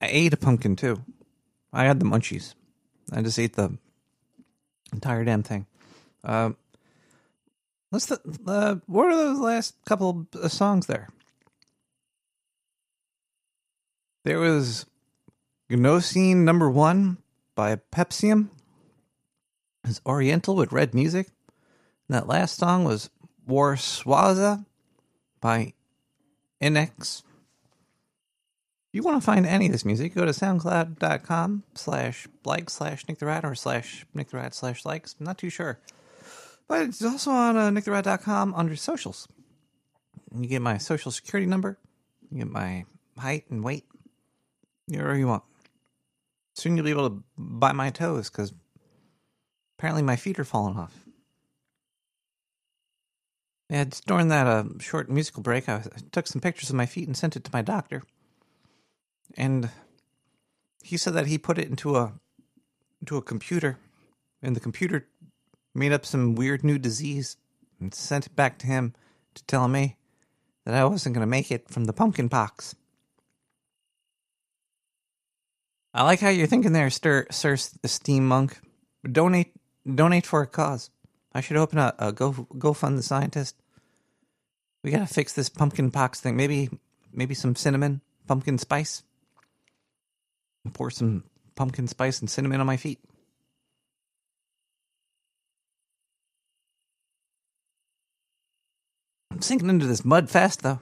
[0.00, 1.02] I ate a pumpkin too.
[1.72, 2.54] I had the munchies.
[3.12, 3.78] I just ate the
[4.92, 5.66] entire damn thing.
[6.24, 6.56] Um,
[7.90, 8.06] let's.
[8.06, 11.08] The, uh, what are those last couple of songs there?
[14.24, 14.86] There was
[15.70, 17.18] Gnossienne number one
[17.54, 18.50] by Pepsium.
[19.84, 21.28] It's Oriental with red music.
[22.08, 23.10] And that last song was
[23.46, 24.64] War Swaza
[25.40, 25.74] by
[26.60, 27.22] NX.
[28.92, 33.08] If you want to find any of this music, go to soundcloud.com slash like slash
[33.08, 35.16] Nick the Rat or slash Nick the Rat slash likes.
[35.18, 35.78] I'm not too sure.
[36.68, 39.28] But it's also on uh, nicktherat.com under socials.
[40.34, 41.78] You get my social security number.
[42.30, 42.84] You get my
[43.18, 43.84] height and weight.
[44.86, 45.42] Whatever you want.
[46.54, 48.52] Soon you'll be able to buy my toes because
[49.82, 50.94] apparently my feet are falling off.
[53.68, 57.08] Yeah, during that uh, short musical break, I, I took some pictures of my feet
[57.08, 58.04] and sent it to my doctor.
[59.36, 59.70] And
[60.84, 62.12] he said that he put it into a
[63.00, 63.76] into a computer,
[64.40, 65.08] and the computer
[65.74, 67.36] made up some weird new disease
[67.80, 68.94] and sent it back to him
[69.34, 69.96] to tell me
[70.64, 72.76] that I wasn't going to make it from the pumpkin pox.
[75.92, 78.60] I like how you're thinking there, Sir, Sir Steam Monk.
[79.10, 79.52] Donate,
[79.86, 80.90] donate for a cause.
[81.34, 83.56] I should open a, a go go fund the scientist.
[84.84, 86.36] We gotta fix this pumpkin pox thing.
[86.36, 86.68] Maybe,
[87.12, 89.02] maybe some cinnamon, pumpkin spice.
[90.72, 93.00] Pour some pumpkin spice and cinnamon on my feet.
[99.30, 100.78] I'm sinking into this mud fast, though.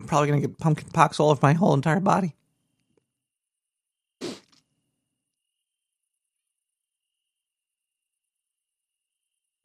[0.00, 2.34] I'm probably to get pumpkin pox all over my whole entire body.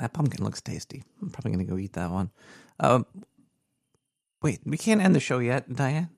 [0.01, 1.03] That pumpkin looks tasty.
[1.21, 2.31] I'm probably going to go eat that one.
[2.79, 3.05] Um,
[4.41, 6.09] wait, we can't end the show yet, Diane.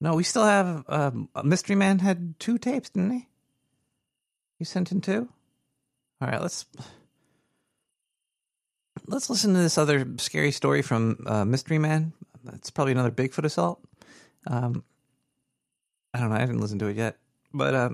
[0.00, 0.84] No, we still have.
[0.88, 3.28] Um, Mystery Man had two tapes, didn't he?
[4.58, 5.28] You sent in two.
[6.22, 6.64] All right, let's
[9.06, 12.14] let's listen to this other scary story from uh, Mystery Man.
[12.42, 13.80] That's probably another Bigfoot assault.
[14.46, 14.82] Um,
[16.14, 16.36] I don't know.
[16.36, 17.18] I didn't listen to it yet,
[17.52, 17.90] but uh,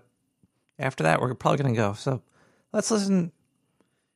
[0.79, 1.95] after that, we're probably gonna go.
[1.95, 2.23] So
[2.73, 3.33] let's listen.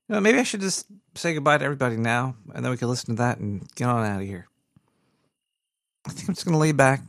[0.09, 2.89] You know, maybe I should just say goodbye to everybody now, and then we can
[2.89, 4.49] listen to that and get on out of here.
[6.07, 7.03] I think I'm just gonna lay back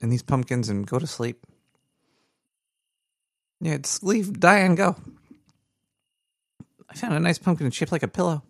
[0.00, 1.46] in these pumpkins and go to sleep.
[3.60, 4.96] Yeah, just leave Diane go.
[6.88, 8.42] I found a nice pumpkin shaped like a pillow.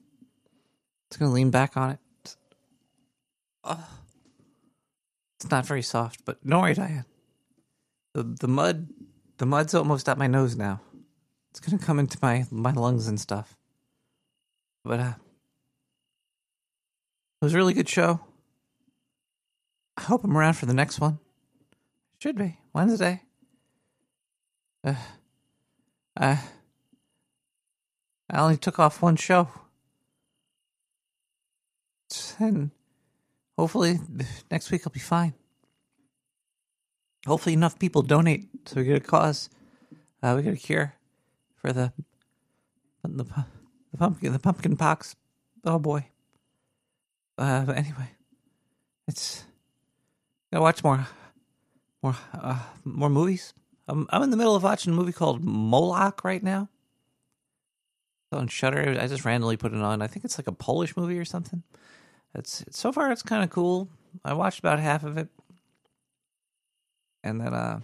[1.09, 2.36] It's gonna lean back on it.
[3.64, 3.88] Oh.
[5.36, 7.04] It's not very soft, but don't worry, Diane.
[8.14, 8.88] The the mud
[9.38, 10.80] the mud's almost at my nose now.
[11.50, 13.56] It's gonna come into my my lungs and stuff.
[14.84, 15.14] But uh
[17.42, 18.20] it was a really good show.
[19.96, 21.18] I hope I'm around for the next one.
[22.20, 23.22] Should be Wednesday.
[24.84, 24.94] Uh,
[26.16, 26.38] I
[28.30, 29.48] I only took off one show,
[32.38, 32.70] and
[33.59, 33.98] hopefully
[34.50, 35.34] next week I'll be fine.
[37.26, 39.50] Hopefully enough people donate so we get a cause.
[40.22, 40.94] Uh, we get a cure
[41.56, 41.92] for the
[43.02, 43.44] the,
[43.93, 45.14] the pumpkin the pumpkin pox.
[45.64, 46.06] Oh boy.
[47.39, 48.10] Uh, but anyway,
[49.06, 49.44] it's
[50.52, 51.06] gotta watch more
[52.02, 53.55] more uh, more movies.
[53.89, 56.69] I'm I'm in the middle of watching a movie called Moloch right now.
[58.32, 58.98] on Shudder.
[59.01, 60.02] I just randomly put it on.
[60.02, 61.62] I think it's like a Polish movie or something.
[62.35, 63.89] It's so far it's kind of cool.
[64.24, 65.28] I watched about half of it,
[67.23, 67.81] and then uh,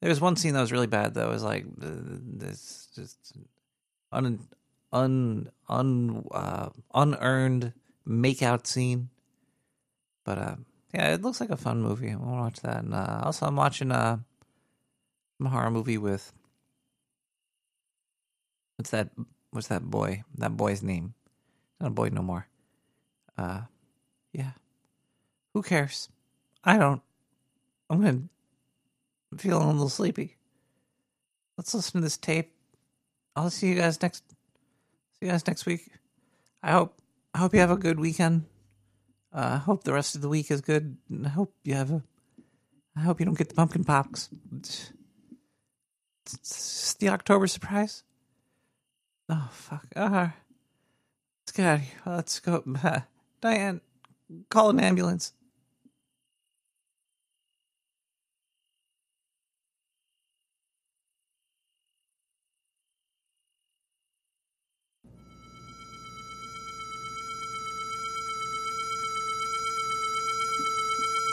[0.00, 1.28] there was one scene that was really bad though.
[1.28, 3.32] It was like uh, this just
[4.12, 4.38] un
[4.94, 7.72] un un uh, unearned
[8.08, 9.10] makeout scene.
[10.24, 10.56] But uh,
[10.94, 12.10] yeah, it looks like a fun movie.
[12.10, 12.84] To watch that.
[12.84, 14.18] And uh, also, I'm watching uh,
[15.38, 16.32] some horror movie with
[18.76, 19.10] what's that?
[19.50, 20.22] What's that boy?
[20.38, 21.14] That boy's name?
[21.80, 22.46] Not a boy no more.
[23.36, 23.62] Uh,
[24.32, 24.52] yeah.
[25.52, 26.08] Who cares?
[26.64, 27.02] I don't.
[27.90, 28.22] I'm gonna.
[29.32, 30.36] I'm feeling a little sleepy.
[31.58, 32.52] Let's listen to this tape.
[33.36, 34.24] I'll see you guys next.
[35.20, 35.90] See you guys next week.
[36.62, 36.98] I hope.
[37.34, 38.44] I hope you have a good weekend.
[39.32, 40.96] Uh, I hope the rest of the week is good.
[41.24, 42.02] I hope you have a.
[42.96, 44.28] I hope you don't get the pumpkin pox.
[46.26, 48.02] It's the October surprise.
[49.28, 49.86] Oh fuck!
[49.96, 50.28] Uh,
[51.42, 51.92] let's get out of here.
[52.06, 52.62] Let's go.
[53.40, 53.80] Diane,
[54.48, 55.32] call an ambulance.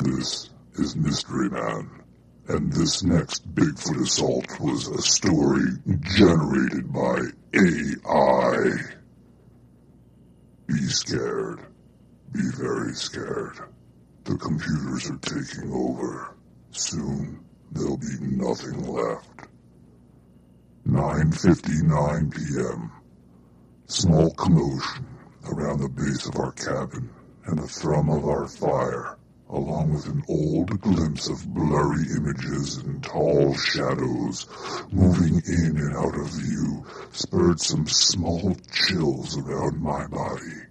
[0.03, 1.87] This is Mystery Man,
[2.47, 5.73] and this next Bigfoot assault was a story
[6.15, 7.19] generated by
[7.53, 8.71] AI.
[10.65, 11.59] Be scared.
[12.31, 13.59] Be very scared.
[14.23, 16.35] The computers are taking over.
[16.71, 19.29] Soon, there'll be nothing left.
[20.87, 22.91] 9.59 p.m.
[23.85, 25.05] Small commotion
[25.51, 27.07] around the base of our cabin
[27.45, 29.17] and the thrum of our fire,
[29.51, 34.47] along with an old glimpse of blurry images and tall shadows
[34.91, 40.61] moving in and out of view, spurred some small chills around my body.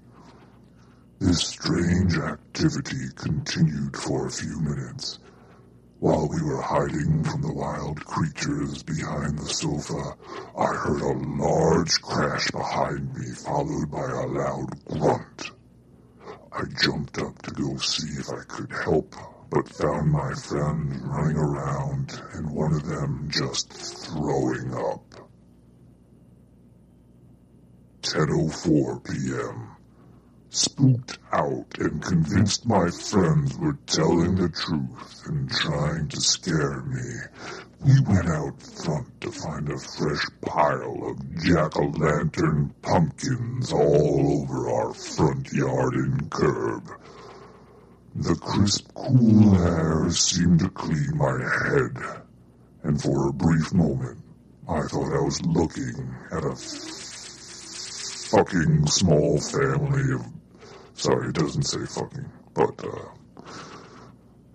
[1.19, 5.19] This strange activity continued for a few minutes.
[5.99, 10.17] While we were hiding from the wild creatures behind the sofa,
[10.57, 15.51] I heard a large crash behind me, followed by a loud grunt.
[16.53, 19.15] I jumped up to go see if I could help,
[19.51, 25.05] but found my friends running around and one of them just throwing up.
[28.03, 29.77] 10.04 p.m.
[30.49, 37.11] Spooked out and convinced my friends were telling the truth and trying to scare me,
[37.85, 44.93] we went out front to find a fresh pile of jack-o'-lantern pumpkins all over our
[44.93, 46.83] front yard and curb.
[48.17, 51.97] The crisp, cool air seemed to clean my head,
[52.83, 54.19] and for a brief moment,
[54.69, 56.55] I thought I was looking at a
[58.31, 60.27] fucking small family of.
[60.95, 63.09] Sorry, it doesn't say fucking, but, uh.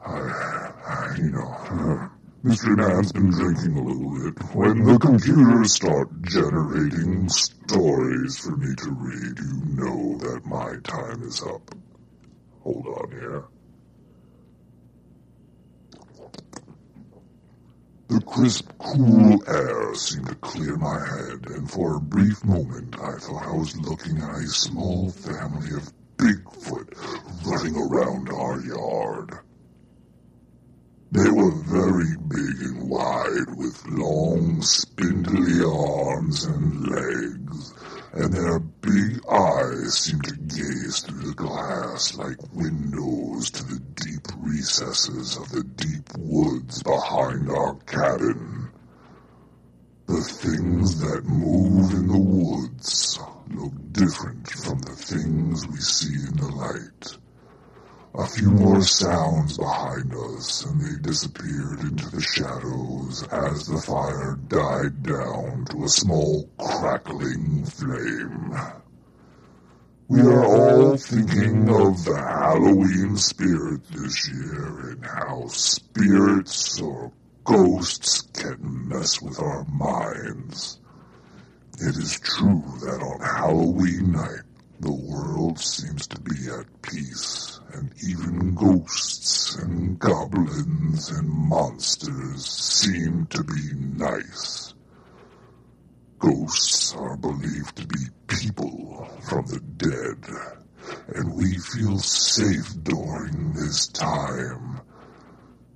[0.06, 1.48] I, I you know.
[1.72, 2.10] Uh,
[2.46, 2.78] Mr.
[2.78, 4.56] Man's been drinking a little bit.
[4.56, 11.24] When the computers start generating stories for me to read, you know that my time
[11.24, 11.74] is up.
[12.62, 13.44] Hold on here.
[18.10, 23.14] The crisp, cool air seemed to clear my head, and for a brief moment I
[23.18, 26.94] thought I was looking at a small family of Bigfoot
[27.44, 29.40] running around our yard.
[31.16, 37.74] They were very big and wide, with long, spindly arms and legs,
[38.12, 44.28] and their big eyes seemed to gaze through the glass like windows to the deep
[44.40, 48.70] recesses of the deep woods behind our cabin.
[50.08, 53.18] The things that move in the woods
[53.52, 57.18] look different from the things we see in the light.
[58.18, 64.40] A few more sounds behind us, and they disappeared into the shadows as the fire
[64.48, 68.58] died down to a small crackling flame.
[70.08, 77.12] We are all thinking of the Halloween spirit this year and how spirits or
[77.44, 80.80] ghosts can mess with our minds.
[81.80, 84.45] It is true that on Halloween night,
[84.86, 93.26] the world seems to be at peace, and even ghosts and goblins and monsters seem
[93.26, 94.76] to be nice.
[96.20, 100.20] Ghosts are believed to be people from the dead,
[101.16, 104.82] and we feel safe during this time.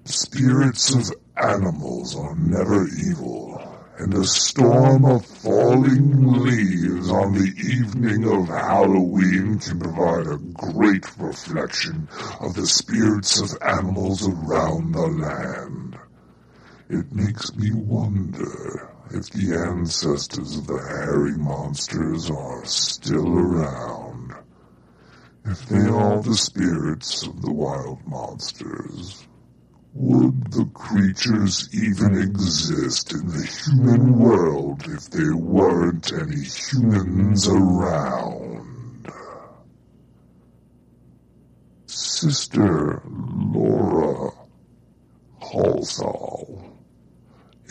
[0.05, 3.58] Spirits of animals are never evil,
[3.99, 11.05] and a storm of falling leaves on the evening of Halloween can provide a great
[11.17, 12.07] reflection
[12.39, 15.99] of the spirits of animals around the land.
[16.89, 24.33] It makes me wonder if the ancestors of the hairy monsters are still around.
[25.43, 29.27] If they are the spirits of the wild monsters,
[29.93, 39.11] would the creatures even exist in the human world if there weren't any humans around?
[41.87, 44.31] Sister Laura
[45.41, 46.71] Halsall,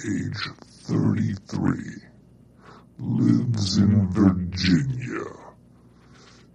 [0.05, 0.49] age
[0.87, 1.75] 33,
[2.99, 5.38] lives in Virginia.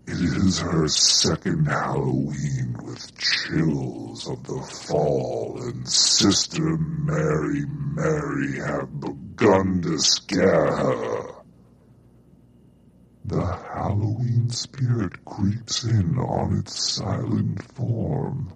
[0.06, 7.66] It is her second Halloween with chills of the fall, and Sister Mary
[7.96, 11.26] Mary have begun to scare her.
[13.26, 18.52] The Halloween spirit creeps in on its silent form.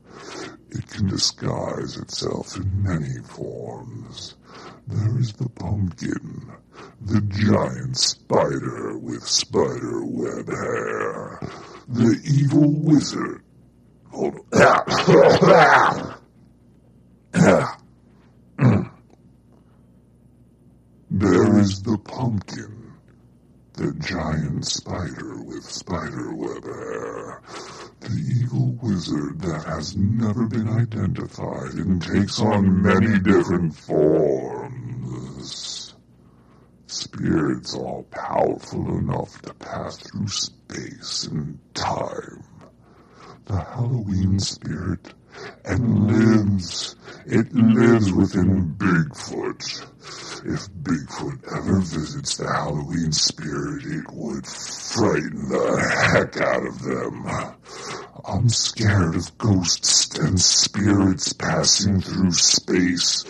[0.69, 4.35] It can disguise itself in many forms.
[4.88, 6.52] There is the pumpkin,
[7.02, 11.39] the giant spider with spider web hair,
[11.88, 13.44] the evil wizard.
[14.11, 14.39] On.
[21.11, 22.86] there is the pumpkin,
[23.77, 27.41] the giant spider with spider web hair,
[27.99, 34.73] the evil wizard that has never been identified and takes on many different forms.
[36.87, 42.43] Spirits all powerful enough to pass through space and time.
[43.45, 45.13] The Halloween spirit
[45.65, 46.95] and lives.
[47.26, 49.85] It lives within Bigfoot.
[50.45, 57.26] If Bigfoot ever visits the Halloween spirit, it would frighten the heck out of them.
[58.26, 63.23] I'm scared of ghosts and spirits passing through space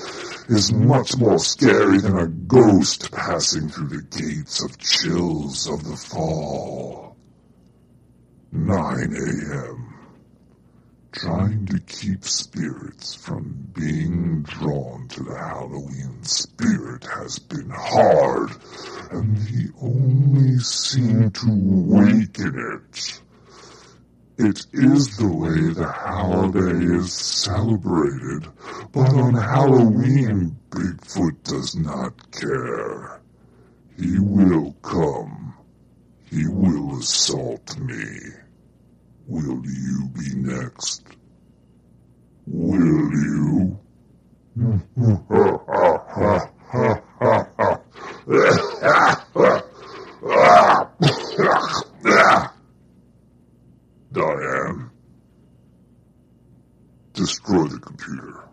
[0.49, 5.97] is much more scary than a ghost passing through the gates of chills of the
[5.97, 7.17] fall.
[8.51, 9.86] 9 a.m.
[11.11, 18.51] Trying to keep spirits from being drawn to the Halloween spirit has been hard,
[19.11, 23.21] and the only seem to waken it.
[24.37, 28.47] It is the way the holiday is celebrated,
[28.91, 33.21] but on Halloween, Bigfoot does not care.
[33.97, 35.55] He will come.
[36.29, 38.19] He will assault me.
[39.27, 41.03] Will you be next?
[42.45, 43.77] Will you?
[54.13, 54.89] Diane,
[57.13, 58.46] destroy the computer.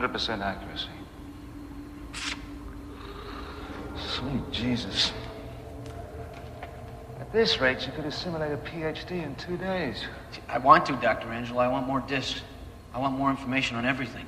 [0.00, 0.88] 100% accuracy.
[3.96, 5.12] Sweet Jesus.
[7.20, 10.04] At this rate, you could assimilate a PhD in two days.
[10.48, 11.28] I want to, Dr.
[11.28, 11.60] Angelo.
[11.60, 12.42] I want more discs.
[12.94, 14.26] I want more information on everything.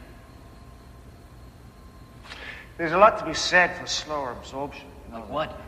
[2.76, 4.86] There's a lot to be said for slower absorption.
[5.06, 5.60] You know Like what?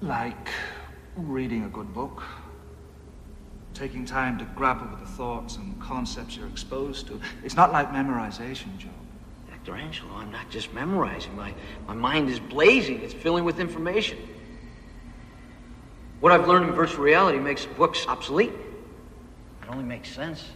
[0.00, 0.48] Like
[1.16, 2.22] reading a good book,
[3.84, 7.20] taking time to grapple with the thoughts and concepts you're exposed to.
[7.42, 8.88] It's not like memorization, Jobe.
[9.50, 9.76] Dr.
[9.76, 11.36] Angelo, I'm not just memorizing.
[11.36, 11.52] My,
[11.86, 13.02] my mind is blazing.
[13.02, 14.16] It's filling with information.
[16.20, 18.52] What I've learned in virtual reality makes books obsolete.
[18.52, 20.48] It only makes sense.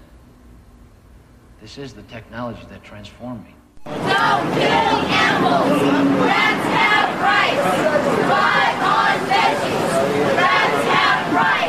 [1.60, 3.55] This is the technology that transformed me.
[3.84, 5.82] Don't kill animals.
[6.24, 7.60] Rats have rights.
[8.09, 10.36] Survive on veggies.
[10.38, 11.67] Rats have rights.